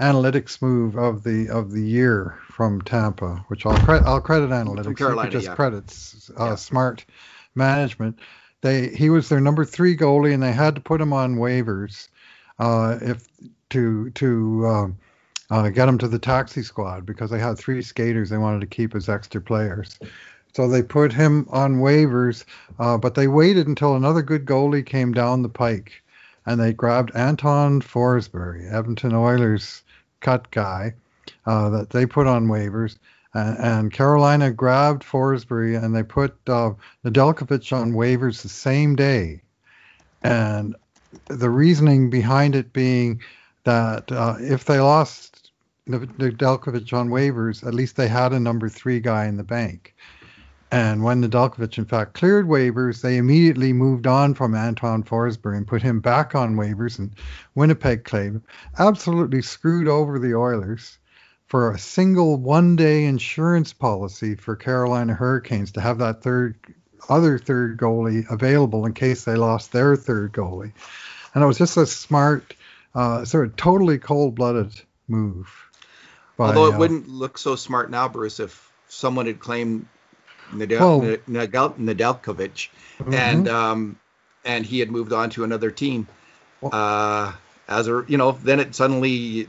analytics 0.00 0.60
move 0.60 0.96
of 0.96 1.22
the 1.22 1.48
of 1.48 1.72
the 1.72 1.82
year 1.82 2.38
from 2.48 2.82
Tampa, 2.82 3.44
which 3.48 3.64
I'll 3.64 3.78
credit 3.78 4.06
I'll 4.06 4.20
credit 4.20 4.50
analytics. 4.50 4.84
From 4.84 4.96
Carolina, 4.96 5.30
just 5.30 5.46
yeah. 5.46 5.54
credits 5.54 6.30
uh, 6.38 6.46
yeah. 6.46 6.54
smart 6.56 7.04
management 7.54 8.18
they 8.62 8.88
he 8.88 9.10
was 9.10 9.28
their 9.28 9.40
number 9.40 9.64
three 9.64 9.96
goalie, 9.96 10.32
and 10.32 10.42
they 10.42 10.52
had 10.52 10.74
to 10.76 10.80
put 10.80 11.00
him 11.00 11.12
on 11.12 11.36
waivers 11.36 12.08
uh, 12.58 12.98
if 13.02 13.28
to 13.70 14.10
to 14.10 14.66
um, 14.66 14.96
uh, 15.50 15.68
get 15.68 15.88
him 15.88 15.98
to 15.98 16.08
the 16.08 16.18
taxi 16.18 16.62
squad 16.62 17.04
because 17.04 17.30
they 17.30 17.38
had 17.38 17.58
three 17.58 17.82
skaters 17.82 18.30
they 18.30 18.38
wanted 18.38 18.60
to 18.60 18.66
keep 18.66 18.94
as 18.94 19.08
extra 19.08 19.40
players. 19.40 19.98
So 20.52 20.68
they 20.68 20.82
put 20.82 21.12
him 21.12 21.46
on 21.50 21.76
waivers, 21.76 22.44
uh, 22.78 22.98
but 22.98 23.14
they 23.14 23.26
waited 23.26 23.66
until 23.66 23.96
another 23.96 24.22
good 24.22 24.44
goalie 24.44 24.84
came 24.84 25.12
down 25.12 25.42
the 25.42 25.48
pike, 25.48 26.02
and 26.44 26.60
they 26.60 26.72
grabbed 26.72 27.14
Anton 27.14 27.80
Forsberg, 27.80 28.70
Edmonton 28.70 29.14
Oilers 29.14 29.82
cut 30.20 30.50
guy, 30.50 30.94
uh, 31.46 31.70
that 31.70 31.90
they 31.90 32.06
put 32.06 32.26
on 32.26 32.48
waivers. 32.48 32.98
And, 33.34 33.58
and, 33.58 33.92
Carolina 33.92 34.50
grabbed 34.50 35.02
Forsberg 35.02 35.82
and 35.82 35.96
they 35.96 36.02
put 36.02 36.36
uh, 36.46 36.72
Nedeljkovic 37.02 37.74
on 37.74 37.92
waivers 37.92 38.42
the 38.42 38.50
same 38.50 38.94
day. 38.94 39.40
And 40.22 40.76
the 41.28 41.48
reasoning 41.48 42.10
behind 42.10 42.54
it 42.54 42.74
being 42.74 43.22
that 43.64 44.12
uh, 44.12 44.36
if 44.38 44.66
they 44.66 44.80
lost 44.80 45.50
Nedeljkovic 45.88 46.92
on 46.92 47.08
waivers, 47.08 47.66
at 47.66 47.74
least 47.74 47.96
they 47.96 48.08
had 48.08 48.32
a 48.32 48.40
number 48.40 48.68
three 48.68 49.00
guy 49.00 49.26
in 49.26 49.38
the 49.38 49.44
bank. 49.44 49.94
And 50.72 51.04
when 51.04 51.22
Nedeljkovic, 51.22 51.76
in 51.76 51.84
fact, 51.84 52.14
cleared 52.14 52.48
waivers, 52.48 53.02
they 53.02 53.18
immediately 53.18 53.74
moved 53.74 54.06
on 54.06 54.32
from 54.32 54.54
Anton 54.54 55.02
Forsberg 55.02 55.54
and 55.54 55.68
put 55.68 55.82
him 55.82 56.00
back 56.00 56.34
on 56.34 56.56
waivers, 56.56 56.98
and 56.98 57.14
Winnipeg 57.54 58.04
claimed 58.04 58.40
absolutely 58.78 59.42
screwed 59.42 59.86
over 59.86 60.18
the 60.18 60.34
Oilers 60.34 60.96
for 61.46 61.70
a 61.70 61.78
single 61.78 62.38
one-day 62.38 63.04
insurance 63.04 63.74
policy 63.74 64.34
for 64.34 64.56
Carolina 64.56 65.12
Hurricanes 65.12 65.72
to 65.72 65.82
have 65.82 65.98
that 65.98 66.22
third 66.22 66.56
other 67.06 67.36
third 67.38 67.76
goalie 67.76 68.24
available 68.30 68.86
in 68.86 68.94
case 68.94 69.24
they 69.24 69.34
lost 69.34 69.72
their 69.72 69.94
third 69.94 70.32
goalie. 70.32 70.72
And 71.34 71.44
it 71.44 71.46
was 71.46 71.58
just 71.58 71.76
a 71.76 71.84
smart, 71.84 72.54
uh, 72.94 73.26
sort 73.26 73.46
of 73.46 73.56
totally 73.56 73.98
cold-blooded 73.98 74.80
move. 75.06 75.52
By, 76.38 76.46
Although 76.46 76.66
it 76.68 76.74
uh, 76.76 76.78
wouldn't 76.78 77.08
look 77.08 77.36
so 77.36 77.56
smart 77.56 77.90
now, 77.90 78.08
Bruce, 78.08 78.40
if 78.40 78.72
someone 78.88 79.26
had 79.26 79.38
claimed 79.38 79.86
Nadal, 80.52 81.18
Nadal, 81.28 81.76
Nedeljkovic, 81.76 82.68
mm-hmm. 82.98 83.14
and 83.14 83.48
um, 83.48 83.98
and 84.44 84.64
he 84.64 84.78
had 84.80 84.90
moved 84.90 85.12
on 85.12 85.30
to 85.30 85.44
another 85.44 85.70
team. 85.70 86.06
Uh, 86.62 87.32
as 87.68 87.88
a 87.88 88.04
you 88.06 88.18
know, 88.18 88.32
then 88.32 88.60
it 88.60 88.74
suddenly 88.74 89.48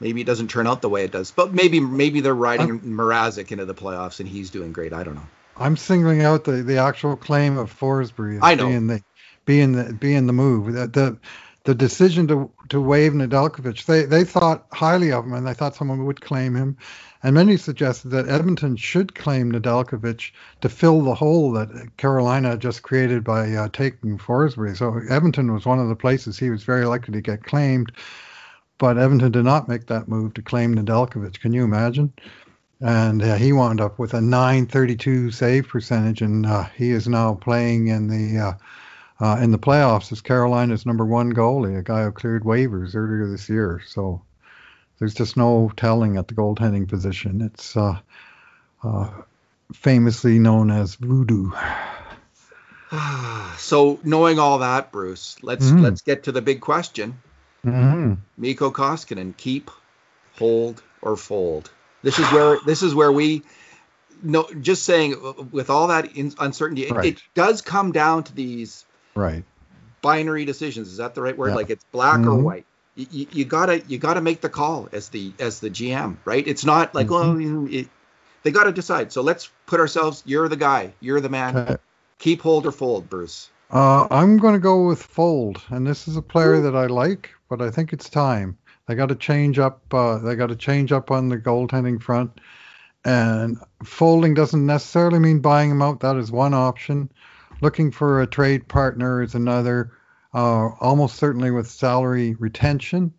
maybe 0.00 0.20
it 0.20 0.24
doesn't 0.24 0.48
turn 0.48 0.66
out 0.66 0.82
the 0.82 0.88
way 0.88 1.04
it 1.04 1.12
does. 1.12 1.30
But 1.30 1.52
maybe 1.52 1.80
maybe 1.80 2.20
they're 2.20 2.34
riding 2.34 2.70
I'm, 2.70 2.80
Mrazek 2.80 3.52
into 3.52 3.64
the 3.64 3.74
playoffs 3.74 4.20
and 4.20 4.28
he's 4.28 4.50
doing 4.50 4.72
great. 4.72 4.92
I 4.92 5.02
don't 5.02 5.14
know. 5.14 5.26
I'm 5.56 5.76
singling 5.76 6.22
out 6.22 6.44
the, 6.44 6.62
the 6.62 6.78
actual 6.78 7.16
claim 7.16 7.58
of 7.58 7.72
Forsberg 7.72 8.40
I 8.42 8.54
know. 8.54 8.68
being 8.68 8.86
the 8.88 9.02
being 9.44 9.72
the 9.72 9.92
being 9.92 10.26
the 10.26 10.32
move. 10.32 10.72
The, 10.72 10.86
the 10.86 11.18
the 11.64 11.74
decision 11.74 12.28
to 12.28 12.50
to 12.68 12.80
waive 12.80 13.12
Nedeljkovic, 13.12 13.86
they 13.86 14.04
they 14.04 14.24
thought 14.24 14.66
highly 14.72 15.12
of 15.12 15.24
him 15.24 15.32
and 15.32 15.46
they 15.46 15.54
thought 15.54 15.74
someone 15.74 16.04
would 16.04 16.20
claim 16.20 16.54
him. 16.54 16.76
And 17.22 17.34
many 17.34 17.56
suggested 17.56 18.10
that 18.10 18.28
Edmonton 18.28 18.76
should 18.76 19.14
claim 19.14 19.50
Nedeljkovic 19.50 20.30
to 20.60 20.68
fill 20.68 21.00
the 21.00 21.14
hole 21.14 21.52
that 21.52 21.96
Carolina 21.96 22.58
just 22.58 22.82
created 22.82 23.24
by 23.24 23.50
uh, 23.52 23.68
taking 23.72 24.18
Forsberg. 24.18 24.76
So 24.76 25.00
Edmonton 25.08 25.52
was 25.54 25.64
one 25.64 25.78
of 25.78 25.88
the 25.88 25.96
places 25.96 26.38
he 26.38 26.50
was 26.50 26.64
very 26.64 26.84
likely 26.84 27.12
to 27.12 27.22
get 27.22 27.44
claimed, 27.44 27.92
but 28.76 28.98
Edmonton 28.98 29.32
did 29.32 29.44
not 29.44 29.68
make 29.68 29.86
that 29.86 30.06
move 30.06 30.34
to 30.34 30.42
claim 30.42 30.74
Nedeljkovic. 30.74 31.40
Can 31.40 31.54
you 31.54 31.64
imagine? 31.64 32.12
And 32.82 33.22
uh, 33.22 33.36
he 33.36 33.54
wound 33.54 33.80
up 33.80 33.98
with 33.98 34.12
a 34.12 34.20
932 34.20 35.30
save 35.30 35.68
percentage, 35.68 36.20
and 36.20 36.44
uh, 36.44 36.64
he 36.76 36.90
is 36.90 37.08
now 37.08 37.34
playing 37.34 37.86
in 37.86 38.08
the 38.08 38.38
uh, 39.20 39.24
uh, 39.24 39.36
in 39.40 39.50
the 39.50 39.58
playoffs 39.58 40.12
as 40.12 40.20
Carolina's 40.20 40.86
number 40.86 41.04
one 41.04 41.32
goalie, 41.32 41.78
a 41.78 41.82
guy 41.82 42.04
who 42.04 42.12
cleared 42.12 42.44
waivers 42.44 42.94
earlier 42.94 43.26
this 43.28 43.48
year. 43.48 43.80
So 43.86 44.22
there's 44.98 45.14
just 45.14 45.36
no 45.36 45.70
telling 45.76 46.16
at 46.16 46.28
the 46.28 46.34
goaltending 46.34 46.88
position. 46.88 47.40
It's 47.40 47.76
uh, 47.76 47.98
uh, 48.82 49.10
famously 49.72 50.38
known 50.38 50.70
as 50.70 50.96
voodoo. 50.96 51.50
so 53.56 54.00
knowing 54.04 54.38
all 54.38 54.58
that, 54.58 54.92
Bruce, 54.92 55.36
let's 55.42 55.66
mm-hmm. 55.66 55.82
let's 55.82 56.02
get 56.02 56.24
to 56.24 56.32
the 56.32 56.42
big 56.42 56.60
question. 56.60 57.18
Mm-hmm. 57.64 58.14
Mikko 58.36 58.70
Koskinen, 58.70 59.36
keep, 59.36 59.70
hold, 60.38 60.82
or 61.00 61.16
fold. 61.16 61.70
This 62.02 62.18
is 62.18 62.30
where 62.30 62.58
this 62.66 62.82
is 62.82 62.94
where 62.94 63.10
we 63.10 63.42
no 64.22 64.46
just 64.60 64.84
saying 64.84 65.14
with 65.50 65.70
all 65.70 65.88
that 65.88 66.14
uncertainty, 66.14 66.90
right. 66.90 67.06
it, 67.06 67.16
it, 67.16 67.22
does 67.34 67.62
come 67.62 67.92
down 67.92 68.24
to 68.24 68.34
these 68.34 68.84
right 69.14 69.44
binary 70.02 70.44
decisions. 70.44 70.88
Is 70.88 70.98
that 70.98 71.14
the 71.14 71.22
right 71.22 71.36
word? 71.36 71.50
Yeah. 71.50 71.54
Like 71.54 71.70
it's 71.70 71.84
black 71.92 72.20
mm-hmm. 72.20 72.28
or 72.28 72.38
white 72.38 72.66
you, 72.96 73.26
you 73.32 73.44
gotta 73.44 73.82
you 73.88 73.98
gotta 73.98 74.20
make 74.20 74.40
the 74.40 74.48
call 74.48 74.88
as 74.92 75.08
the 75.08 75.32
as 75.38 75.60
the 75.60 75.70
GM, 75.70 76.16
right? 76.24 76.46
It's 76.46 76.64
not 76.64 76.94
like 76.94 77.08
mm-hmm. 77.08 77.64
well, 77.64 77.74
it, 77.74 77.88
they 78.44 78.50
got 78.50 78.64
to 78.64 78.72
decide. 78.72 79.10
So 79.10 79.22
let's 79.22 79.50
put 79.66 79.80
ourselves. 79.80 80.22
You're 80.26 80.48
the 80.48 80.56
guy. 80.56 80.92
You're 81.00 81.20
the 81.20 81.30
man. 81.30 81.56
Okay. 81.56 81.76
Keep 82.18 82.42
hold 82.42 82.66
or 82.66 82.72
fold, 82.72 83.10
Bruce. 83.10 83.50
Uh, 83.70 84.06
I'm 84.10 84.36
going 84.36 84.52
to 84.52 84.60
go 84.60 84.86
with 84.86 85.02
fold, 85.02 85.60
and 85.70 85.86
this 85.86 86.06
is 86.06 86.16
a 86.16 86.22
player 86.22 86.54
Ooh. 86.54 86.62
that 86.62 86.76
I 86.76 86.86
like, 86.86 87.30
but 87.48 87.60
I 87.60 87.70
think 87.70 87.92
it's 87.92 88.08
time. 88.08 88.56
They 88.86 88.94
got 88.94 89.08
to 89.08 89.16
change 89.16 89.58
up. 89.58 89.82
Uh, 89.92 90.18
they 90.18 90.36
got 90.36 90.48
to 90.48 90.56
change 90.56 90.92
up 90.92 91.10
on 91.10 91.30
the 91.30 91.38
goaltending 91.38 92.00
front, 92.00 92.38
and 93.04 93.58
folding 93.82 94.34
doesn't 94.34 94.64
necessarily 94.64 95.18
mean 95.18 95.40
buying 95.40 95.70
him 95.70 95.82
out. 95.82 96.00
That 96.00 96.16
is 96.16 96.30
one 96.30 96.54
option. 96.54 97.10
Looking 97.60 97.90
for 97.90 98.20
a 98.20 98.26
trade 98.26 98.68
partner 98.68 99.22
is 99.22 99.34
another 99.34 99.92
uh, 100.34 100.70
almost 100.80 101.16
certainly 101.16 101.50
with 101.50 101.70
salary 101.70 102.34
retention 102.34 103.14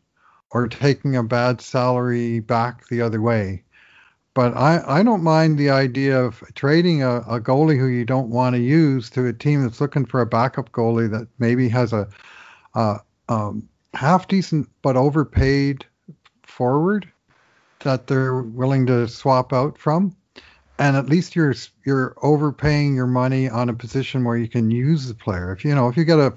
or 0.51 0.67
taking 0.67 1.15
a 1.15 1.23
bad 1.23 1.61
salary 1.61 2.39
back 2.39 2.87
the 2.87 3.01
other 3.01 3.21
way. 3.21 3.63
But 4.33 4.55
I, 4.55 4.83
I 4.99 5.03
don't 5.03 5.23
mind 5.23 5.57
the 5.57 5.69
idea 5.69 6.21
of 6.21 6.43
trading 6.55 7.01
a, 7.01 7.19
a 7.19 7.39
goalie 7.39 7.79
who 7.79 7.87
you 7.87 8.03
don't 8.03 8.29
want 8.29 8.55
to 8.55 8.61
use 8.61 9.09
to 9.11 9.25
a 9.27 9.33
team 9.33 9.63
that's 9.63 9.79
looking 9.79 10.05
for 10.05 10.19
a 10.19 10.25
backup 10.25 10.71
goalie 10.73 11.09
that 11.09 11.27
maybe 11.39 11.69
has 11.69 11.93
a, 11.93 12.07
a 12.73 12.99
um, 13.29 13.69
half 13.93 14.27
decent 14.27 14.69
but 14.81 14.97
overpaid 14.97 15.85
forward 16.43 17.09
that 17.79 18.07
they're 18.07 18.41
willing 18.41 18.85
to 18.87 19.07
swap 19.07 19.53
out 19.53 19.77
from 19.77 20.15
and 20.77 20.97
at 20.97 21.07
least 21.07 21.35
you're 21.35 21.55
you're 21.85 22.15
overpaying 22.21 22.95
your 22.95 23.07
money 23.07 23.49
on 23.49 23.69
a 23.69 23.73
position 23.73 24.23
where 24.23 24.37
you 24.37 24.47
can 24.47 24.71
use 24.71 25.07
the 25.07 25.13
player. 25.13 25.51
If 25.51 25.63
you 25.63 25.73
know 25.73 25.87
if 25.87 25.97
you 25.97 26.03
get 26.03 26.19
a 26.19 26.33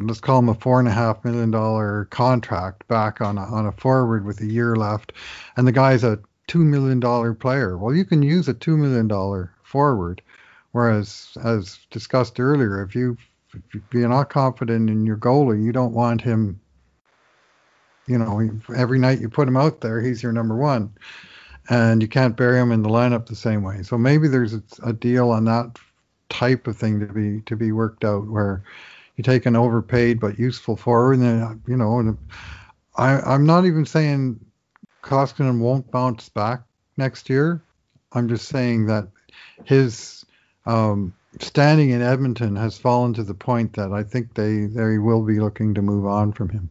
let's 0.00 0.20
call 0.20 0.40
him 0.40 0.48
a 0.48 0.54
four 0.54 0.78
and 0.78 0.88
a 0.88 0.92
half 0.92 1.24
million 1.24 1.50
dollar 1.50 2.06
contract 2.06 2.86
back 2.88 3.20
on 3.20 3.38
a, 3.38 3.42
on 3.42 3.66
a 3.66 3.72
forward 3.72 4.24
with 4.24 4.40
a 4.40 4.46
year 4.46 4.76
left, 4.76 5.12
and 5.56 5.66
the 5.66 5.72
guy's 5.72 6.04
a 6.04 6.18
two 6.46 6.64
million 6.64 7.00
dollar 7.00 7.34
player. 7.34 7.76
Well, 7.76 7.94
you 7.94 8.04
can 8.04 8.22
use 8.22 8.48
a 8.48 8.54
two 8.54 8.76
million 8.76 9.08
dollar 9.08 9.52
forward, 9.62 10.22
whereas 10.72 11.36
as 11.44 11.78
discussed 11.90 12.40
earlier, 12.40 12.82
if 12.82 12.94
you 12.94 13.16
if 13.54 13.82
you're 13.92 14.08
not 14.08 14.30
confident 14.30 14.90
in 14.90 15.06
your 15.06 15.16
goalie, 15.16 15.62
you 15.62 15.72
don't 15.72 15.94
want 15.94 16.20
him. 16.20 16.60
You 18.06 18.18
know, 18.18 18.50
every 18.74 18.98
night 18.98 19.20
you 19.20 19.28
put 19.28 19.48
him 19.48 19.56
out 19.56 19.82
there, 19.82 20.00
he's 20.00 20.22
your 20.22 20.32
number 20.32 20.56
one, 20.56 20.94
and 21.68 22.02
you 22.02 22.08
can't 22.08 22.36
bury 22.36 22.58
him 22.58 22.72
in 22.72 22.82
the 22.82 22.88
lineup 22.88 23.26
the 23.26 23.36
same 23.36 23.62
way. 23.62 23.82
So 23.82 23.98
maybe 23.98 24.28
there's 24.28 24.54
a, 24.54 24.62
a 24.84 24.92
deal 24.92 25.30
on 25.30 25.44
that 25.44 25.78
type 26.28 26.66
of 26.66 26.76
thing 26.76 27.00
to 27.00 27.06
be 27.06 27.40
to 27.42 27.56
be 27.56 27.72
worked 27.72 28.04
out 28.04 28.26
where 28.26 28.62
you 29.16 29.24
take 29.24 29.46
an 29.46 29.56
overpaid 29.56 30.20
but 30.20 30.38
useful 30.38 30.76
forward, 30.76 31.18
and 31.18 31.60
you 31.66 31.76
know, 31.76 31.98
and 31.98 32.16
I, 32.96 33.20
I'm 33.20 33.46
not 33.46 33.66
even 33.66 33.84
saying 33.84 34.38
Koskinen 35.02 35.60
won't 35.60 35.90
bounce 35.90 36.28
back 36.28 36.62
next 36.96 37.28
year. 37.28 37.62
I'm 38.12 38.28
just 38.28 38.48
saying 38.48 38.86
that 38.86 39.08
his 39.64 40.24
um, 40.66 41.14
standing 41.40 41.90
in 41.90 42.02
Edmonton 42.02 42.56
has 42.56 42.78
fallen 42.78 43.14
to 43.14 43.22
the 43.22 43.34
point 43.34 43.74
that 43.74 43.92
I 43.92 44.02
think 44.02 44.34
they 44.34 44.66
they 44.66 44.98
will 44.98 45.22
be 45.22 45.40
looking 45.40 45.74
to 45.74 45.82
move 45.82 46.06
on 46.06 46.32
from 46.32 46.48
him. 46.48 46.70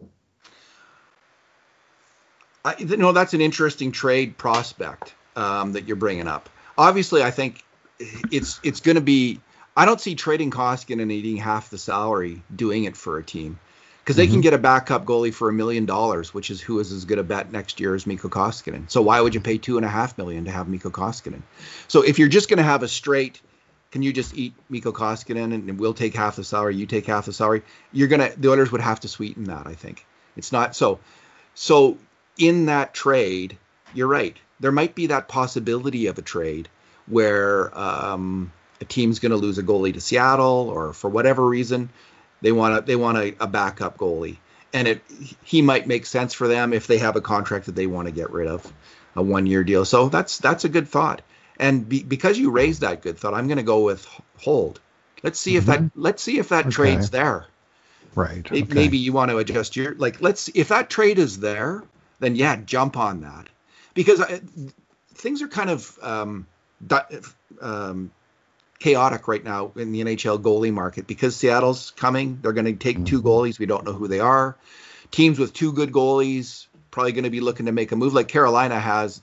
I, 2.68 2.76
you 2.80 2.98
know, 2.98 3.14
that's 3.14 3.34
an 3.34 3.40
interesting 3.40 3.94
trade 3.94 4.38
prospect 4.38 5.16
um, 5.38 5.72
that 5.74 5.88
you're 5.88 5.96
bringing 5.96 6.28
up. 6.28 6.50
Obviously, 6.78 7.24
I 7.24 7.32
think 7.32 7.64
it's 8.30 8.60
it's 8.62 8.82
going 8.82 8.96
to 8.96 9.02
be 9.02 9.40
I 9.76 9.86
don't 9.86 10.02
see 10.02 10.16
trading 10.16 10.52
Koskinen 10.52 11.02
and 11.02 11.12
eating 11.12 11.38
half 11.38 11.70
the 11.70 11.78
salary 11.78 12.44
doing 12.54 12.84
it 12.84 12.98
for 12.98 13.18
a 13.18 13.24
team 13.24 13.58
because 14.04 14.18
they 14.18 14.26
mm-hmm. 14.26 14.34
can 14.34 14.42
get 14.42 14.54
a 14.54 14.58
backup 14.58 15.06
goalie 15.06 15.34
for 15.34 15.48
a 15.48 15.54
million 15.54 15.86
dollars, 15.86 16.34
which 16.34 16.52
is 16.52 16.60
who 16.60 16.80
is 16.80 16.92
as 16.92 17.06
good 17.06 17.20
a 17.20 17.24
bet 17.24 17.54
next 17.54 17.80
year 17.80 17.96
as 17.96 18.06
Mikko 18.06 18.28
Koskinen. 18.28 18.92
So 18.92 19.02
why 19.02 19.22
would 19.22 19.34
you 19.34 19.40
pay 19.40 19.58
two 19.58 19.78
and 19.78 19.86
a 19.86 19.90
half 19.90 20.18
million 20.18 20.44
to 20.44 20.52
have 20.52 20.68
Mikko 20.68 20.90
Koskinen? 20.90 21.44
So 21.88 22.02
if 22.02 22.20
you're 22.20 22.28
just 22.28 22.50
going 22.50 22.58
to 22.58 22.64
have 22.64 22.84
a 22.84 22.90
straight, 22.90 23.42
can 23.92 24.02
you 24.02 24.12
just 24.12 24.36
eat 24.36 24.54
Mikko 24.68 24.92
Koskinen 24.92 25.54
and 25.54 25.80
we'll 25.80 25.94
take 25.94 26.16
half 26.16 26.36
the 26.36 26.44
salary, 26.44 26.76
you 26.76 26.86
take 26.86 27.06
half 27.06 27.28
the 27.28 27.34
salary? 27.34 27.62
You're 27.94 28.10
gonna 28.10 28.32
the 28.36 28.52
owners 28.52 28.74
would 28.74 28.82
have 28.82 29.00
to 29.02 29.08
sweeten 29.08 29.46
that. 29.46 29.68
I 29.68 29.76
think 29.76 30.06
it's 30.36 30.52
not 30.52 30.76
so. 30.76 31.00
So 31.54 31.98
in 32.38 32.68
that 32.68 32.94
trade, 32.94 33.58
you're 33.94 34.08
right. 34.08 34.38
There 34.60 34.72
might 34.72 34.96
be 34.96 35.08
that 35.08 35.28
possibility 35.28 36.08
of 36.08 36.18
a 36.18 36.24
trade 36.24 36.70
where. 37.08 37.78
Um, 37.78 38.52
a 38.82 38.86
team's 38.86 39.20
going 39.20 39.32
to 39.32 39.38
lose 39.38 39.58
a 39.58 39.64
goalie 39.64 39.94
to 39.94 40.02
Seattle 40.02 40.70
or 40.70 40.94
for 40.94 41.10
whatever 41.10 41.46
reason, 41.46 41.90
they 42.42 42.52
want 42.52 42.78
a, 42.78 42.82
they 42.82 42.96
want 42.96 43.18
a, 43.18 43.36
a 43.40 43.48
backup 43.48 43.98
goalie, 43.98 44.38
and 44.74 44.88
it 44.88 45.02
he 45.44 45.62
might 45.62 45.88
make 45.88 46.06
sense 46.06 46.34
for 46.34 46.48
them 46.48 46.74
if 46.74 46.88
they 46.88 47.00
have 47.00 47.16
a 47.16 47.22
contract 47.22 47.66
that 47.66 47.76
they 47.76 47.88
want 47.88 48.08
to 48.08 48.12
get 48.12 48.32
rid 48.32 48.48
of, 48.48 48.72
a 49.16 49.22
one 49.22 49.46
year 49.46 49.64
deal. 49.64 49.86
So 49.86 50.10
that's 50.10 50.38
that's 50.38 50.66
a 50.66 50.70
good 50.70 50.88
thought. 50.88 51.22
And 51.60 51.90
be, 51.90 52.04
because 52.04 52.38
you 52.38 52.52
raised 52.52 52.82
that 52.82 53.02
good 53.02 53.18
thought, 53.18 53.34
I'm 53.34 53.48
going 53.48 53.58
to 53.58 53.64
go 53.64 53.84
with 53.84 54.08
hold. 54.38 54.80
Let's 55.24 55.40
see 55.40 55.52
mm-hmm. 55.52 55.58
if 55.58 55.66
that 55.66 55.80
mm-hmm. 55.80 56.02
let's 56.02 56.22
see 56.22 56.38
if 56.38 56.50
that 56.50 56.68
okay. 56.68 56.72
trade's 56.72 57.10
there. 57.10 57.48
Right. 58.14 58.46
Okay. 58.46 58.64
Maybe 58.64 58.98
you 58.98 59.14
want 59.14 59.32
to 59.32 59.38
adjust 59.38 59.76
your 59.76 59.96
like. 59.96 60.22
Let's 60.22 60.50
if 60.54 60.70
that 60.70 60.90
trade 60.90 61.18
is 61.18 61.40
there, 61.40 61.84
then 62.20 62.36
yeah, 62.36 62.56
jump 62.58 62.98
on 62.98 63.22
that 63.22 63.48
because 63.94 64.22
I, 64.22 64.42
things 65.14 65.42
are 65.42 65.48
kind 65.48 65.70
of 65.70 65.98
um, 66.02 66.48
um, 67.62 68.12
chaotic 68.80 69.28
right 69.28 69.44
now 69.44 69.72
in 69.76 69.92
the 69.92 70.02
NHL 70.02 70.42
goalie 70.42 70.74
market 70.74 71.08
because 71.08 71.36
Seattle's 71.36 71.92
coming. 71.92 72.40
They're 72.42 72.54
going 72.54 72.66
to 72.66 72.74
take 72.74 73.06
two 73.06 73.20
mm-hmm. 73.20 73.28
goalies. 73.28 73.60
We 73.60 73.66
don't 73.66 73.86
know 73.86 73.94
who 73.94 74.08
they 74.08 74.20
are. 74.20 74.56
Teams 75.12 75.40
with 75.40 75.54
two 75.54 75.72
good 75.72 75.92
goalies 75.92 76.68
probably 76.98 77.12
going 77.12 77.26
to 77.26 77.30
be 77.30 77.42
looking 77.42 77.68
to 77.68 77.72
make 77.72 77.92
a 77.92 77.96
move. 77.96 78.16
Like 78.16 78.28
Carolina 78.28 78.80
has 78.80 79.22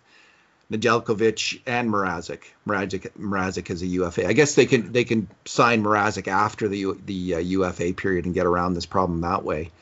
Nedeljkovic 0.71 1.61
and 1.67 1.91
Mrazek. 1.91 2.43
Mrazek, 2.65 3.11
Mrazek 3.19 3.69
is 3.69 3.83
a 3.83 3.87
UFA. 3.87 4.29
I 4.29 4.33
guess 4.33 4.55
they 4.55 4.67
can 4.67 4.93
they 4.93 5.03
can 5.03 5.27
sign 5.45 5.83
Mrazek 5.83 6.29
after 6.29 6.69
the 6.69 6.95
the 7.05 7.35
uh, 7.35 7.39
UFA 7.39 7.93
period 7.93 8.27
and 8.27 8.35
get 8.35 8.47
around 8.47 8.75
this 8.75 8.87
problem 8.87 9.23
that 9.23 9.43
way. 9.43 9.73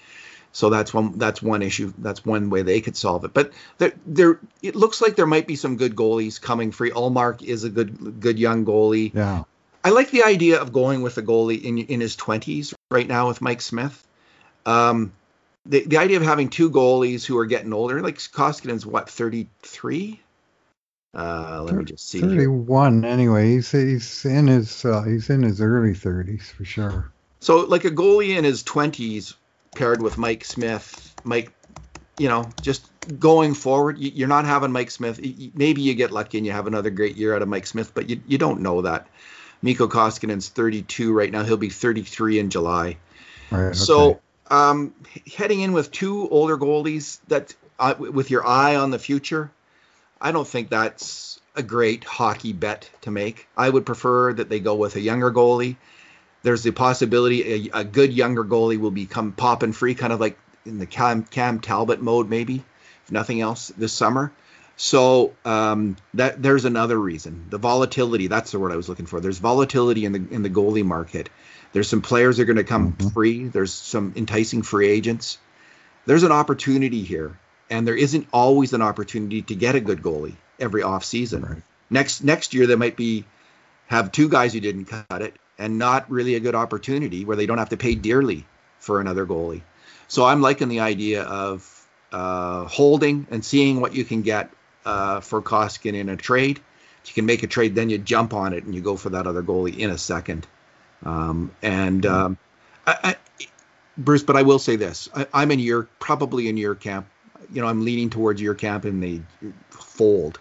So 0.52 0.68
that's 0.68 0.92
one 0.92 1.18
that's 1.18 1.42
one 1.42 1.62
issue. 1.62 1.92
That's 1.98 2.24
one 2.24 2.50
way 2.50 2.60
they 2.62 2.82
could 2.82 2.96
solve 2.96 3.24
it. 3.24 3.32
But 3.32 3.52
there, 3.78 3.92
there 4.06 4.38
it 4.60 4.76
looks 4.76 5.00
like 5.00 5.16
there 5.16 5.26
might 5.26 5.46
be 5.46 5.56
some 5.56 5.78
good 5.78 5.96
goalies 5.96 6.40
coming 6.40 6.72
free. 6.72 6.90
Ullmark 6.90 7.42
is 7.42 7.64
a 7.64 7.70
good 7.70 8.20
good 8.20 8.38
young 8.38 8.66
goalie. 8.66 9.14
Yeah. 9.14 9.44
I 9.84 9.90
like 9.90 10.10
the 10.10 10.22
idea 10.24 10.60
of 10.60 10.72
going 10.72 11.02
with 11.02 11.16
a 11.16 11.22
goalie 11.22 11.62
in 11.62 11.78
in 11.78 12.00
his 12.00 12.16
20s 12.16 12.74
right 12.90 13.08
now 13.08 13.28
with 13.28 13.40
Mike 13.40 13.62
Smith. 13.62 14.06
Um, 14.66 15.12
the 15.64 15.84
the 15.86 15.96
idea 15.96 16.18
of 16.18 16.22
having 16.22 16.50
two 16.50 16.70
goalies 16.70 17.24
who 17.24 17.38
are 17.38 17.46
getting 17.46 17.72
older, 17.72 18.02
like 18.02 18.18
Koskinen's 18.18 18.84
what 18.84 19.08
33. 19.08 20.20
Uh, 21.14 21.62
let 21.64 21.74
me 21.74 21.84
just 21.84 22.08
see. 22.08 22.20
31 22.20 23.02
here. 23.02 23.10
anyway. 23.10 23.54
He's 23.54 23.70
he's 23.70 24.24
in 24.26 24.48
his 24.48 24.84
uh, 24.84 25.02
he's 25.02 25.30
in 25.30 25.42
his 25.42 25.62
early 25.62 25.94
30s 25.94 26.52
for 26.52 26.66
sure. 26.66 27.10
So 27.40 27.60
like 27.60 27.86
a 27.86 27.90
goalie 27.90 28.36
in 28.36 28.44
his 28.44 28.62
20s 28.62 29.34
paired 29.74 30.02
with 30.02 30.18
Mike 30.18 30.44
Smith, 30.44 31.14
Mike, 31.24 31.52
you 32.18 32.28
know, 32.28 32.48
just 32.60 32.88
going 33.18 33.54
forward, 33.54 33.98
you're 33.98 34.28
not 34.28 34.44
having 34.44 34.72
Mike 34.72 34.90
Smith. 34.90 35.20
Maybe 35.54 35.82
you 35.82 35.94
get 35.94 36.12
lucky 36.12 36.38
and 36.38 36.46
you 36.46 36.52
have 36.52 36.66
another 36.66 36.90
great 36.90 37.16
year 37.16 37.34
out 37.34 37.42
of 37.42 37.48
Mike 37.48 37.66
Smith, 37.66 37.92
but 37.94 38.08
you 38.08 38.20
you 38.26 38.38
don't 38.38 38.60
know 38.60 38.82
that. 38.82 39.08
Mikko 39.62 39.86
Koskinen's 39.88 40.48
32 40.48 41.12
right 41.12 41.30
now. 41.30 41.44
He'll 41.44 41.56
be 41.56 41.70
33 41.70 42.40
in 42.40 42.50
July. 42.50 42.96
Right, 43.50 43.66
okay. 43.66 43.74
So 43.74 44.20
um, 44.50 44.94
heading 45.36 45.60
in 45.60 45.72
with 45.72 45.90
two 45.90 46.28
older 46.28 46.58
goalies 46.58 47.20
that 47.28 47.54
uh, 47.78 47.94
with 47.98 48.30
your 48.30 48.46
eye 48.46 48.76
on 48.76 48.90
the 48.90 48.98
future, 48.98 49.50
I 50.20 50.32
don't 50.32 50.46
think 50.46 50.68
that's 50.68 51.40
a 51.54 51.62
great 51.62 52.04
hockey 52.04 52.52
bet 52.52 52.90
to 53.02 53.10
make. 53.10 53.48
I 53.56 53.68
would 53.68 53.86
prefer 53.86 54.32
that 54.32 54.48
they 54.48 54.60
go 54.60 54.74
with 54.74 54.96
a 54.96 55.00
younger 55.00 55.30
goalie. 55.30 55.76
There's 56.42 56.62
the 56.62 56.72
possibility 56.72 57.68
a, 57.70 57.80
a 57.80 57.84
good 57.84 58.12
younger 58.12 58.44
goalie 58.44 58.78
will 58.78 58.90
become 58.90 59.32
popping 59.32 59.72
free, 59.72 59.94
kind 59.94 60.12
of 60.12 60.20
like 60.20 60.38
in 60.64 60.78
the 60.78 60.86
Cam, 60.86 61.24
Cam 61.24 61.60
Talbot 61.60 62.00
mode, 62.00 62.28
maybe, 62.28 62.64
if 63.04 63.12
nothing 63.12 63.40
else, 63.40 63.68
this 63.76 63.92
summer. 63.92 64.32
So 64.76 65.34
um, 65.44 65.96
that 66.14 66.42
there's 66.42 66.64
another 66.64 66.98
reason. 66.98 67.46
The 67.50 67.58
volatility. 67.58 68.26
That's 68.26 68.50
the 68.50 68.58
word 68.58 68.72
I 68.72 68.76
was 68.76 68.88
looking 68.88 69.06
for. 69.06 69.20
There's 69.20 69.38
volatility 69.38 70.04
in 70.04 70.12
the 70.12 70.24
in 70.30 70.42
the 70.42 70.50
goalie 70.50 70.84
market. 70.84 71.28
There's 71.72 71.88
some 71.88 72.02
players 72.02 72.36
that 72.36 72.42
are 72.42 72.46
going 72.46 72.56
to 72.56 72.64
come 72.64 72.92
mm-hmm. 72.92 73.08
free. 73.08 73.48
There's 73.48 73.72
some 73.72 74.12
enticing 74.16 74.62
free 74.62 74.88
agents. 74.88 75.38
There's 76.04 76.22
an 76.22 76.32
opportunity 76.32 77.02
here, 77.02 77.38
and 77.70 77.86
there 77.86 77.96
isn't 77.96 78.26
always 78.32 78.72
an 78.72 78.82
opportunity 78.82 79.42
to 79.42 79.54
get 79.54 79.74
a 79.74 79.80
good 79.80 80.02
goalie 80.02 80.34
every 80.58 80.82
off 80.82 81.04
season. 81.04 81.42
Right. 81.42 81.62
Next 81.90 82.24
next 82.24 82.54
year 82.54 82.66
there 82.66 82.78
might 82.78 82.96
be 82.96 83.24
have 83.86 84.10
two 84.10 84.28
guys 84.28 84.54
who 84.54 84.60
didn't 84.60 84.86
cut 84.86 85.22
it, 85.22 85.36
and 85.62 85.78
not 85.78 86.10
really 86.10 86.34
a 86.34 86.40
good 86.40 86.56
opportunity 86.56 87.24
where 87.24 87.36
they 87.36 87.46
don't 87.46 87.58
have 87.58 87.68
to 87.68 87.76
pay 87.76 87.94
dearly 87.94 88.44
for 88.80 89.00
another 89.00 89.24
goalie. 89.24 89.62
So 90.08 90.24
I'm 90.24 90.42
liking 90.42 90.68
the 90.68 90.80
idea 90.80 91.22
of 91.22 91.88
uh, 92.10 92.66
holding 92.66 93.28
and 93.30 93.44
seeing 93.44 93.80
what 93.80 93.94
you 93.94 94.04
can 94.04 94.22
get 94.22 94.50
uh, 94.84 95.20
for 95.20 95.40
Koskinen 95.40 95.94
in 95.94 96.08
a 96.08 96.16
trade. 96.16 96.60
If 97.04 97.10
you 97.10 97.14
can 97.14 97.26
make 97.26 97.44
a 97.44 97.46
trade, 97.46 97.76
then 97.76 97.90
you 97.90 97.98
jump 97.98 98.34
on 98.34 98.52
it 98.52 98.64
and 98.64 98.74
you 98.74 98.80
go 98.80 98.96
for 98.96 99.10
that 99.10 99.26
other 99.26 99.42
goalie 99.42 99.78
in 99.78 99.90
a 99.90 99.98
second. 99.98 100.48
Um, 101.04 101.52
and 101.62 102.04
um, 102.06 102.38
I, 102.86 102.96
I, 103.04 103.46
Bruce, 103.96 104.24
but 104.24 104.36
I 104.36 104.42
will 104.42 104.58
say 104.58 104.76
this: 104.76 105.08
I, 105.14 105.42
am 105.42 105.50
in 105.52 105.60
your 105.60 105.84
probably 106.00 106.48
in 106.48 106.56
your 106.56 106.74
camp. 106.74 107.06
You 107.52 107.60
know, 107.60 107.68
I'm 107.68 107.84
leaning 107.84 108.10
towards 108.10 108.40
your 108.40 108.54
camp, 108.54 108.84
and 108.84 109.02
they 109.02 109.22
fold 109.70 110.38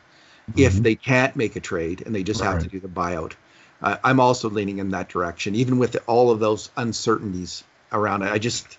mm-hmm. 0.49 0.60
if 0.60 0.73
they 0.73 0.95
can't 0.95 1.36
make 1.36 1.55
a 1.55 1.60
trade 1.60 2.03
and 2.05 2.13
they 2.13 2.23
just 2.23 2.41
right. 2.41 2.53
have 2.53 2.63
to 2.63 2.69
do 2.69 2.79
the 2.79 2.88
buyout. 2.88 3.34
Uh, 3.82 3.98
I'm 4.04 4.20
also 4.20 4.50
leaning 4.50 4.78
in 4.78 4.89
that 4.89 5.10
direction, 5.10 5.56
even 5.56 5.80
with 5.80 5.98
all 6.08 6.32
of 6.32 6.39
those 6.39 6.70
uncertainties 6.78 7.63
around 7.91 8.22
it. 8.22 8.32
I 8.32 8.38
just 8.38 8.78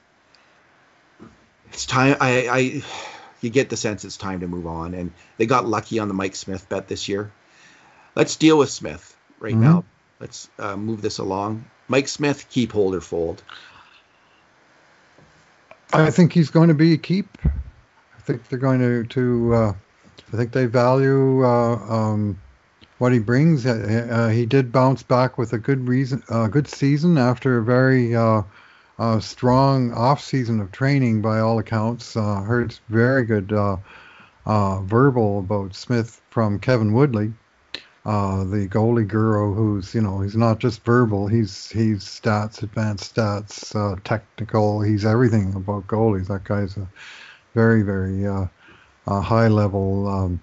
it's 1.73 1.87
time. 1.87 2.17
I, 2.21 2.49
I 2.49 2.83
you 3.43 3.51
get 3.51 3.69
the 3.69 3.77
sense 3.77 4.05
it's 4.05 4.17
time 4.17 4.41
to 4.41 4.49
move 4.49 4.67
on. 4.67 4.95
And 4.95 5.13
they 5.37 5.47
got 5.47 5.67
lucky 5.67 5.99
on 5.99 6.09
the 6.09 6.15
Mike 6.15 6.37
Smith 6.37 6.69
bet 6.69 6.89
this 6.89 7.09
year. 7.09 7.33
Let's 8.15 8.37
deal 8.37 8.57
with 8.57 8.71
Smith 8.71 9.17
right 9.41 9.53
mm-hmm. 9.53 9.63
now. 9.63 9.85
Let's 10.21 10.49
uh, 10.59 10.77
move 10.77 11.03
this 11.03 11.19
along. 11.19 11.65
Mike 11.89 12.09
Smith, 12.09 12.49
keep 12.49 12.73
holder 12.73 13.01
fold. 13.01 13.43
I 15.93 16.11
think 16.11 16.33
he's 16.33 16.51
going 16.51 16.69
to 16.69 16.75
be 16.75 16.95
a 16.95 16.97
keep. 16.97 17.37
I 17.45 18.21
think 18.21 18.49
they're 18.49 18.59
going 18.59 18.81
to 18.81 19.05
to. 19.05 19.55
Uh, 19.55 19.73
I 20.33 20.37
think 20.37 20.53
they 20.53 20.65
value 20.65 21.45
uh, 21.45 21.77
um, 21.77 22.41
what 23.03 23.13
he 23.13 23.19
brings. 23.19 23.67
Uh, 23.67 24.07
uh 24.09 24.29
he 24.29 24.47
did 24.47 24.71
bounce 24.71 25.03
back 25.03 25.37
with 25.37 25.53
a 25.53 25.59
good 25.59 25.89
reason, 25.89 26.23
a 26.29 26.49
good 26.49 26.69
season 26.69 27.19
after 27.19 27.59
a 27.59 27.65
very 27.65 28.15
uh, 28.15 28.43
uh, 28.97 29.19
strong 29.19 29.93
off 29.93 30.23
season 30.23 30.61
of 30.61 30.71
training 30.71 31.21
by 31.21 31.41
all 31.41 31.59
accounts. 31.59 32.17
Uh, 32.17 32.43
heard 32.43 32.79
very 32.91 33.25
good 33.25 33.53
uh, 33.53 33.77
uh, 34.47 34.81
verbal 34.83 35.41
about 35.41 35.75
Smith 35.75 36.23
from 36.31 36.61
Kevin 36.61 36.93
Woodley, 36.93 37.33
uh, 38.07 38.45
the 38.45 38.69
goalie 38.69 39.09
guru, 39.09 39.53
who's 39.53 39.93
you 39.97 40.01
know 40.01 40.21
he's 40.21 40.37
not 40.37 40.61
just 40.61 40.85
verbal. 40.85 41.27
He's 41.27 41.71
he's 41.71 42.05
stats, 42.05 42.63
advanced 42.63 43.17
stats, 43.17 43.75
uh, 43.75 43.99
technical. 44.05 44.81
He's 44.81 45.05
everything 45.05 45.53
about 45.57 45.89
goalies. 45.89 46.29
That 46.29 46.45
guy's 46.45 46.77
a 46.77 46.89
very 47.53 47.83
very 47.83 48.23
high 49.09 49.49
level 49.49 50.07
um, 50.07 50.41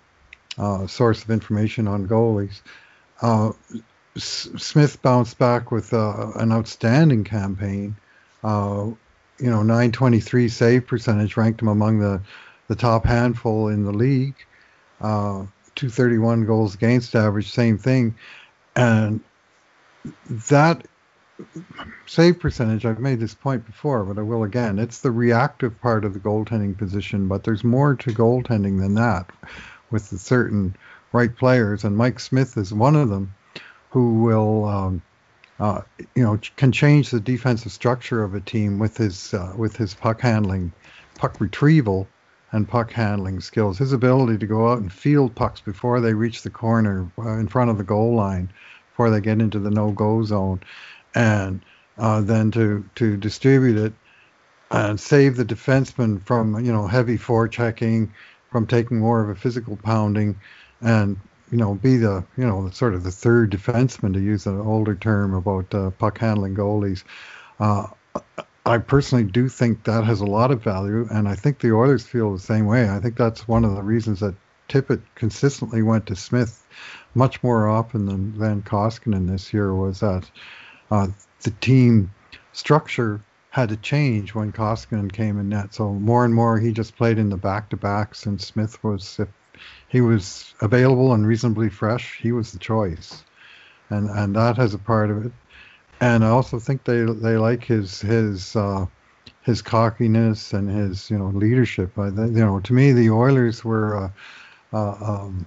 source 0.87 1.23
of 1.23 1.29
information 1.29 1.87
on 1.87 2.07
goalies. 2.07 2.61
S- 4.15 4.49
Smith 4.57 5.01
bounced 5.01 5.37
back 5.37 5.71
with 5.71 5.93
an 5.93 6.51
outstanding 6.51 7.23
campaign. 7.23 7.95
Uh, 8.43 8.91
you 9.39 9.49
know, 9.49 9.63
923 9.63 10.49
save 10.49 10.87
percentage 10.87 11.37
ranked 11.37 11.61
him 11.61 11.69
among 11.69 11.99
the, 11.99 12.21
the 12.67 12.75
top 12.75 13.05
handful 13.05 13.69
in 13.69 13.85
the 13.85 13.91
league. 13.91 14.35
Uh, 14.99 15.45
231 15.75 16.45
goals 16.45 16.75
against 16.75 17.15
average, 17.15 17.49
same 17.49 17.77
thing. 17.77 18.15
And 18.75 19.21
that 20.49 20.85
save 22.05 22.39
percentage, 22.39 22.85
I've 22.85 22.99
made 22.99 23.21
this 23.21 23.33
point 23.33 23.65
before, 23.65 24.03
but 24.03 24.19
I 24.19 24.23
will 24.23 24.43
again. 24.43 24.77
It's 24.77 24.99
the 24.99 25.11
reactive 25.11 25.79
part 25.79 26.03
of 26.03 26.13
the 26.13 26.19
goaltending 26.19 26.77
position, 26.77 27.29
but 27.29 27.45
there's 27.45 27.63
more 27.63 27.95
to 27.95 28.09
goaltending 28.11 28.79
than 28.79 28.95
that 28.95 29.31
with 29.91 30.03
certain 30.19 30.75
right 31.11 31.35
players, 31.35 31.83
and 31.83 31.97
Mike 31.97 32.19
Smith 32.19 32.57
is 32.57 32.73
one 32.73 32.95
of 32.95 33.09
them 33.09 33.33
who 33.89 34.21
will 34.21 34.65
um, 34.65 35.01
uh, 35.59 35.81
you 36.15 36.23
know, 36.23 36.39
can 36.55 36.71
change 36.71 37.09
the 37.09 37.19
defensive 37.19 37.71
structure 37.71 38.23
of 38.23 38.33
a 38.33 38.39
team 38.39 38.79
with 38.79 38.95
his 38.95 39.33
uh, 39.33 39.53
with 39.57 39.75
his 39.75 39.93
puck 39.93 40.21
handling, 40.21 40.71
puck 41.15 41.39
retrieval, 41.41 42.07
and 42.51 42.67
puck 42.67 42.91
handling 42.91 43.41
skills. 43.41 43.77
His 43.77 43.91
ability 43.91 44.37
to 44.37 44.47
go 44.47 44.71
out 44.71 44.79
and 44.79 44.91
field 44.91 45.35
pucks 45.35 45.59
before 45.59 45.99
they 45.99 46.13
reach 46.13 46.43
the 46.43 46.49
corner 46.49 47.11
uh, 47.17 47.37
in 47.37 47.47
front 47.47 47.69
of 47.69 47.77
the 47.77 47.83
goal 47.83 48.15
line, 48.15 48.49
before 48.91 49.09
they 49.09 49.19
get 49.19 49.41
into 49.41 49.59
the 49.59 49.69
no-go 49.69 50.23
zone, 50.23 50.61
and 51.13 51.61
uh, 51.97 52.21
then 52.21 52.51
to 52.51 52.85
to 52.95 53.17
distribute 53.17 53.77
it 53.77 53.93
and 54.71 54.97
save 54.99 55.35
the 55.35 55.45
defenseman 55.45 56.21
from 56.23 56.63
you 56.63 56.71
know 56.71 56.87
heavy 56.87 57.17
forechecking, 57.17 58.09
from 58.51 58.67
taking 58.67 58.99
more 58.99 59.21
of 59.21 59.29
a 59.29 59.35
physical 59.35 59.77
pounding, 59.77 60.39
and 60.81 61.19
you 61.51 61.57
know, 61.57 61.75
be 61.75 61.97
the, 61.97 62.23
you 62.37 62.45
know, 62.45 62.69
sort 62.69 62.93
of 62.93 63.03
the 63.03 63.11
third 63.11 63.51
defenseman 63.51 64.13
to 64.13 64.19
use 64.19 64.45
an 64.45 64.59
older 64.59 64.95
term 64.95 65.33
about 65.33 65.73
uh, 65.73 65.89
puck 65.91 66.17
handling 66.19 66.55
goalies. 66.55 67.03
Uh, 67.59 67.87
I 68.65 68.77
personally 68.77 69.23
do 69.23 69.49
think 69.49 69.83
that 69.85 70.03
has 70.03 70.21
a 70.21 70.25
lot 70.25 70.51
of 70.51 70.63
value, 70.63 71.07
and 71.09 71.27
I 71.27 71.35
think 71.35 71.59
the 71.59 71.73
Oilers 71.73 72.05
feel 72.05 72.31
the 72.31 72.39
same 72.39 72.67
way. 72.67 72.89
I 72.89 72.99
think 72.99 73.17
that's 73.17 73.47
one 73.47 73.65
of 73.65 73.75
the 73.75 73.81
reasons 73.81 74.19
that 74.19 74.35
Tippett 74.67 75.01
consistently 75.15 75.81
went 75.81 76.05
to 76.07 76.15
Smith 76.15 76.65
much 77.15 77.41
more 77.41 77.67
often 77.67 78.05
than 78.05 78.37
than 78.37 78.61
Koskinen 78.61 79.27
this 79.27 79.51
year 79.51 79.73
was 79.73 80.01
that 80.01 80.29
uh, 80.91 81.07
the 81.41 81.51
team 81.51 82.11
structure 82.53 83.21
had 83.49 83.69
to 83.69 83.77
change 83.77 84.35
when 84.35 84.51
Koskinen 84.51 85.11
came 85.11 85.39
in 85.39 85.49
net. 85.49 85.73
So 85.73 85.91
more 85.93 86.23
and 86.23 86.33
more 86.33 86.59
he 86.59 86.71
just 86.71 86.95
played 86.95 87.17
in 87.17 87.29
the 87.29 87.37
back 87.37 87.69
to 87.69 87.77
backs, 87.77 88.25
and 88.25 88.39
Smith 88.39 88.83
was 88.83 89.19
if 89.19 89.27
he 89.87 90.01
was 90.01 90.53
available 90.61 91.13
and 91.13 91.25
reasonably 91.25 91.69
fresh, 91.69 92.19
he 92.21 92.31
was 92.31 92.51
the 92.51 92.59
choice, 92.59 93.23
and 93.89 94.09
and 94.09 94.35
that 94.35 94.57
has 94.57 94.73
a 94.73 94.79
part 94.79 95.09
of 95.09 95.25
it. 95.25 95.31
And 96.01 96.23
I 96.23 96.29
also 96.29 96.59
think 96.59 96.83
they 96.83 97.01
they 97.01 97.37
like 97.37 97.63
his 97.63 97.99
his 98.01 98.55
uh, 98.55 98.85
his 99.41 99.61
cockiness 99.61 100.53
and 100.53 100.69
his 100.69 101.09
you 101.09 101.17
know 101.17 101.27
leadership. 101.27 101.97
I, 101.97 102.07
you 102.07 102.45
know, 102.45 102.59
to 102.59 102.73
me 102.73 102.91
the 102.91 103.09
Oilers 103.09 103.63
were. 103.63 104.05
Uh, 104.05 104.09
uh, 104.71 104.95
um, 105.01 105.45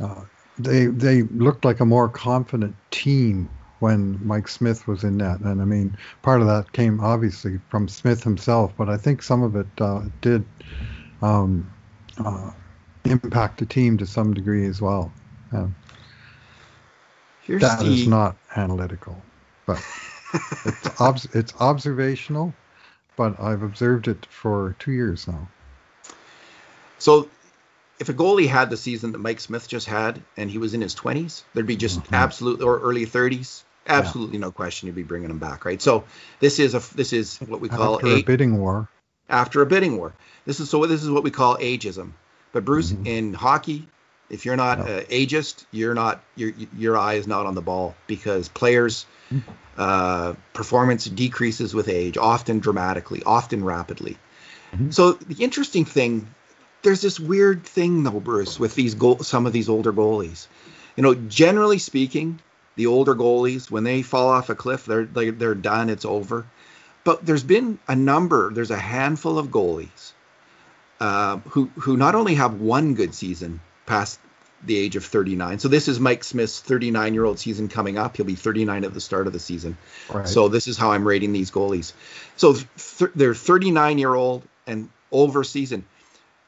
uh, 0.00 0.22
they 0.58 0.86
they 0.86 1.22
looked 1.22 1.64
like 1.64 1.80
a 1.80 1.84
more 1.84 2.08
confident 2.08 2.74
team 2.90 3.48
when 3.80 4.20
Mike 4.24 4.46
Smith 4.46 4.86
was 4.86 5.04
in 5.04 5.16
net. 5.16 5.40
And 5.40 5.60
I 5.60 5.64
mean, 5.64 5.96
part 6.22 6.40
of 6.40 6.46
that 6.46 6.72
came 6.72 7.00
obviously 7.00 7.58
from 7.68 7.88
Smith 7.88 8.22
himself, 8.22 8.72
but 8.76 8.88
I 8.88 8.96
think 8.96 9.22
some 9.22 9.42
of 9.42 9.56
it 9.56 9.66
uh, 9.80 10.02
did 10.20 10.44
um, 11.22 11.70
uh, 12.18 12.52
impact 13.04 13.58
the 13.58 13.66
team 13.66 13.98
to 13.98 14.06
some 14.06 14.34
degree 14.34 14.66
as 14.66 14.80
well. 14.80 15.12
Uh, 15.52 15.66
that 17.48 17.80
the... 17.80 17.86
is 17.86 18.06
not 18.06 18.36
analytical, 18.54 19.20
but 19.66 19.82
it's, 20.64 21.00
ob- 21.00 21.34
it's 21.34 21.54
observational. 21.58 22.54
But 23.16 23.40
I've 23.40 23.62
observed 23.62 24.08
it 24.08 24.24
for 24.26 24.76
two 24.78 24.92
years 24.92 25.26
now. 25.28 25.48
So 26.98 27.28
if 27.98 28.08
a 28.08 28.14
goalie 28.14 28.48
had 28.48 28.70
the 28.70 28.76
season 28.76 29.12
that 29.12 29.18
Mike 29.18 29.40
Smith 29.40 29.68
just 29.68 29.86
had 29.86 30.22
and 30.36 30.50
he 30.50 30.58
was 30.58 30.72
in 30.72 30.80
his 30.80 30.94
20s, 30.94 31.42
there'd 31.52 31.66
be 31.66 31.76
just 31.76 32.00
mm-hmm. 32.00 32.14
absolute 32.14 32.62
or 32.62 32.80
early 32.80 33.04
30s, 33.04 33.62
absolutely 33.86 34.38
yeah. 34.38 34.42
no 34.42 34.52
question 34.52 34.86
you'd 34.86 34.96
be 34.96 35.02
bringing 35.02 35.30
him 35.30 35.38
back, 35.38 35.64
right? 35.64 35.80
So 35.80 36.04
this 36.38 36.58
is 36.58 36.74
a 36.74 36.82
this 36.94 37.12
is 37.12 37.38
what 37.38 37.60
we 37.60 37.68
call 37.68 37.96
after 37.96 38.06
a, 38.06 38.16
a 38.16 38.22
bidding 38.22 38.58
war. 38.58 38.88
After 39.28 39.62
a 39.62 39.66
bidding 39.66 39.96
war, 39.96 40.12
this 40.44 40.60
is 40.60 40.70
so 40.70 40.84
this 40.86 41.02
is 41.02 41.10
what 41.10 41.22
we 41.22 41.30
call 41.30 41.56
ageism. 41.58 42.12
But 42.52 42.64
Bruce, 42.64 42.90
mm-hmm. 42.90 43.06
in 43.06 43.34
hockey, 43.34 43.88
if 44.28 44.44
you're 44.44 44.56
not 44.56 44.80
uh, 44.80 45.00
ageist, 45.02 45.64
you're 45.70 45.94
not 45.94 46.22
your 46.36 46.52
your 46.76 46.96
eye 46.96 47.14
is 47.14 47.26
not 47.26 47.46
on 47.46 47.54
the 47.54 47.62
ball 47.62 47.94
because 48.06 48.48
players' 48.48 49.06
mm-hmm. 49.32 49.50
uh, 49.76 50.34
performance 50.52 51.04
decreases 51.04 51.74
with 51.74 51.88
age, 51.88 52.16
often 52.16 52.60
dramatically, 52.60 53.22
often 53.24 53.64
rapidly. 53.64 54.16
Mm-hmm. 54.72 54.90
So 54.90 55.12
the 55.12 55.42
interesting 55.42 55.84
thing, 55.84 56.32
there's 56.82 57.00
this 57.00 57.18
weird 57.18 57.64
thing 57.64 58.04
though, 58.04 58.20
Bruce, 58.20 58.58
with 58.58 58.74
these 58.74 58.94
goal, 58.94 59.18
some 59.18 59.46
of 59.46 59.52
these 59.52 59.68
older 59.68 59.92
goalies. 59.92 60.46
You 60.96 61.02
know, 61.02 61.14
generally 61.14 61.78
speaking, 61.78 62.40
the 62.80 62.86
older 62.86 63.14
goalies 63.14 63.70
when 63.70 63.84
they 63.84 64.00
fall 64.00 64.30
off 64.30 64.48
a 64.48 64.54
cliff 64.54 64.86
they're 64.86 65.04
they're, 65.04 65.32
they're 65.32 65.54
done 65.54 65.90
it's 65.90 66.06
over. 66.06 66.46
But 67.04 67.26
there's 67.26 67.44
been 67.44 67.78
a 67.86 67.94
number 67.94 68.50
there's 68.54 68.70
a 68.70 68.78
handful 68.78 69.38
of 69.38 69.48
goalies 69.48 70.12
uh, 70.98 71.36
who 71.50 71.66
who 71.76 71.98
not 71.98 72.14
only 72.14 72.36
have 72.36 72.54
one 72.58 72.94
good 72.94 73.14
season 73.14 73.60
past 73.84 74.18
the 74.64 74.76
age 74.76 74.96
of 74.96 75.04
39 75.04 75.58
so 75.58 75.68
this 75.68 75.88
is 75.88 76.00
mike 76.00 76.24
smith's 76.24 76.60
39 76.60 77.14
year 77.14 77.24
old 77.24 77.38
season 77.38 77.68
coming 77.68 77.98
up 77.98 78.16
he'll 78.16 78.26
be 78.26 78.34
39 78.34 78.84
at 78.84 78.94
the 78.94 79.00
start 79.00 79.26
of 79.26 79.34
the 79.34 79.38
season. 79.38 79.76
Right. 80.10 80.26
so 80.26 80.48
this 80.48 80.66
is 80.66 80.78
how 80.78 80.92
i'm 80.92 81.06
rating 81.06 81.32
these 81.32 81.50
goalies. 81.50 81.92
So 82.36 82.54
th- 82.54 83.10
they're 83.14 83.34
39 83.34 83.98
year 83.98 84.14
old 84.14 84.42
and 84.66 84.88
over 85.12 85.44
season. 85.44 85.84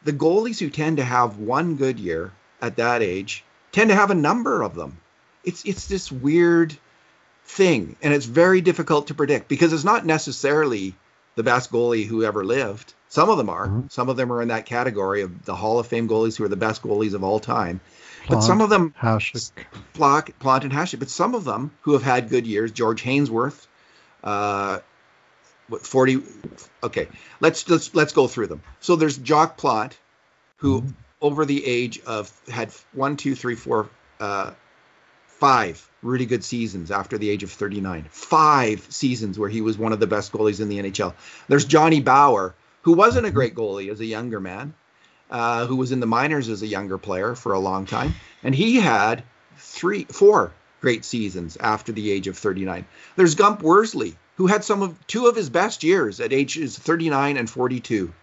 The 0.04 0.14
goalies 0.14 0.58
who 0.58 0.70
tend 0.70 0.96
to 0.96 1.04
have 1.04 1.38
one 1.38 1.76
good 1.76 2.00
year 2.00 2.32
at 2.62 2.76
that 2.76 3.02
age 3.02 3.44
tend 3.70 3.90
to 3.90 3.96
have 3.96 4.10
a 4.10 4.14
number 4.14 4.62
of 4.62 4.74
them 4.74 4.98
it's 5.44 5.64
it's 5.64 5.86
this 5.86 6.10
weird 6.10 6.76
thing, 7.44 7.96
and 8.02 8.12
it's 8.14 8.26
very 8.26 8.60
difficult 8.60 9.08
to 9.08 9.14
predict 9.14 9.48
because 9.48 9.72
it's 9.72 9.84
not 9.84 10.06
necessarily 10.06 10.94
the 11.34 11.42
best 11.42 11.70
goalie 11.70 12.06
who 12.06 12.24
ever 12.24 12.44
lived. 12.44 12.94
Some 13.08 13.28
of 13.28 13.36
them 13.36 13.50
are. 13.50 13.66
Mm-hmm. 13.66 13.88
Some 13.88 14.08
of 14.08 14.16
them 14.16 14.32
are 14.32 14.40
in 14.40 14.48
that 14.48 14.66
category 14.66 15.22
of 15.22 15.44
the 15.44 15.54
Hall 15.54 15.78
of 15.78 15.86
Fame 15.86 16.08
goalies 16.08 16.36
who 16.36 16.44
are 16.44 16.48
the 16.48 16.56
best 16.56 16.82
goalies 16.82 17.14
of 17.14 17.22
all 17.22 17.40
time. 17.40 17.80
Plante, 18.24 18.34
but 18.34 18.40
some 18.40 18.60
of 18.60 18.70
them, 18.70 18.94
Hasek. 18.98 19.50
Plante, 19.92 20.32
Plante 20.38 20.64
and 20.64 20.72
Hasek, 20.72 20.98
but 20.98 21.10
some 21.10 21.34
of 21.34 21.44
them 21.44 21.72
who 21.82 21.92
have 21.92 22.02
had 22.02 22.28
good 22.30 22.46
years, 22.46 22.70
George 22.70 23.02
Hainsworth, 23.02 23.66
uh, 24.22 24.78
what 25.68 25.86
40 25.86 26.22
okay 26.82 27.08
let's 27.40 27.68
let's 27.68 27.94
let's 27.94 28.12
go 28.12 28.26
through 28.26 28.48
them 28.48 28.62
so 28.80 28.96
there's 28.96 29.16
Jacques 29.16 29.56
Plante 29.56 29.96
who 30.56 30.82
mm-hmm. 30.82 30.90
over 31.20 31.44
the 31.44 31.64
age 31.64 32.00
of 32.06 32.30
had 32.48 32.70
one 32.92 33.16
two 33.16 33.34
three 33.34 33.54
four 33.54 33.88
uh, 34.20 34.52
five 35.42 35.90
really 36.04 36.24
good 36.24 36.44
seasons 36.44 36.92
after 36.92 37.18
the 37.18 37.28
age 37.28 37.42
of 37.42 37.50
39. 37.50 38.06
Five 38.10 38.86
seasons 38.90 39.36
where 39.36 39.48
he 39.48 39.60
was 39.60 39.76
one 39.76 39.92
of 39.92 39.98
the 39.98 40.06
best 40.06 40.30
goalies 40.30 40.60
in 40.60 40.68
the 40.68 40.78
NHL. 40.78 41.14
There's 41.48 41.64
Johnny 41.64 42.00
Bower, 42.00 42.54
who 42.82 42.92
wasn't 42.92 43.26
a 43.26 43.28
mm-hmm. 43.28 43.34
great 43.34 43.54
goalie 43.56 43.90
as 43.90 43.98
a 43.98 44.04
younger 44.04 44.38
man, 44.38 44.72
uh, 45.32 45.66
who 45.66 45.74
was 45.74 45.90
in 45.90 45.98
the 45.98 46.06
minors 46.06 46.48
as 46.48 46.62
a 46.62 46.68
younger 46.68 46.96
player 46.96 47.34
for 47.34 47.54
a 47.54 47.58
long 47.58 47.86
time, 47.86 48.14
and 48.44 48.54
he 48.54 48.76
had 48.76 49.24
three, 49.56 50.04
four 50.04 50.52
great 50.80 51.04
seasons 51.04 51.56
after 51.56 51.90
the 51.90 52.12
age 52.12 52.28
of 52.28 52.38
39. 52.38 52.86
There's 53.16 53.34
Gump 53.34 53.62
Worsley, 53.62 54.16
who 54.36 54.46
had 54.46 54.62
some 54.62 54.80
of 54.80 55.06
two 55.08 55.26
of 55.26 55.34
his 55.34 55.50
best 55.50 55.82
years 55.82 56.20
at 56.20 56.32
ages 56.32 56.78
39 56.78 57.36
and 57.36 57.50
42. 57.50 58.14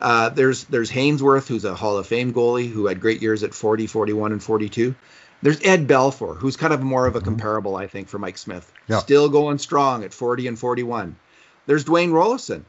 Uh, 0.00 0.30
there's 0.30 0.64
there's 0.64 0.90
Hainsworth, 0.90 1.48
who's 1.48 1.66
a 1.66 1.74
Hall 1.74 1.98
of 1.98 2.06
Fame 2.06 2.32
goalie, 2.32 2.70
who 2.70 2.86
had 2.86 2.98
great 2.98 3.20
years 3.20 3.42
at 3.42 3.52
40, 3.52 3.86
41, 3.86 4.32
and 4.32 4.42
42. 4.42 4.94
There's 5.42 5.60
Ed 5.62 5.86
Belfour, 5.86 6.36
who's 6.36 6.56
kind 6.56 6.72
of 6.72 6.82
more 6.82 7.06
of 7.06 7.16
a 7.16 7.18
mm-hmm. 7.18 7.28
comparable, 7.28 7.76
I 7.76 7.86
think, 7.86 8.08
for 8.08 8.18
Mike 8.18 8.38
Smith. 8.38 8.70
Yep. 8.88 9.00
Still 9.00 9.28
going 9.28 9.58
strong 9.58 10.04
at 10.04 10.12
40 10.12 10.48
and 10.48 10.58
41. 10.58 11.16
There's 11.66 11.84
Dwayne 11.84 12.10
Roloson, 12.10 12.64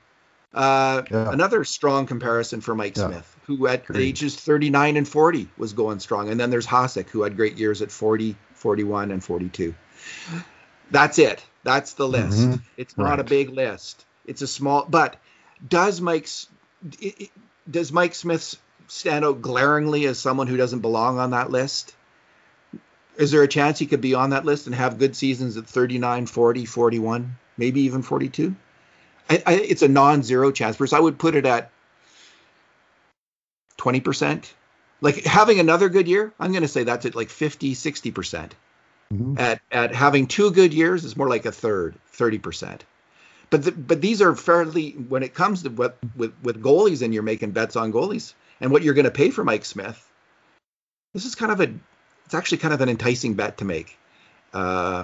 uh, 0.53 1.03
yeah. 1.09 1.31
another 1.31 1.63
strong 1.63 2.05
comparison 2.05 2.61
for 2.61 2.75
Mike 2.75 2.97
yeah. 2.97 3.07
Smith, 3.07 3.37
who 3.45 3.67
at 3.67 3.85
Great. 3.85 4.01
ages 4.01 4.35
39 4.35 4.97
and 4.97 5.07
40 5.07 5.49
was 5.57 5.73
going 5.73 5.99
strong. 5.99 6.29
And 6.29 6.39
then 6.39 6.49
there's 6.49 6.67
Hasek, 6.67 7.09
who 7.09 7.23
had 7.23 7.35
great 7.35 7.57
years 7.57 7.81
at 7.81 7.91
40, 7.91 8.35
41, 8.53 9.11
and 9.11 9.23
42. 9.23 9.73
That's 10.91 11.19
it. 11.19 11.43
That's 11.63 11.93
the 11.93 12.07
list. 12.07 12.37
Mm-hmm. 12.37 12.55
It's 12.77 12.97
not 12.97 13.09
right. 13.09 13.19
a 13.19 13.23
big 13.23 13.49
list. 13.49 14.05
It's 14.25 14.41
a 14.41 14.47
small, 14.47 14.85
but 14.85 15.17
does 15.67 16.01
Mike's 16.01 16.47
does 17.69 17.91
Mike 17.91 18.15
Smith 18.15 18.55
stand 18.87 19.23
out 19.23 19.41
glaringly 19.41 20.05
as 20.05 20.19
someone 20.19 20.47
who 20.47 20.57
doesn't 20.57 20.79
belong 20.79 21.19
on 21.19 21.31
that 21.31 21.51
list? 21.51 21.95
Is 23.21 23.29
there 23.29 23.43
a 23.43 23.47
chance 23.47 23.77
he 23.77 23.85
could 23.85 24.01
be 24.01 24.15
on 24.15 24.31
that 24.31 24.45
list 24.45 24.65
and 24.65 24.73
have 24.73 24.97
good 24.97 25.15
seasons 25.15 25.55
at 25.55 25.67
39, 25.67 26.25
40, 26.25 26.65
41, 26.65 27.37
maybe 27.55 27.81
even 27.81 28.01
42? 28.01 28.55
I, 29.29 29.43
I, 29.45 29.53
it's 29.53 29.83
a 29.83 29.87
non-zero 29.87 30.51
chance. 30.51 30.75
First, 30.75 30.91
I 30.91 30.99
would 30.99 31.19
put 31.19 31.35
it 31.35 31.45
at 31.45 31.69
20%. 33.77 34.51
Like 35.01 35.23
having 35.23 35.59
another 35.59 35.87
good 35.87 36.07
year, 36.07 36.33
I'm 36.39 36.51
going 36.51 36.63
to 36.63 36.67
say 36.67 36.83
that's 36.83 37.05
at 37.05 37.13
like 37.13 37.29
50, 37.29 37.75
60%. 37.75 38.13
percent 38.13 38.55
mm-hmm. 39.13 39.37
At 39.37 39.61
at 39.71 39.93
having 39.93 40.25
two 40.25 40.49
good 40.49 40.73
years, 40.73 41.05
it's 41.05 41.15
more 41.15 41.29
like 41.29 41.45
a 41.45 41.51
third, 41.51 41.95
30%. 42.17 42.81
But 43.51 43.65
the, 43.65 43.71
but 43.71 44.01
these 44.01 44.23
are 44.23 44.35
fairly 44.35 44.91
when 44.93 45.21
it 45.21 45.35
comes 45.35 45.63
to 45.63 45.69
what 45.69 45.97
with 46.15 46.33
with 46.41 46.63
goalies 46.63 47.03
and 47.03 47.13
you're 47.13 47.21
making 47.21 47.51
bets 47.51 47.75
on 47.75 47.91
goalies 47.91 48.33
and 48.61 48.71
what 48.71 48.81
you're 48.81 48.93
going 48.93 49.05
to 49.05 49.11
pay 49.11 49.29
for 49.29 49.43
Mike 49.43 49.65
Smith. 49.65 50.07
This 51.13 51.25
is 51.25 51.35
kind 51.35 51.51
of 51.51 51.59
a 51.59 51.73
it's 52.31 52.35
actually 52.37 52.59
kind 52.59 52.73
of 52.73 52.79
an 52.79 52.87
enticing 52.87 53.33
bet 53.33 53.57
to 53.57 53.65
make. 53.65 53.97
Uh, 54.53 55.03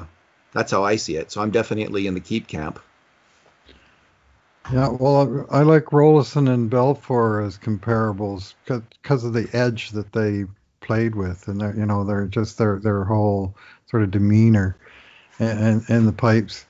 that's 0.53 0.71
how 0.71 0.85
I 0.85 0.95
see 0.95 1.17
it. 1.17 1.29
So 1.29 1.41
I'm 1.41 1.51
definitely 1.51 2.07
in 2.07 2.13
the 2.13 2.21
keep 2.21 2.47
camp. 2.47 2.79
Yeah, 4.71 4.87
well, 4.97 5.45
I 5.49 5.63
like 5.63 5.87
Roloson 5.87 6.49
and 6.49 6.71
Belfour 6.71 7.45
as 7.45 7.57
comparables 7.57 8.53
because 8.65 9.25
of 9.25 9.33
the 9.33 9.49
edge 9.51 9.91
that 9.91 10.13
they 10.13 10.45
played 10.79 11.15
with, 11.15 11.49
and 11.49 11.59
you 11.77 11.85
know, 11.85 12.05
they're 12.05 12.27
just 12.27 12.57
their 12.57 12.79
their 12.79 13.03
whole 13.03 13.53
sort 13.87 14.03
of 14.03 14.11
demeanor 14.11 14.77
and 15.37 15.83
in 15.89 16.05
the 16.05 16.13
pipes. 16.13 16.65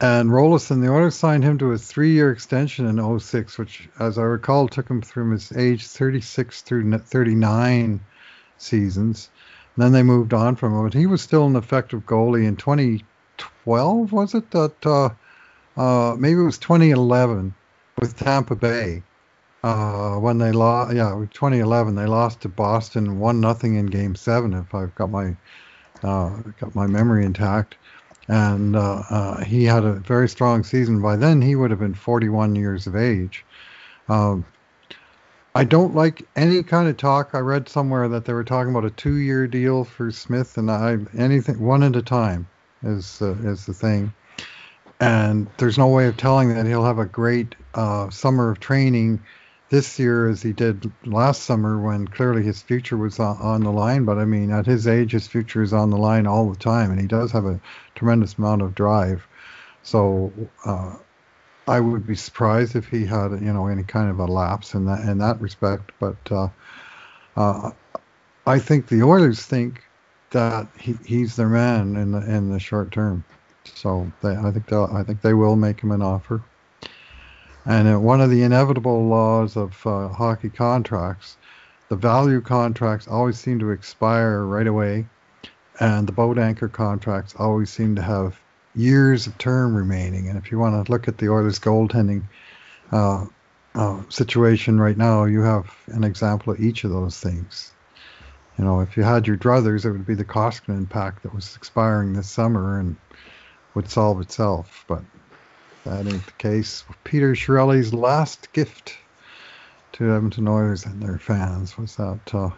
And 0.00 0.30
Roloson, 0.30 0.80
the 0.80 0.90
Oilers 0.90 1.14
signed 1.14 1.44
him 1.44 1.58
to 1.58 1.70
a 1.70 1.78
three-year 1.78 2.32
extension 2.32 2.86
in 2.86 3.20
06, 3.20 3.56
which, 3.56 3.88
as 4.00 4.18
I 4.18 4.22
recall, 4.22 4.66
took 4.66 4.90
him 4.90 5.00
through 5.00 5.30
his 5.30 5.52
age 5.52 5.86
36 5.86 6.62
through 6.62 6.98
39 6.98 8.00
seasons. 8.58 9.30
And 9.74 9.84
then 9.84 9.92
they 9.92 10.02
moved 10.02 10.34
on 10.34 10.56
from 10.56 10.74
him, 10.74 10.84
but 10.84 10.94
he 10.94 11.06
was 11.06 11.22
still 11.22 11.46
an 11.46 11.56
effective 11.56 12.04
goalie 12.04 12.46
in 12.46 12.56
2012. 12.56 14.12
Was 14.12 14.34
it 14.34 14.50
that? 14.50 14.86
Uh, 14.86 15.10
uh, 15.80 16.14
maybe 16.16 16.40
it 16.40 16.44
was 16.44 16.58
2011 16.58 17.54
with 17.98 18.16
Tampa 18.16 18.54
Bay 18.54 19.02
uh, 19.62 20.16
when 20.16 20.38
they 20.38 20.52
lost. 20.52 20.94
Yeah, 20.94 21.24
2011 21.32 21.94
they 21.94 22.06
lost 22.06 22.42
to 22.42 22.48
Boston 22.48 23.18
one 23.18 23.40
nothing 23.40 23.76
in 23.76 23.86
Game 23.86 24.14
Seven. 24.14 24.52
If 24.52 24.74
I've 24.74 24.94
got 24.94 25.10
my 25.10 25.36
uh, 26.02 26.36
got 26.60 26.74
my 26.74 26.86
memory 26.86 27.24
intact, 27.24 27.76
and 28.28 28.76
uh, 28.76 29.02
uh, 29.08 29.44
he 29.44 29.64
had 29.64 29.84
a 29.84 29.94
very 29.94 30.28
strong 30.28 30.64
season. 30.64 31.00
By 31.00 31.16
then 31.16 31.40
he 31.40 31.54
would 31.54 31.70
have 31.70 31.80
been 31.80 31.94
41 31.94 32.56
years 32.56 32.86
of 32.86 32.96
age. 32.96 33.44
Um, 34.08 34.44
I 35.54 35.64
don't 35.64 35.94
like 35.94 36.26
any 36.34 36.62
kind 36.62 36.88
of 36.88 36.96
talk. 36.96 37.30
I 37.34 37.40
read 37.40 37.68
somewhere 37.68 38.08
that 38.08 38.24
they 38.24 38.32
were 38.32 38.44
talking 38.44 38.70
about 38.70 38.86
a 38.86 38.90
two-year 38.90 39.46
deal 39.46 39.84
for 39.84 40.10
Smith, 40.10 40.56
and 40.56 40.70
I 40.70 40.96
anything 41.16 41.60
one 41.60 41.82
at 41.82 41.94
a 41.94 42.02
time 42.02 42.48
is 42.82 43.20
uh, 43.20 43.34
is 43.44 43.66
the 43.66 43.74
thing. 43.74 44.14
And 44.98 45.48
there's 45.58 45.78
no 45.78 45.88
way 45.88 46.06
of 46.06 46.16
telling 46.16 46.54
that 46.54 46.66
he'll 46.66 46.84
have 46.84 46.98
a 46.98 47.04
great 47.04 47.54
uh, 47.74 48.08
summer 48.08 48.50
of 48.50 48.60
training 48.60 49.20
this 49.68 49.98
year 49.98 50.28
as 50.28 50.40
he 50.42 50.52
did 50.52 50.90
last 51.04 51.42
summer 51.42 51.78
when 51.78 52.06
clearly 52.06 52.42
his 52.42 52.62
future 52.62 52.96
was 52.96 53.18
on, 53.18 53.36
on, 53.38 53.62
the 53.62 53.72
line. 53.72 54.04
But 54.04 54.18
I 54.18 54.24
mean, 54.24 54.52
at 54.52 54.66
his 54.66 54.86
age, 54.86 55.12
his 55.12 55.26
future 55.26 55.62
is 55.62 55.72
on 55.72 55.90
the 55.90 55.96
line 55.96 56.26
all 56.26 56.48
the 56.48 56.58
time, 56.58 56.90
and 56.90 57.00
he 57.00 57.06
does 57.06 57.32
have 57.32 57.46
a 57.46 57.60
tremendous 57.94 58.38
amount 58.38 58.62
of 58.62 58.74
drive. 58.74 59.26
So 59.82 60.32
uh, 60.64 60.94
I 61.66 61.80
would 61.80 62.06
be 62.06 62.16
surprised 62.16 62.76
if 62.76 62.88
he 62.88 63.06
had 63.06 63.32
you 63.40 63.52
know 63.52 63.66
any 63.68 63.84
kind 63.84 64.10
of 64.10 64.18
a 64.18 64.26
lapse 64.26 64.74
in 64.74 64.86
that 64.86 65.08
in 65.08 65.18
that 65.18 65.40
respect. 65.40 65.92
But 66.00 66.16
uh, 66.30 66.48
uh, 67.36 67.70
I 68.46 68.58
think 68.58 68.88
the 68.88 69.02
Oilers 69.02 69.44
think 69.44 69.82
that 70.30 70.68
he, 70.78 70.94
he's 71.04 71.36
their 71.36 71.48
man 71.48 71.96
in 71.96 72.12
the 72.12 72.18
in 72.18 72.50
the 72.50 72.58
short 72.58 72.90
term. 72.90 73.24
So 73.64 74.10
they, 74.22 74.36
I 74.36 74.50
think 74.50 74.66
they 74.66 74.76
I 74.76 75.04
think 75.04 75.22
they 75.22 75.34
will 75.34 75.56
make 75.56 75.80
him 75.80 75.92
an 75.92 76.02
offer. 76.02 76.42
And 77.64 77.94
uh, 77.94 78.00
one 78.00 78.20
of 78.20 78.30
the 78.30 78.42
inevitable 78.42 79.06
laws 79.06 79.56
of 79.56 79.86
uh, 79.86 80.08
hockey 80.08 80.50
contracts, 80.50 81.36
the 81.88 81.96
value 81.96 82.40
contracts 82.40 83.06
always 83.06 83.38
seem 83.38 83.60
to 83.60 83.70
expire 83.70 84.44
right 84.44 84.66
away, 84.66 85.06
and 85.78 86.08
the 86.08 86.12
boat 86.12 86.38
anchor 86.38 86.68
contracts 86.68 87.36
always 87.38 87.70
seem 87.70 87.94
to 87.96 88.02
have 88.02 88.41
years 88.74 89.26
of 89.26 89.36
term 89.38 89.74
remaining. 89.74 90.28
And 90.28 90.38
if 90.38 90.50
you 90.50 90.58
want 90.58 90.84
to 90.84 90.90
look 90.90 91.08
at 91.08 91.18
the 91.18 91.28
Oilers 91.28 91.58
goaltending 91.58 92.22
uh, 92.90 93.26
uh, 93.74 94.02
situation 94.08 94.80
right 94.80 94.96
now, 94.96 95.24
you 95.24 95.42
have 95.42 95.74
an 95.88 96.04
example 96.04 96.52
of 96.52 96.60
each 96.60 96.84
of 96.84 96.90
those 96.90 97.18
things. 97.18 97.72
You 98.58 98.64
know, 98.64 98.80
if 98.80 98.96
you 98.96 99.02
had 99.02 99.26
your 99.26 99.36
druthers, 99.36 99.84
it 99.84 99.92
would 99.92 100.06
be 100.06 100.14
the 100.14 100.24
Koskinen 100.24 100.88
pack 100.88 101.22
that 101.22 101.34
was 101.34 101.56
expiring 101.56 102.12
this 102.12 102.30
summer 102.30 102.78
and 102.78 102.96
would 103.74 103.88
solve 103.88 104.20
itself. 104.20 104.84
But 104.86 105.02
that 105.84 106.06
ain't 106.06 106.26
the 106.26 106.32
case. 106.32 106.84
Peter 107.04 107.32
Chiarelli's 107.32 107.94
last 107.94 108.52
gift 108.52 108.96
to 109.92 110.12
Edmonton 110.12 110.48
Oilers 110.48 110.84
and 110.84 111.02
their 111.02 111.18
fans 111.18 111.76
was 111.76 111.96
that 111.96 112.34
uh, 112.34 112.50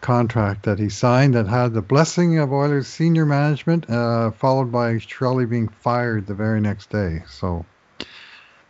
contract 0.00 0.64
that 0.64 0.78
he 0.78 0.88
signed 0.88 1.34
that 1.34 1.46
had 1.46 1.72
the 1.72 1.82
blessing 1.82 2.38
of 2.38 2.52
Oilers 2.52 2.86
senior 2.86 3.26
management, 3.26 3.88
uh, 3.90 4.30
followed 4.32 4.70
by 4.70 4.94
Chiarelli 4.94 5.48
being 5.48 5.68
fired 5.68 6.26
the 6.26 6.34
very 6.34 6.60
next 6.60 6.90
day. 6.90 7.22
So, 7.28 7.64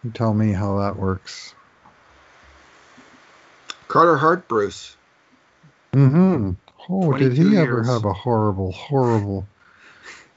you 0.03 0.11
tell 0.13 0.33
me 0.33 0.53
how 0.53 0.79
that 0.79 0.97
works. 0.97 1.55
Carter 3.89 4.17
Hart, 4.17 4.49
Bruce. 4.49 4.97
Mm-hmm. 5.93 6.53
Oh, 6.89 7.13
did 7.17 7.33
he 7.33 7.45
years. 7.51 7.59
ever 7.59 7.83
have 7.85 8.05
a 8.05 8.13
horrible, 8.13 8.73
horrible, 8.73 9.47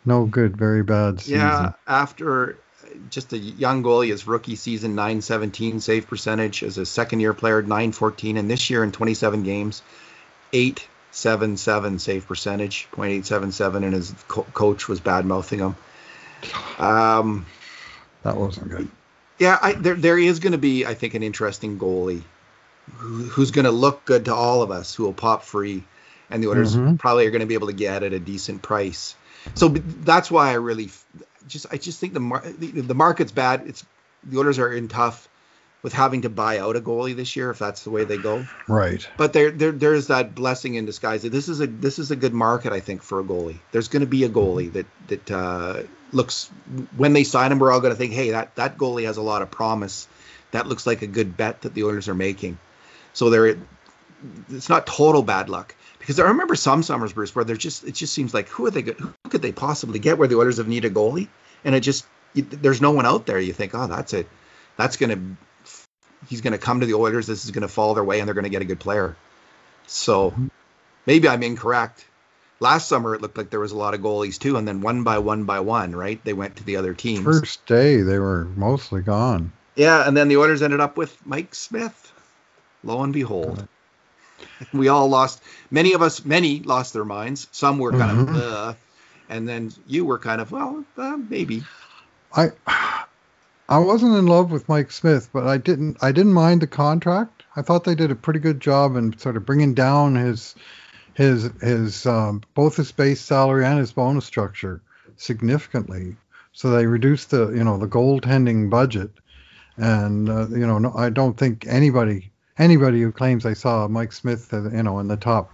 no 0.05 0.25
good, 0.25 0.57
very 0.57 0.83
bad 0.83 1.19
season? 1.19 1.39
Yeah, 1.39 1.73
after 1.87 2.57
just 3.09 3.33
a 3.33 3.37
young 3.37 3.83
goalie, 3.83 4.09
his 4.09 4.27
rookie 4.27 4.55
season, 4.55 4.95
917 4.95 5.79
save 5.79 6.07
percentage. 6.07 6.63
As 6.63 6.77
a 6.77 6.85
second 6.85 7.19
year 7.19 7.33
player, 7.33 7.61
914. 7.61 8.37
And 8.37 8.49
this 8.49 8.69
year 8.69 8.83
in 8.83 8.91
27 8.91 9.43
games, 9.43 9.81
877 10.53 11.99
save 11.99 12.27
percentage, 12.27 12.87
0.877. 12.93 13.75
And 13.83 13.93
his 13.93 14.13
co- 14.27 14.43
coach 14.53 14.87
was 14.87 14.99
bad 14.99 15.25
mouthing 15.25 15.59
him. 15.59 15.75
Um, 16.77 17.45
that 18.23 18.35
wasn't 18.35 18.69
good. 18.69 18.89
Yeah, 19.37 19.57
I, 19.61 19.73
there, 19.73 19.95
there 19.95 20.19
is 20.19 20.39
going 20.39 20.51
to 20.51 20.57
be, 20.57 20.85
I 20.85 20.93
think, 20.93 21.13
an 21.13 21.23
interesting 21.23 21.79
goalie 21.79 22.23
who, 22.97 23.23
who's 23.23 23.51
going 23.51 23.65
to 23.65 23.71
look 23.71 24.05
good 24.05 24.25
to 24.25 24.33
all 24.33 24.61
of 24.61 24.71
us, 24.71 24.93
who 24.93 25.03
will 25.03 25.13
pop 25.13 25.43
free. 25.43 25.83
And 26.29 26.43
the 26.43 26.49
Oilers 26.49 26.75
mm-hmm. 26.75 26.97
probably 26.97 27.25
are 27.25 27.31
going 27.31 27.41
to 27.41 27.47
be 27.47 27.53
able 27.53 27.67
to 27.67 27.73
get 27.73 28.03
at 28.03 28.13
a 28.13 28.19
decent 28.19 28.61
price. 28.61 29.15
So 29.55 29.69
that's 29.69 30.29
why 30.29 30.49
I 30.49 30.53
really 30.53 30.89
just 31.47 31.65
I 31.71 31.77
just 31.77 31.99
think 31.99 32.13
the 32.13 32.19
mar- 32.19 32.43
the, 32.45 32.81
the 32.81 32.93
market's 32.93 33.31
bad. 33.31 33.63
It's 33.65 33.85
the 34.23 34.37
Oilers 34.37 34.59
are 34.59 34.71
in 34.71 34.89
tough 34.89 35.28
with 35.81 35.93
having 35.93 36.23
to 36.23 36.29
buy 36.29 36.59
out 36.59 36.75
a 36.75 36.81
goalie 36.81 37.15
this 37.15 37.35
year 37.35 37.49
if 37.49 37.59
that's 37.59 37.83
the 37.83 37.89
way 37.89 38.03
they 38.03 38.17
go. 38.17 38.45
Right. 38.67 39.07
But 39.17 39.33
there 39.33 39.51
there 39.51 39.71
there's 39.71 40.07
that 40.07 40.35
blessing 40.35 40.75
in 40.75 40.85
disguise. 40.85 41.21
This 41.21 41.47
is 41.47 41.61
a 41.61 41.67
this 41.67 41.99
is 41.99 42.11
a 42.11 42.15
good 42.15 42.33
market 42.33 42.73
I 42.73 42.79
think 42.79 43.01
for 43.01 43.19
a 43.19 43.23
goalie. 43.23 43.59
There's 43.71 43.87
going 43.87 44.01
to 44.01 44.07
be 44.07 44.23
a 44.23 44.29
goalie 44.29 44.71
that 44.73 44.85
that 45.07 45.31
uh, 45.31 45.83
looks 46.11 46.47
when 46.97 47.13
they 47.13 47.23
sign 47.23 47.51
him 47.51 47.59
we're 47.59 47.71
all 47.71 47.81
going 47.81 47.93
to 47.93 47.97
think, 47.97 48.13
"Hey, 48.13 48.31
that 48.31 48.55
that 48.55 48.77
goalie 48.77 49.05
has 49.05 49.17
a 49.17 49.21
lot 49.21 49.41
of 49.41 49.51
promise. 49.51 50.07
That 50.51 50.67
looks 50.67 50.85
like 50.85 51.01
a 51.01 51.07
good 51.07 51.37
bet 51.37 51.61
that 51.61 51.73
the 51.73 51.83
Oilers 51.83 52.09
are 52.09 52.15
making." 52.15 52.59
So 53.13 53.29
there 53.29 53.57
it's 54.49 54.69
not 54.69 54.85
total 54.85 55.23
bad 55.23 55.49
luck 55.49 55.75
because 55.97 56.19
I 56.19 56.23
remember 56.27 56.55
some 56.55 56.83
summers, 56.83 57.13
Bruce, 57.13 57.33
where 57.33 57.45
there 57.45 57.55
just 57.55 57.85
it 57.85 57.95
just 57.95 58.13
seems 58.13 58.33
like 58.33 58.49
who 58.49 58.65
are 58.65 58.71
they 58.71 58.81
who 58.81 59.13
could 59.29 59.41
they 59.41 59.51
possibly 59.51 59.99
get 59.99 60.17
where 60.17 60.27
the 60.27 60.37
Oilers 60.37 60.57
have 60.57 60.67
needed 60.67 60.91
a 60.91 60.95
goalie, 60.95 61.29
and 61.63 61.73
it 61.73 61.81
just 61.81 62.05
there's 62.35 62.81
no 62.81 62.91
one 62.91 63.05
out 63.05 63.25
there. 63.25 63.39
You 63.39 63.53
think, 63.53 63.73
oh, 63.73 63.87
that's 63.87 64.13
it, 64.13 64.27
that's 64.75 64.97
gonna 64.97 65.19
he's 66.29 66.41
gonna 66.41 66.57
come 66.57 66.79
to 66.79 66.85
the 66.85 66.95
Oilers. 66.95 67.27
This 67.27 67.45
is 67.45 67.51
gonna 67.51 67.67
fall 67.67 67.93
their 67.93 68.03
way, 68.03 68.19
and 68.19 68.27
they're 68.27 68.35
gonna 68.35 68.49
get 68.49 68.61
a 68.61 68.65
good 68.65 68.79
player. 68.79 69.15
So 69.87 70.33
maybe 71.05 71.27
I'm 71.27 71.43
incorrect. 71.43 72.05
Last 72.59 72.87
summer 72.87 73.15
it 73.15 73.21
looked 73.21 73.37
like 73.37 73.49
there 73.49 73.59
was 73.59 73.71
a 73.71 73.77
lot 73.77 73.93
of 73.93 74.01
goalies 74.01 74.37
too, 74.37 74.57
and 74.57 74.67
then 74.67 74.81
one 74.81 75.03
by 75.03 75.19
one 75.19 75.45
by 75.45 75.59
one, 75.61 75.95
right? 75.95 76.23
They 76.23 76.33
went 76.33 76.57
to 76.57 76.63
the 76.63 76.77
other 76.77 76.93
teams. 76.93 77.23
First 77.23 77.65
day 77.65 78.01
they 78.01 78.19
were 78.19 78.45
mostly 78.55 79.01
gone. 79.01 79.51
Yeah, 79.75 80.05
and 80.07 80.15
then 80.15 80.27
the 80.27 80.37
Oilers 80.37 80.61
ended 80.61 80.79
up 80.79 80.97
with 80.97 81.17
Mike 81.25 81.55
Smith. 81.55 82.11
Lo 82.83 83.03
and 83.03 83.13
behold 83.13 83.67
we 84.73 84.87
all 84.87 85.07
lost. 85.07 85.41
Many 85.71 85.93
of 85.93 86.01
us, 86.01 86.25
many 86.25 86.59
lost 86.59 86.93
their 86.93 87.05
minds. 87.05 87.47
Some 87.51 87.79
were 87.79 87.91
kind 87.91 88.27
mm-hmm. 88.27 88.35
of, 88.35 88.41
uh, 88.41 88.73
and 89.29 89.47
then 89.47 89.71
you 89.87 90.05
were 90.05 90.19
kind 90.19 90.41
of, 90.41 90.51
well, 90.51 90.83
uh, 90.97 91.17
maybe. 91.17 91.63
I, 92.33 92.51
I 93.69 93.77
wasn't 93.77 94.15
in 94.15 94.25
love 94.25 94.49
with 94.49 94.67
Mike 94.67 94.91
Smith, 94.91 95.29
but 95.31 95.45
I 95.45 95.59
didn't. 95.59 95.97
I 96.01 96.11
didn't 96.11 96.33
mind 96.33 96.63
the 96.63 96.67
contract. 96.67 97.43
I 97.55 97.61
thought 97.61 97.83
they 97.83 97.93
did 97.93 98.09
a 98.09 98.15
pretty 98.15 98.39
good 98.39 98.59
job 98.59 98.95
in 98.95 99.15
sort 99.19 99.37
of 99.37 99.45
bringing 99.45 99.75
down 99.75 100.15
his, 100.15 100.55
his, 101.13 101.51
his 101.61 102.07
um, 102.07 102.41
both 102.55 102.77
his 102.77 102.91
base 102.91 103.21
salary 103.21 103.63
and 103.63 103.77
his 103.77 103.91
bonus 103.91 104.25
structure 104.25 104.81
significantly. 105.17 106.15
So 106.51 106.71
they 106.71 106.87
reduced 106.87 107.29
the, 107.29 107.49
you 107.49 107.63
know, 107.63 107.77
the 107.77 107.87
goaltending 107.87 108.71
budget, 108.71 109.11
and 109.77 110.27
uh, 110.29 110.47
you 110.47 110.65
know, 110.65 110.79
no, 110.79 110.91
I 110.95 111.11
don't 111.11 111.37
think 111.37 111.67
anybody 111.67 112.31
anybody 112.57 113.03
who 113.03 113.11
claims 113.11 113.43
they 113.43 113.53
saw 113.53 113.87
Mike 113.87 114.13
Smith, 114.13 114.51
uh, 114.51 114.71
you 114.71 114.81
know, 114.81 114.97
in 114.97 115.09
the 115.09 115.15
top 115.15 115.51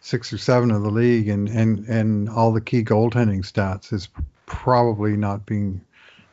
six 0.00 0.32
or 0.32 0.38
seven 0.38 0.70
of 0.70 0.82
the 0.82 0.90
league 0.90 1.28
and 1.28 1.48
and 1.48 1.84
and 1.88 2.28
all 2.28 2.52
the 2.52 2.60
key 2.60 2.84
goaltending 2.84 3.42
stats 3.42 3.92
is 3.92 4.08
probably 4.46 5.16
not 5.16 5.46
being 5.46 5.80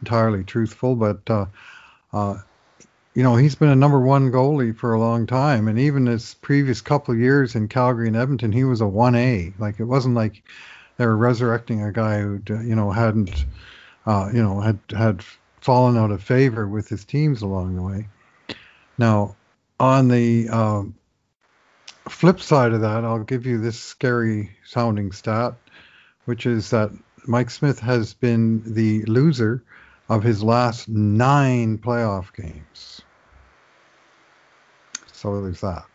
entirely 0.02 0.44
truthful. 0.44 0.96
But 0.96 1.30
uh, 1.30 1.46
uh, 2.14 2.40
you 3.14 3.24
know, 3.24 3.36
he's 3.36 3.56
been 3.56 3.70
a 3.70 3.76
number 3.76 4.00
one 4.00 4.32
goalie 4.32 4.78
for 4.78 4.94
a 4.94 5.00
long 5.00 5.26
time, 5.26 5.68
and 5.68 5.80
even 5.80 6.06
his 6.06 6.36
previous 6.36 6.82
couple 6.82 7.16
years 7.16 7.56
in 7.56 7.68
Calgary 7.68 8.08
and 8.08 8.16
Edmonton, 8.16 8.52
he 8.52 8.64
was 8.64 8.82
a 8.82 8.88
one 8.88 9.16
A. 9.16 9.54
Like 9.58 9.80
it 9.80 9.86
wasn't 9.86 10.16
like 10.16 10.44
they 10.98 11.06
were 11.06 11.18
resurrecting 11.18 11.84
a 11.84 11.92
guy 11.92 12.22
who 12.22 12.42
you 12.48 12.76
know 12.76 12.92
hadn't 12.92 13.46
uh, 14.06 14.30
you 14.34 14.42
know 14.42 14.60
had 14.62 14.80
had 14.90 15.24
fallen 15.62 15.98
out 15.98 16.12
of 16.12 16.24
favor 16.24 16.68
with 16.68 16.88
his 16.88 17.04
teams 17.06 17.42
along 17.42 17.76
the 17.76 17.82
way. 17.82 18.08
Now, 18.98 19.36
on 19.80 20.08
the 20.08 20.50
um, 20.50 20.96
flip 22.10 22.40
side 22.40 22.74
of 22.74 22.82
that, 22.82 23.04
I'll 23.04 23.24
give 23.24 23.46
you 23.46 23.60
this 23.60 23.80
scary 23.80 24.52
sounding 24.66 25.12
stat, 25.12 25.56
which 26.26 26.46
is 26.46 26.70
that 26.70 26.92
Mike 27.26 27.50
Smith 27.50 27.80
has 27.80 28.14
been 28.14 28.74
the 28.74 29.04
loser 29.06 29.64
of 30.10 30.24
his 30.24 30.44
last 30.44 30.88
nine 30.88 31.78
playoff 31.78 32.34
games. 32.34 33.02
So 35.12 35.42
there's 35.42 35.62
that. 35.62 35.86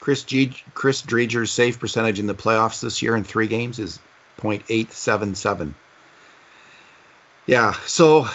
Chris 0.00 0.24
G- 0.24 0.54
Chris 0.74 1.02
Driedger's 1.02 1.50
save 1.50 1.78
percentage 1.78 2.18
in 2.18 2.26
the 2.26 2.34
playoffs 2.34 2.80
this 2.80 3.00
year 3.00 3.16
in 3.16 3.24
three 3.24 3.46
games 3.46 3.78
is 3.78 3.98
.877. 4.38 5.74
Yeah, 7.46 7.72
so 7.86 8.26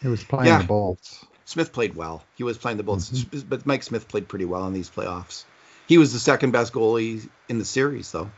he 0.00 0.08
was 0.08 0.24
playing 0.24 0.46
yeah. 0.46 0.58
the 0.58 0.64
Bolts. 0.64 1.24
Smith 1.44 1.72
played 1.72 1.94
well. 1.94 2.24
He 2.36 2.44
was 2.44 2.56
playing 2.58 2.76
the 2.76 2.82
Bolts, 2.84 3.10
mm-hmm. 3.10 3.48
but 3.48 3.66
Mike 3.66 3.82
Smith 3.82 4.08
played 4.08 4.28
pretty 4.28 4.44
well 4.44 4.66
in 4.66 4.72
these 4.72 4.88
playoffs. 4.88 5.44
He 5.88 5.98
was 5.98 6.12
the 6.12 6.20
second 6.20 6.52
best 6.52 6.72
goalie 6.72 7.28
in 7.48 7.58
the 7.58 7.64
series, 7.64 8.12
though. 8.12 8.30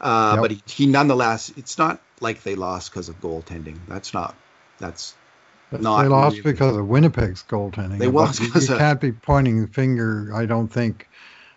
Uh, 0.00 0.32
yep. 0.34 0.40
But 0.40 0.50
he, 0.52 0.62
he, 0.66 0.86
nonetheless, 0.86 1.52
it's 1.58 1.76
not 1.76 2.00
like 2.20 2.42
they 2.42 2.54
lost 2.54 2.90
because 2.90 3.10
of 3.10 3.20
goaltending. 3.20 3.78
That's 3.86 4.14
not. 4.14 4.34
That's 4.78 5.14
not. 5.70 6.02
They 6.02 6.08
lost 6.08 6.36
really, 6.38 6.52
because 6.52 6.76
of 6.76 6.86
Winnipeg's 6.86 7.42
goaltending. 7.42 7.98
They 7.98 8.06
lost 8.06 8.40
because 8.40 8.68
you, 8.68 8.74
you 8.74 8.78
can't 8.78 9.00
be 9.00 9.12
pointing 9.12 9.60
the 9.60 9.68
finger. 9.68 10.32
I 10.34 10.46
don't 10.46 10.68
think 10.68 11.08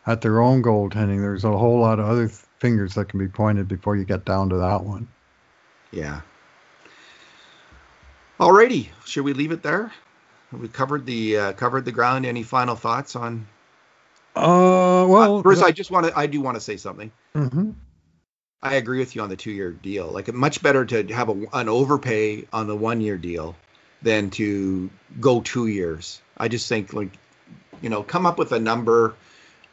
at 0.07 0.21
their 0.21 0.41
own 0.41 0.63
goaltending. 0.63 1.21
There's 1.21 1.43
a 1.43 1.57
whole 1.57 1.79
lot 1.79 1.99
of 1.99 2.05
other 2.05 2.27
fingers 2.27 2.95
that 2.95 3.09
can 3.09 3.19
be 3.19 3.27
pointed 3.27 3.67
before 3.67 3.95
you 3.95 4.03
get 4.03 4.25
down 4.25 4.49
to 4.49 4.57
that 4.57 4.83
one. 4.83 5.07
Yeah. 5.91 6.21
Alrighty, 8.39 8.89
should 9.05 9.23
we 9.23 9.33
leave 9.33 9.51
it 9.51 9.61
there? 9.61 9.91
we 10.51 10.67
covered 10.67 11.05
the 11.05 11.37
uh, 11.37 11.53
covered 11.53 11.85
the 11.85 11.91
ground. 11.91 12.25
Any 12.25 12.43
final 12.43 12.75
thoughts 12.75 13.15
on 13.15 13.47
Uh, 14.35 15.05
well, 15.07 15.39
uh, 15.39 15.41
Bruce, 15.41 15.61
I 15.61 15.71
just 15.71 15.91
want 15.91 16.07
to, 16.07 16.17
I 16.17 16.25
do 16.25 16.41
want 16.41 16.55
to 16.55 16.61
say 16.61 16.77
something. 16.77 17.11
hmm 17.33 17.71
I 18.63 18.75
agree 18.75 18.99
with 18.99 19.15
you 19.15 19.21
on 19.21 19.29
the 19.29 19.35
two-year 19.35 19.71
deal. 19.71 20.07
Like, 20.07 20.31
much 20.33 20.61
better 20.61 20.85
to 20.85 21.13
have 21.13 21.29
a, 21.29 21.45
an 21.53 21.67
overpay 21.67 22.45
on 22.53 22.67
the 22.67 22.75
one-year 22.75 23.17
deal 23.17 23.55
than 24.01 24.29
to 24.31 24.89
go 25.19 25.41
two 25.41 25.67
years. 25.67 26.21
I 26.37 26.47
just 26.47 26.69
think, 26.69 26.93
like, 26.93 27.09
you 27.81 27.89
know, 27.89 28.03
come 28.03 28.25
up 28.25 28.37
with 28.37 28.51
a 28.51 28.59
number 28.59 29.15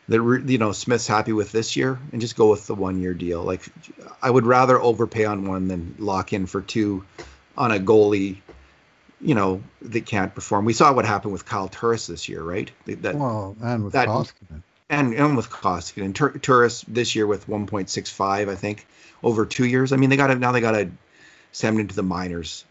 that 0.09 0.43
you 0.47 0.57
know 0.57 0.73
Smith's 0.73 1.07
happy 1.07 1.33
with 1.33 1.53
this 1.53 1.77
year, 1.77 1.99
and 2.13 2.21
just 2.21 2.37
go 2.37 2.51
with 2.51 2.67
the 2.67 2.75
one-year 2.75 3.15
deal. 3.15 3.43
Like, 3.43 3.63
I 4.23 4.31
would 4.31 4.47
rather 4.47 4.81
overpay 4.81 5.27
on 5.27 5.47
one 5.47 5.69
than 5.69 5.95
lock 5.99 6.33
in 6.33 6.47
for 6.47 6.63
two 6.63 7.05
on 7.57 7.73
a 7.73 7.79
goalie. 7.79 8.39
You 9.21 9.35
know 9.35 9.63
that 9.83 10.07
can't 10.07 10.35
perform. 10.35 10.65
We 10.65 10.73
saw 10.73 10.93
what 10.93 11.05
happened 11.05 11.33
with 11.33 11.45
Kyle 11.45 11.69
Turris 11.69 12.07
this 12.07 12.29
year, 12.29 12.43
right? 12.43 12.71
That 12.87 13.17
well, 13.17 13.57
and 13.61 13.85
with 13.85 13.93
that- 13.93 14.09
Koskinen. 14.09 14.63
And 14.91 15.15
and 15.15 15.37
with 15.37 15.51
Koskinen, 15.51 16.15
Tur- 16.15 16.39
Turris 16.39 16.83
this 16.89 17.15
year 17.15 17.27
with 17.27 17.47
1.65, 17.47 18.49
I 18.49 18.55
think, 18.55 18.87
over 19.23 19.45
two 19.45 19.67
years. 19.67 19.93
I 19.93 19.97
mean, 19.97 20.11
they 20.11 20.17
got 20.17 20.29
to 20.29 20.37
now 20.37 20.53
they 20.53 20.61
got 20.61 20.73
to 20.73 20.91
send 21.53 21.81
into 21.81 21.95
the 21.95 22.03
minors 22.03 22.65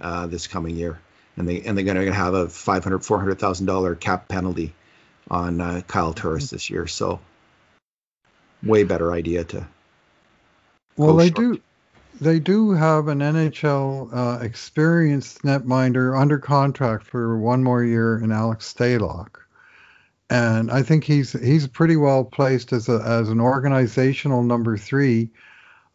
uh, 0.00 0.26
this 0.26 0.46
coming 0.46 0.76
year, 0.76 0.98
and 1.36 1.48
they 1.48 1.62
and 1.62 1.76
they're 1.76 1.84
going 1.84 2.04
to 2.04 2.12
have 2.12 2.34
a 2.34 2.48
500 2.48 3.04
400 3.04 3.38
thousand 3.38 3.66
dollar 3.66 3.94
cap 3.94 4.28
penalty 4.28 4.74
on 5.30 5.60
uh, 5.60 5.82
Kyle 5.86 6.14
Turris 6.14 6.50
this 6.50 6.70
year. 6.70 6.86
So, 6.86 7.20
way 8.62 8.84
better 8.84 9.12
idea 9.12 9.44
to. 9.44 9.66
Well, 10.96 11.16
they 11.16 11.28
short. 11.28 11.36
do. 11.36 11.60
They 12.20 12.40
do 12.40 12.72
have 12.72 13.06
an 13.06 13.20
NHL 13.20 14.10
uh, 14.12 14.44
experienced 14.44 15.42
netminder 15.42 16.20
under 16.20 16.38
contract 16.38 17.04
for 17.04 17.38
one 17.38 17.62
more 17.62 17.84
year 17.84 18.18
in 18.18 18.32
Alex 18.32 18.74
Stalock, 18.74 19.36
and 20.30 20.70
I 20.70 20.82
think 20.82 21.04
he's 21.04 21.32
he's 21.32 21.66
pretty 21.66 21.96
well 21.96 22.24
placed 22.24 22.72
as 22.72 22.88
a 22.88 23.00
as 23.04 23.28
an 23.28 23.40
organizational 23.40 24.42
number 24.42 24.76
three. 24.76 25.30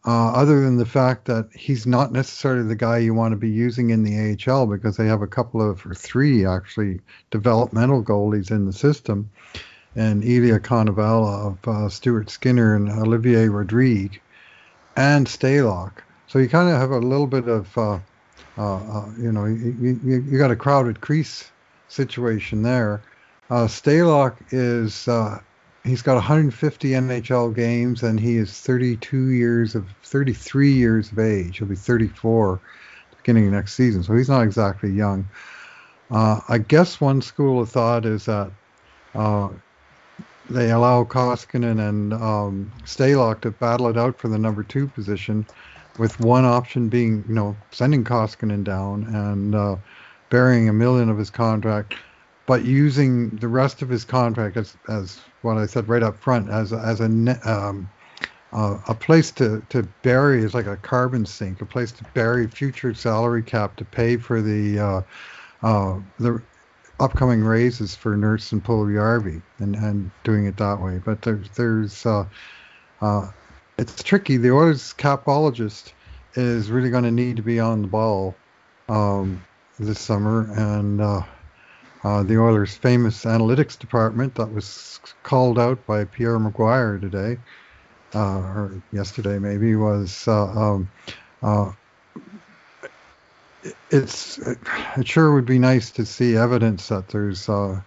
Uh, 0.06 0.32
other 0.32 0.60
than 0.60 0.76
the 0.76 0.84
fact 0.84 1.24
that 1.24 1.48
he's 1.54 1.86
not 1.86 2.12
necessarily 2.12 2.68
the 2.68 2.76
guy 2.76 2.98
you 2.98 3.14
want 3.14 3.32
to 3.32 3.38
be 3.38 3.48
using 3.48 3.88
in 3.88 4.02
the 4.02 4.36
AHL 4.46 4.66
because 4.66 4.98
they 4.98 5.06
have 5.06 5.22
a 5.22 5.26
couple 5.26 5.62
of 5.62 5.86
or 5.86 5.94
three 5.94 6.44
actually 6.44 7.00
developmental 7.30 8.02
goalies 8.02 8.50
in 8.50 8.66
the 8.66 8.72
system, 8.72 9.30
and 9.96 10.22
Ilya 10.22 10.60
Konovalov 10.60 11.56
of 11.64 11.68
uh, 11.68 11.88
Stuart 11.88 12.28
Skinner 12.28 12.76
and 12.76 12.90
Olivier 12.90 13.48
Rodrigue 13.48 14.20
and 14.96 15.26
Stalock. 15.26 16.02
So 16.26 16.38
you 16.38 16.48
kind 16.48 16.68
of 16.68 16.78
have 16.78 16.90
a 16.90 16.98
little 16.98 17.26
bit 17.26 17.48
of, 17.48 17.78
uh, 17.78 17.98
uh, 18.58 18.76
uh, 18.76 19.06
you 19.18 19.32
know, 19.32 19.46
you, 19.46 19.98
you, 20.04 20.24
you 20.28 20.38
got 20.38 20.50
a 20.50 20.56
crowded 20.56 21.00
crease 21.00 21.50
situation 21.88 22.62
there. 22.62 23.02
Uh, 23.50 23.66
Stalock 23.66 24.36
is, 24.50 25.06
uh, 25.06 25.38
he's 25.84 26.02
got 26.02 26.14
150 26.14 26.88
NHL 26.90 27.54
games 27.54 28.02
and 28.02 28.18
he 28.18 28.36
is 28.36 28.52
32 28.60 29.30
years 29.30 29.74
of, 29.74 29.86
33 30.02 30.72
years 30.72 31.12
of 31.12 31.18
age. 31.18 31.58
He'll 31.58 31.68
be 31.68 31.76
34 31.76 32.60
beginning 33.18 33.50
next 33.50 33.74
season. 33.74 34.02
So 34.02 34.14
he's 34.14 34.28
not 34.28 34.42
exactly 34.42 34.90
young. 34.90 35.26
Uh, 36.10 36.40
I 36.48 36.58
guess 36.58 37.00
one 37.00 37.22
school 37.22 37.60
of 37.60 37.70
thought 37.70 38.04
is 38.04 38.26
that 38.26 38.50
uh, 39.14 39.48
they 40.50 40.70
allow 40.70 41.04
Koskinen 41.04 41.88
and 41.88 42.12
um, 42.12 42.70
Stalock 42.84 43.40
to 43.42 43.50
battle 43.50 43.88
it 43.88 43.96
out 43.96 44.18
for 44.18 44.28
the 44.28 44.38
number 44.38 44.62
two 44.62 44.86
position, 44.88 45.46
with 45.98 46.20
one 46.20 46.44
option 46.44 46.88
being, 46.88 47.24
you 47.26 47.34
know, 47.34 47.56
sending 47.70 48.04
Koskinen 48.04 48.62
down 48.64 49.04
and 49.14 49.54
uh, 49.54 49.76
burying 50.28 50.68
a 50.68 50.72
million 50.72 51.08
of 51.08 51.16
his 51.16 51.30
contract, 51.30 51.94
but 52.46 52.64
using 52.64 53.30
the 53.30 53.48
rest 53.48 53.82
of 53.82 53.88
his 53.88 54.04
contract 54.04 54.56
as, 54.56 54.76
as 54.88 55.20
what 55.42 55.56
I 55.56 55.66
said 55.66 55.88
right 55.88 56.02
up 56.02 56.18
front, 56.18 56.50
as 56.50 56.72
as 56.72 57.00
a 57.00 57.04
um, 57.04 57.88
uh, 58.52 58.78
a 58.86 58.94
place 58.94 59.30
to, 59.32 59.62
to 59.68 59.82
bury 60.02 60.44
is 60.44 60.54
like 60.54 60.66
a 60.66 60.76
carbon 60.76 61.26
sink, 61.26 61.60
a 61.60 61.66
place 61.66 61.90
to 61.90 62.04
bury 62.14 62.46
future 62.46 62.94
salary 62.94 63.42
cap 63.42 63.76
to 63.76 63.84
pay 63.84 64.16
for 64.16 64.40
the 64.40 64.78
uh, 64.78 65.02
uh, 65.62 66.00
the 66.18 66.40
upcoming 67.00 67.42
raises 67.42 67.96
for 67.96 68.16
Nurse 68.16 68.52
and 68.52 68.62
Puljujärvi 68.62 69.42
and, 69.58 69.74
and 69.74 70.10
doing 70.22 70.46
it 70.46 70.56
that 70.58 70.80
way. 70.80 71.00
But 71.04 71.22
there's 71.22 71.48
there's 71.56 72.06
uh, 72.06 72.26
uh, 73.00 73.30
it's 73.76 74.02
tricky. 74.02 74.36
The 74.36 74.52
Oilers 74.52 74.94
capologist 74.94 75.92
is 76.34 76.70
really 76.70 76.90
going 76.90 77.04
to 77.04 77.10
need 77.10 77.36
to 77.36 77.42
be 77.42 77.58
on 77.58 77.82
the 77.82 77.88
ball 77.88 78.36
um, 78.88 79.44
this 79.80 79.98
summer, 79.98 80.48
and 80.52 81.00
uh, 82.04 82.22
the 82.22 82.38
Oilers' 82.38 82.74
famous 82.74 83.24
analytics 83.24 83.78
department 83.78 84.34
that 84.34 84.52
was 84.52 85.00
called 85.22 85.58
out 85.58 85.86
by 85.86 86.04
Pierre 86.04 86.38
McGuire 86.38 87.00
today, 87.00 87.38
uh, 88.14 88.38
or 88.38 88.82
yesterday 88.92 89.38
maybe, 89.38 89.74
was 89.74 90.28
uh, 90.28 90.44
um, 90.44 90.88
uh, 91.42 91.72
it's 93.90 94.38
it 94.38 95.08
sure 95.08 95.34
would 95.34 95.46
be 95.46 95.58
nice 95.58 95.90
to 95.92 96.04
see 96.04 96.36
evidence 96.36 96.88
that 96.88 97.08
there's 97.08 97.48
um, 97.48 97.82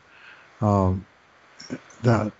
that 2.02 2.32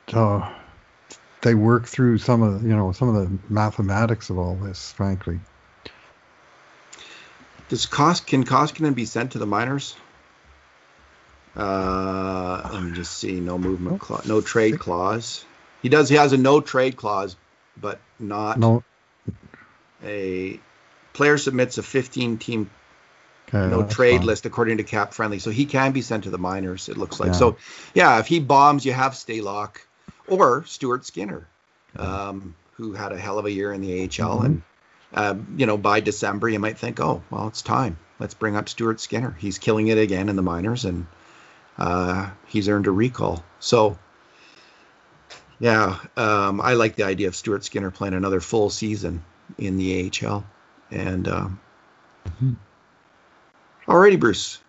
they 1.42 1.54
work 1.54 1.86
through 1.86 2.18
some 2.18 2.42
of 2.42 2.64
you 2.64 2.76
know 2.76 2.92
some 2.92 3.16
of 3.16 3.16
the 3.16 3.54
mathematics 3.54 4.32
of 4.32 4.40
all 4.40 4.56
this. 4.56 4.92
Frankly, 4.94 5.40
Does 7.70 7.86
Kos 7.86 8.22
can 8.22 8.44
Koskinen 8.46 8.96
be 8.96 9.06
sent 9.06 9.34
to 9.34 9.38
the 9.38 9.46
minors? 9.46 9.96
Uh, 11.58 12.70
let 12.72 12.84
me 12.84 12.92
just 12.92 13.18
see. 13.18 13.40
No 13.40 13.58
movement 13.58 14.00
clause, 14.00 14.26
no 14.28 14.42
trade 14.42 14.80
clause. 14.80 15.44
He 15.82 15.90
does. 15.90 16.08
He 16.10 16.16
has 16.16 16.32
a 16.34 16.38
no 16.38 16.62
trade 16.62 16.96
clause, 16.96 17.36
but 17.80 18.00
not 18.20 18.60
no, 18.60 18.84
a 20.04 20.60
player 21.14 21.38
submits 21.38 21.78
a 21.78 21.84
15 21.84 22.38
team 22.38 22.70
okay, 23.50 23.70
no 23.70 23.84
trade 23.84 24.18
fine. 24.20 24.26
list 24.28 24.46
according 24.46 24.78
to 24.78 24.84
cap 24.84 25.14
friendly 25.14 25.40
so 25.40 25.50
he 25.50 25.66
can 25.66 25.92
be 25.92 26.02
sent 26.02 26.26
to 26.26 26.30
the 26.30 26.38
minors 26.38 26.90
it 26.90 26.98
looks 26.98 27.20
like 27.20 27.28
Yeah. 27.30 27.34
so 27.34 27.58
yeah 27.96 28.20
if 28.20 28.28
he 28.28 28.40
bombs 28.40 28.86
you 28.86 28.94
have 28.94 29.14
Stalock 29.14 29.78
or 30.28 30.64
Stuart 30.66 31.06
Skinner 31.06 31.48
um, 31.96 32.54
who 32.74 32.94
had 32.94 33.12
a 33.12 33.18
hell 33.18 33.40
of 33.40 33.46
a 33.46 33.52
year 33.52 33.74
in 33.74 33.82
the 33.82 34.04
AHL 34.04 34.42
Mhm. 34.42 34.46
and 34.46 34.62
um, 35.14 35.56
you 35.58 35.66
know 35.66 35.78
by 35.78 36.00
December 36.02 36.48
you 36.50 36.60
might 36.60 36.78
think 36.78 37.00
oh 37.00 37.24
well 37.32 37.48
it's 37.48 37.64
time 37.64 37.98
let's 38.20 38.36
bring 38.36 38.56
up 38.56 38.70
Stuart 38.70 39.00
Skinner 39.00 39.36
he's 39.40 39.58
killing 39.58 39.88
it 39.88 39.98
again 39.98 40.30
in 40.30 40.36
the 40.36 40.44
minors 40.44 40.86
and 40.86 41.08
uh, 41.78 42.30
he's 42.48 42.70
earned 42.70 42.88
a 42.88 42.92
recall 42.92 43.44
so 43.60 43.98
yeah 45.60 45.98
um, 46.16 46.62
I 46.62 46.74
like 46.74 46.96
the 46.96 47.04
idea 47.04 47.28
of 47.28 47.36
Stuart 47.36 47.64
Skinner 47.66 47.92
playing 47.92 48.14
another 48.14 48.42
full 48.42 48.70
season 48.70 49.24
in 49.58 49.78
the 49.78 50.12
AHL 50.24 50.44
and 50.92 51.28
um, 51.28 51.60
Mhm. 52.42 52.56
Alrighty, 53.88 54.20
Bruce. 54.20 54.60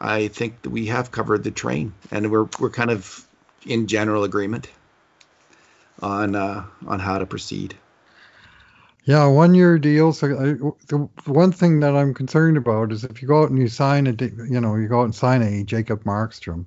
I 0.00 0.28
think 0.28 0.60
that 0.62 0.70
we 0.70 0.86
have 0.86 1.10
covered 1.10 1.42
the 1.42 1.50
train, 1.50 1.94
and 2.10 2.30
we're 2.30 2.46
we're 2.58 2.68
kind 2.70 2.90
of 2.90 3.26
in 3.66 3.86
general 3.86 4.24
agreement 4.24 4.68
on 6.02 6.34
uh, 6.36 6.66
on 6.86 6.98
how 7.00 7.18
to 7.18 7.24
proceed. 7.26 7.74
Yeah, 9.04 9.26
one 9.26 9.54
year 9.54 9.78
deals. 9.78 10.22
Uh, 10.22 10.26
the 10.88 11.08
one 11.24 11.52
thing 11.52 11.80
that 11.80 11.96
I'm 11.96 12.12
concerned 12.12 12.56
about 12.56 12.92
is 12.92 13.02
if 13.04 13.22
you 13.22 13.28
go 13.28 13.42
out 13.42 13.50
and 13.50 13.58
you 13.58 13.68
sign 13.68 14.06
a, 14.06 14.12
you 14.12 14.60
know, 14.60 14.76
you 14.76 14.88
go 14.88 15.00
out 15.00 15.04
and 15.04 15.14
sign 15.14 15.42
a 15.42 15.64
Jacob 15.64 16.04
Markstrom, 16.04 16.66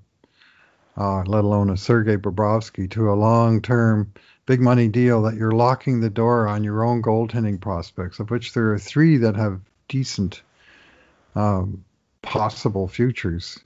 uh, 0.98 1.24
let 1.24 1.44
alone 1.44 1.70
a 1.70 1.78
Sergei 1.78 2.18
Bobrovsky 2.18 2.90
to 2.92 3.12
a 3.12 3.14
long-term 3.14 4.12
big 4.46 4.60
money 4.60 4.88
deal, 4.88 5.22
that 5.22 5.36
you're 5.36 5.52
locking 5.52 6.02
the 6.02 6.10
door 6.10 6.48
on 6.48 6.64
your 6.64 6.84
own 6.84 7.02
goaltending 7.02 7.62
prospects, 7.62 8.20
of 8.20 8.32
which 8.32 8.54
there 8.54 8.74
are 8.74 8.80
three 8.80 9.18
that 9.18 9.36
have 9.36 9.62
decent 9.88 10.42
um, 11.36 11.86
possible 12.24 12.88
futures. 12.88 13.60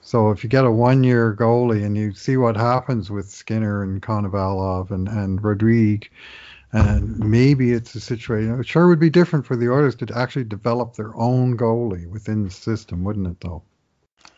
So 0.00 0.30
if 0.30 0.42
you 0.42 0.50
get 0.50 0.64
a 0.64 0.70
one-year 0.70 1.36
goalie 1.38 1.84
and 1.84 1.96
you 1.96 2.14
see 2.14 2.36
what 2.36 2.56
happens 2.56 3.10
with 3.10 3.30
Skinner 3.30 3.82
and 3.82 4.02
Konovalov 4.02 4.90
and 4.90 5.08
and 5.08 5.42
Rodrigue, 5.42 6.10
and 6.74 7.20
maybe 7.20 7.70
it's 7.70 7.94
a 7.94 8.00
situation. 8.00 8.58
It 8.58 8.66
sure 8.66 8.88
would 8.88 8.98
be 8.98 9.08
different 9.08 9.46
for 9.46 9.54
the 9.54 9.70
Oilers 9.70 9.94
to 9.96 10.08
actually 10.12 10.44
develop 10.44 10.94
their 10.94 11.14
own 11.16 11.56
goalie 11.56 12.08
within 12.08 12.42
the 12.42 12.50
system, 12.50 13.04
wouldn't 13.04 13.28
it? 13.28 13.40
Though. 13.40 13.62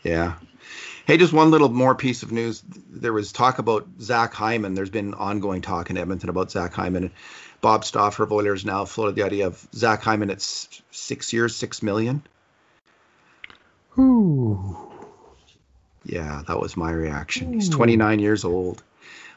Yeah. 0.03 0.35
Hey, 1.05 1.17
just 1.17 1.33
one 1.33 1.49
little 1.49 1.69
more 1.69 1.95
piece 1.95 2.21
of 2.21 2.31
news. 2.31 2.61
There 2.67 3.13
was 3.13 3.31
talk 3.31 3.57
about 3.57 3.87
Zach 3.99 4.35
Hyman. 4.35 4.75
There's 4.75 4.91
been 4.91 5.15
ongoing 5.15 5.61
talk 5.61 5.89
in 5.89 5.97
Edmonton 5.97 6.29
about 6.29 6.51
Zach 6.51 6.73
Hyman. 6.73 7.11
Bob 7.59 7.83
Stauffer 7.83 8.23
of 8.23 8.31
Oilers 8.31 8.65
now 8.65 8.85
floated 8.85 9.15
the 9.15 9.23
idea 9.23 9.47
of 9.47 9.67
Zach 9.73 10.03
Hyman 10.03 10.29
at 10.29 10.41
six 10.41 11.33
years, 11.33 11.55
six 11.55 11.81
million. 11.81 12.21
Ooh. 13.97 14.86
Yeah, 16.17 16.41
that 16.47 16.59
was 16.59 16.75
my 16.75 16.91
reaction. 16.91 17.53
He's 17.53 17.67
hmm. 17.67 17.75
29 17.75 18.19
years 18.19 18.43
old. 18.43 18.81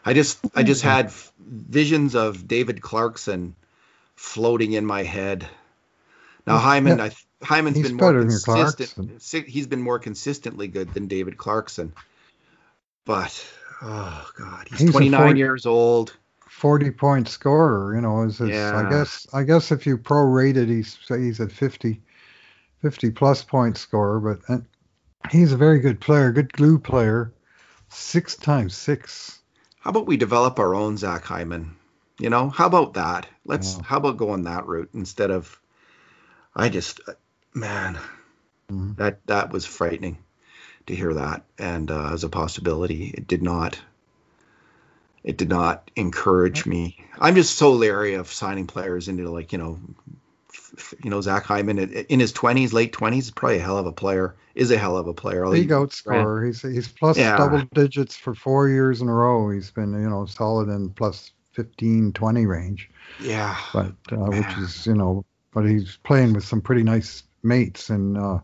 I 0.05 0.15
just 0.15 0.39
I 0.55 0.63
just 0.63 0.83
had 0.83 1.07
f- 1.07 1.31
visions 1.39 2.15
of 2.15 2.49
David 2.49 2.81
Clarkson 2.81 3.55
floating 4.17 4.73
in 4.73 4.87
my 4.87 5.03
head. 5.03 5.47
Now 6.47 6.55
Yeah, 6.55 6.61
Hyman, 6.61 7.01
I, 7.01 7.11
Hyman's 7.43 7.77
he's 7.77 7.89
been 7.89 7.97
more 7.97 8.21
consistent. 8.21 9.23
He's 9.47 9.67
been 9.67 9.83
more 9.83 9.99
consistently 9.99 10.69
good 10.69 10.95
than 10.95 11.07
David 11.07 11.37
Clarkson. 11.37 11.93
But 13.05 13.47
Oh 13.83 14.31
God, 14.39 14.69
he's, 14.69 14.81
He's 14.81 14.91
29 14.91 15.21
40 15.21 15.39
years 15.39 15.67
old. 15.67 16.17
40 16.49 16.91
point 16.93 17.29
scorer, 17.29 17.95
you 17.95 18.01
know, 18.01 18.23
is 18.23 18.39
his, 18.39 18.51
Yeah. 18.51 18.77
I 18.77 18.91
guess 18.91 19.27
I 19.33 19.43
guess 19.43 19.71
if 19.71 19.87
you 19.87 19.99
prorate 19.99 20.57
it, 20.57 20.69
he's 20.69 20.99
say 21.05 21.21
he's 21.21 21.41
at 21.41 21.53
50 21.53 22.01
50 22.83 23.11
plus 23.11 23.45
point 23.45 23.77
scorer, 23.77 24.21
but 24.21 24.61
he's 25.29 25.53
a 25.53 25.57
very 25.57 25.81
good 25.81 26.01
player, 26.01 26.33
good 26.33 26.53
glue 26.53 26.79
player. 26.79 27.33
Six 27.89 28.37
times 28.37 28.77
six. 28.77 29.41
How 29.81 29.91
about 29.91 30.07
we 30.07 30.17
develop 30.17 30.59
our 30.59 30.75
own 30.75 30.97
Zach 30.97 31.25
Hyman? 31.25 31.77
You 32.19 32.31
know, 32.31 32.51
how 32.51 32.67
about 32.67 32.95
that? 32.95 33.27
Let's. 33.45 33.77
Yeah. 33.77 33.83
How 33.85 33.97
about 33.99 34.17
going 34.17 34.45
that 34.45 34.67
route 34.67 34.91
instead 34.95 35.31
of? 35.31 35.59
I 36.55 36.69
just, 36.69 37.01
man, 37.55 37.99
Mhm. 38.71 38.97
that 38.97 39.27
that 39.27 39.51
was 39.53 39.67
frightening 39.67 40.19
to 40.87 40.95
hear 40.95 41.15
that, 41.15 41.45
and 41.59 41.91
uh, 41.91 42.11
as 42.13 42.25
a 42.25 42.29
possibility, 42.29 43.09
it 43.09 43.27
did 43.27 43.43
not. 43.43 43.81
It 45.23 45.37
did 45.37 45.49
not 45.49 45.91
encourage 45.97 46.65
me. 46.67 46.97
I'm 47.19 47.35
just 47.35 47.59
so 47.59 47.73
leery 47.73 48.15
of 48.15 48.33
signing 48.33 48.67
players 48.67 49.09
into 49.09 49.29
like 49.31 49.53
you 49.53 49.59
know, 49.59 49.79
you 51.03 51.11
know 51.11 51.21
Zach 51.21 51.45
Hyman 51.45 51.79
in 51.79 52.21
his 52.21 52.33
20s, 52.33 52.73
late 52.73 52.93
20s, 52.93 53.19
is 53.19 53.31
probably 53.31 53.59
a 53.59 53.63
hell 53.63 53.79
of 53.79 53.87
a 53.87 53.93
player. 53.93 54.35
Is 54.55 54.71
a 54.71 54.79
hell 54.79 54.97
of 54.97 55.07
a 55.07 55.15
player. 55.15 55.45
I'll 55.45 55.53
League 55.53 55.71
even- 55.71 55.91
scorer. 55.91 56.45
He's 56.45 56.63
he's 56.63 56.89
plus 56.89 57.17
Yeah. 57.17 57.37
double 57.37 57.63
digits 57.73 58.17
for 58.17 58.35
four 58.35 58.69
years 58.69 59.01
in 59.01 59.09
a 59.09 59.15
row. 59.15 59.51
He's 59.51 59.71
been 59.71 59.93
you 59.93 60.09
know 60.11 60.27
solid 60.27 60.69
in 60.69 60.91
plus 60.91 61.33
15, 61.53 62.13
20 62.13 62.47
range. 62.47 62.91
Yeah. 63.21 63.57
but 63.73 63.95
uh, 64.13 64.17
which 64.17 64.59
is 64.59 64.87
you 64.87 64.95
know, 64.95 65.25
but 65.53 65.65
he's 65.69 65.97
playing 66.05 66.33
with 66.33 66.45
some 66.45 66.61
pretty 66.61 66.83
nice 66.83 67.23
mates 67.43 67.91
in 67.91 68.17
uh, 68.17 68.41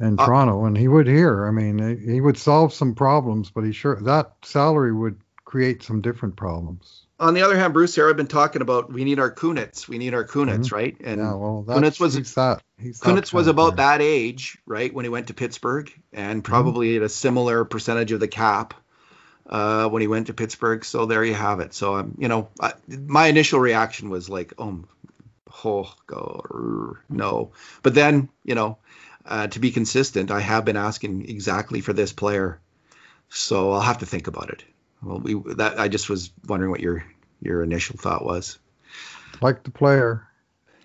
in 0.00 0.18
Uh, 0.18 0.26
Toronto, 0.26 0.64
and 0.66 0.76
he 0.76 0.88
would 0.88 1.06
here. 1.06 1.46
I 1.46 1.50
mean, 1.50 1.98
he 2.06 2.20
would 2.20 2.36
solve 2.36 2.72
some 2.74 2.94
problems, 2.94 3.50
but 3.50 3.64
he 3.64 3.72
sure 3.72 3.96
that 4.02 4.34
salary 4.42 4.92
would 4.92 5.18
create 5.46 5.82
some 5.82 6.00
different 6.02 6.36
problems. 6.36 7.05
On 7.18 7.32
the 7.32 7.42
other 7.42 7.56
hand, 7.56 7.72
Bruce 7.72 7.94
here, 7.94 8.08
I've 8.10 8.16
been 8.16 8.26
talking 8.26 8.60
about 8.62 8.92
we 8.92 9.04
need 9.04 9.18
our 9.18 9.30
Kunitz. 9.34 9.88
We 9.88 9.96
need 9.98 10.12
our 10.12 10.24
Kunitz, 10.24 10.70
right? 10.70 10.94
And 11.02 11.18
yeah, 11.20 11.34
well, 11.34 11.64
Kunitz 11.66 11.98
was- 11.98 12.14
he's 12.14 12.34
that. 12.34 12.62
He's 12.78 13.00
Kunitz 13.00 13.32
was 13.32 13.46
about 13.46 13.76
that 13.76 14.02
age, 14.02 14.58
right, 14.66 14.92
when 14.92 15.04
he 15.06 15.08
went 15.08 15.28
to 15.28 15.34
Pittsburgh, 15.34 15.90
and 16.12 16.44
probably 16.44 16.96
at 16.96 17.02
a 17.02 17.08
similar 17.08 17.64
percentage 17.64 18.12
of 18.12 18.20
the 18.20 18.28
cap 18.28 18.74
uh, 19.46 19.88
when 19.88 20.02
he 20.02 20.08
went 20.08 20.26
to 20.26 20.34
Pittsburgh. 20.34 20.84
So 20.84 21.06
there 21.06 21.24
you 21.24 21.32
have 21.32 21.60
it. 21.60 21.72
So 21.72 21.96
um, 21.96 22.16
you 22.18 22.28
know, 22.28 22.48
I, 22.60 22.74
my 22.86 23.28
initial 23.28 23.60
reaction 23.60 24.10
was 24.10 24.28
like, 24.28 24.52
oh, 24.58 24.84
oh, 25.64 25.94
God, 26.06 26.96
no. 27.08 27.52
But 27.82 27.94
then, 27.94 28.28
you 28.44 28.54
know, 28.54 28.76
uh, 29.24 29.46
to 29.46 29.58
be 29.58 29.70
consistent, 29.70 30.30
I 30.30 30.40
have 30.40 30.66
been 30.66 30.76
asking 30.76 31.28
exactly 31.30 31.80
for 31.80 31.94
this 31.94 32.12
player, 32.12 32.60
so 33.30 33.72
I'll 33.72 33.80
have 33.80 33.98
to 33.98 34.06
think 34.06 34.26
about 34.26 34.50
it. 34.50 34.64
Well, 35.02 35.20
we 35.20 35.34
that 35.54 35.78
I 35.78 35.88
just 35.88 36.08
was 36.08 36.30
wondering 36.46 36.70
what 36.70 36.80
your 36.80 37.04
your 37.40 37.62
initial 37.62 37.96
thought 37.96 38.24
was. 38.24 38.58
like 39.40 39.62
the 39.62 39.70
player. 39.70 40.26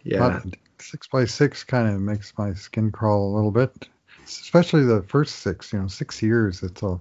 Yeah. 0.03 0.41
But 0.43 0.55
six 0.79 1.07
by 1.07 1.25
six 1.25 1.63
kind 1.63 1.87
of 1.87 2.01
makes 2.01 2.33
my 2.37 2.53
skin 2.53 2.91
crawl 2.91 3.33
a 3.33 3.35
little 3.35 3.51
bit, 3.51 3.87
especially 4.25 4.83
the 4.83 5.03
first 5.03 5.37
six. 5.37 5.71
You 5.71 5.79
know, 5.79 5.87
six 5.87 6.21
years. 6.21 6.63
It's 6.63 6.83
a 6.83 6.99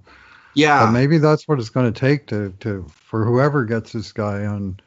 Yeah. 0.53 0.85
But 0.85 0.91
maybe 0.91 1.17
that's 1.17 1.47
what 1.47 1.59
it's 1.59 1.69
going 1.69 1.91
to 1.91 1.99
take 1.99 2.27
to, 2.27 2.53
to 2.61 2.85
for 2.89 3.25
whoever 3.25 3.65
gets 3.65 3.91
this 3.91 4.11
guy 4.11 4.45
on 4.45 4.79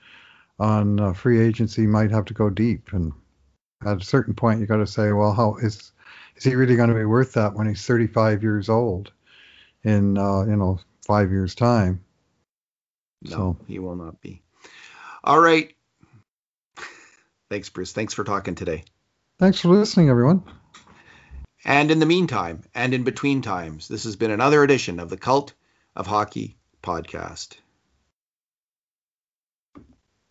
on 0.59 1.01
uh, 1.01 1.13
free 1.13 1.41
agency 1.41 1.87
might 1.87 2.11
have 2.11 2.25
to 2.27 2.35
go 2.35 2.49
deep 2.49 2.93
and 2.93 3.13
at 3.85 4.01
a 4.01 4.05
certain 4.05 4.35
point 4.35 4.61
you 4.61 4.67
got 4.67 4.77
to 4.77 4.87
say 4.87 5.13
well 5.13 5.33
how 5.33 5.57
is 5.57 5.93
is 6.37 6.45
he 6.45 6.55
really 6.55 6.77
going 6.77 6.89
to 6.89 6.95
be 6.95 7.05
worth 7.05 7.33
that 7.33 7.55
when 7.55 7.67
he's 7.67 7.85
35 7.85 8.43
years 8.43 8.69
old 8.69 9.13
in 9.83 10.17
uh, 10.17 10.43
you 10.45 10.57
know 10.57 10.79
five 11.07 11.31
years 11.31 11.55
time 11.55 12.01
No, 13.23 13.31
So- 13.31 13.57
he 13.67 13.79
will 13.79 13.97
not 13.97 14.21
be. 14.21 14.43
All 15.23 15.41
right. 15.41 15.75
Thanks, 17.51 17.69
Bruce. 17.71 17.93
Thanks 17.93 18.15
for 18.15 18.25
talking 18.25 18.55
today. 18.55 18.85
thanks 19.39 19.61
for 19.61 19.69
listening 19.69 20.09
everyone 20.11 20.43
And 21.65 21.91
in 21.91 21.99
the 21.99 22.07
meantime, 22.07 22.63
and 22.75 22.93
in 22.95 23.05
between 23.05 23.41
times, 23.43 23.89
this 23.89 24.05
has 24.05 24.17
been 24.17 24.31
another 24.31 24.63
edition 24.63 25.01
of 25.01 25.09
the 25.11 25.17
Cult 25.17 25.55
of 25.97 26.07
Hockey 26.07 26.57
podcast. 26.83 27.57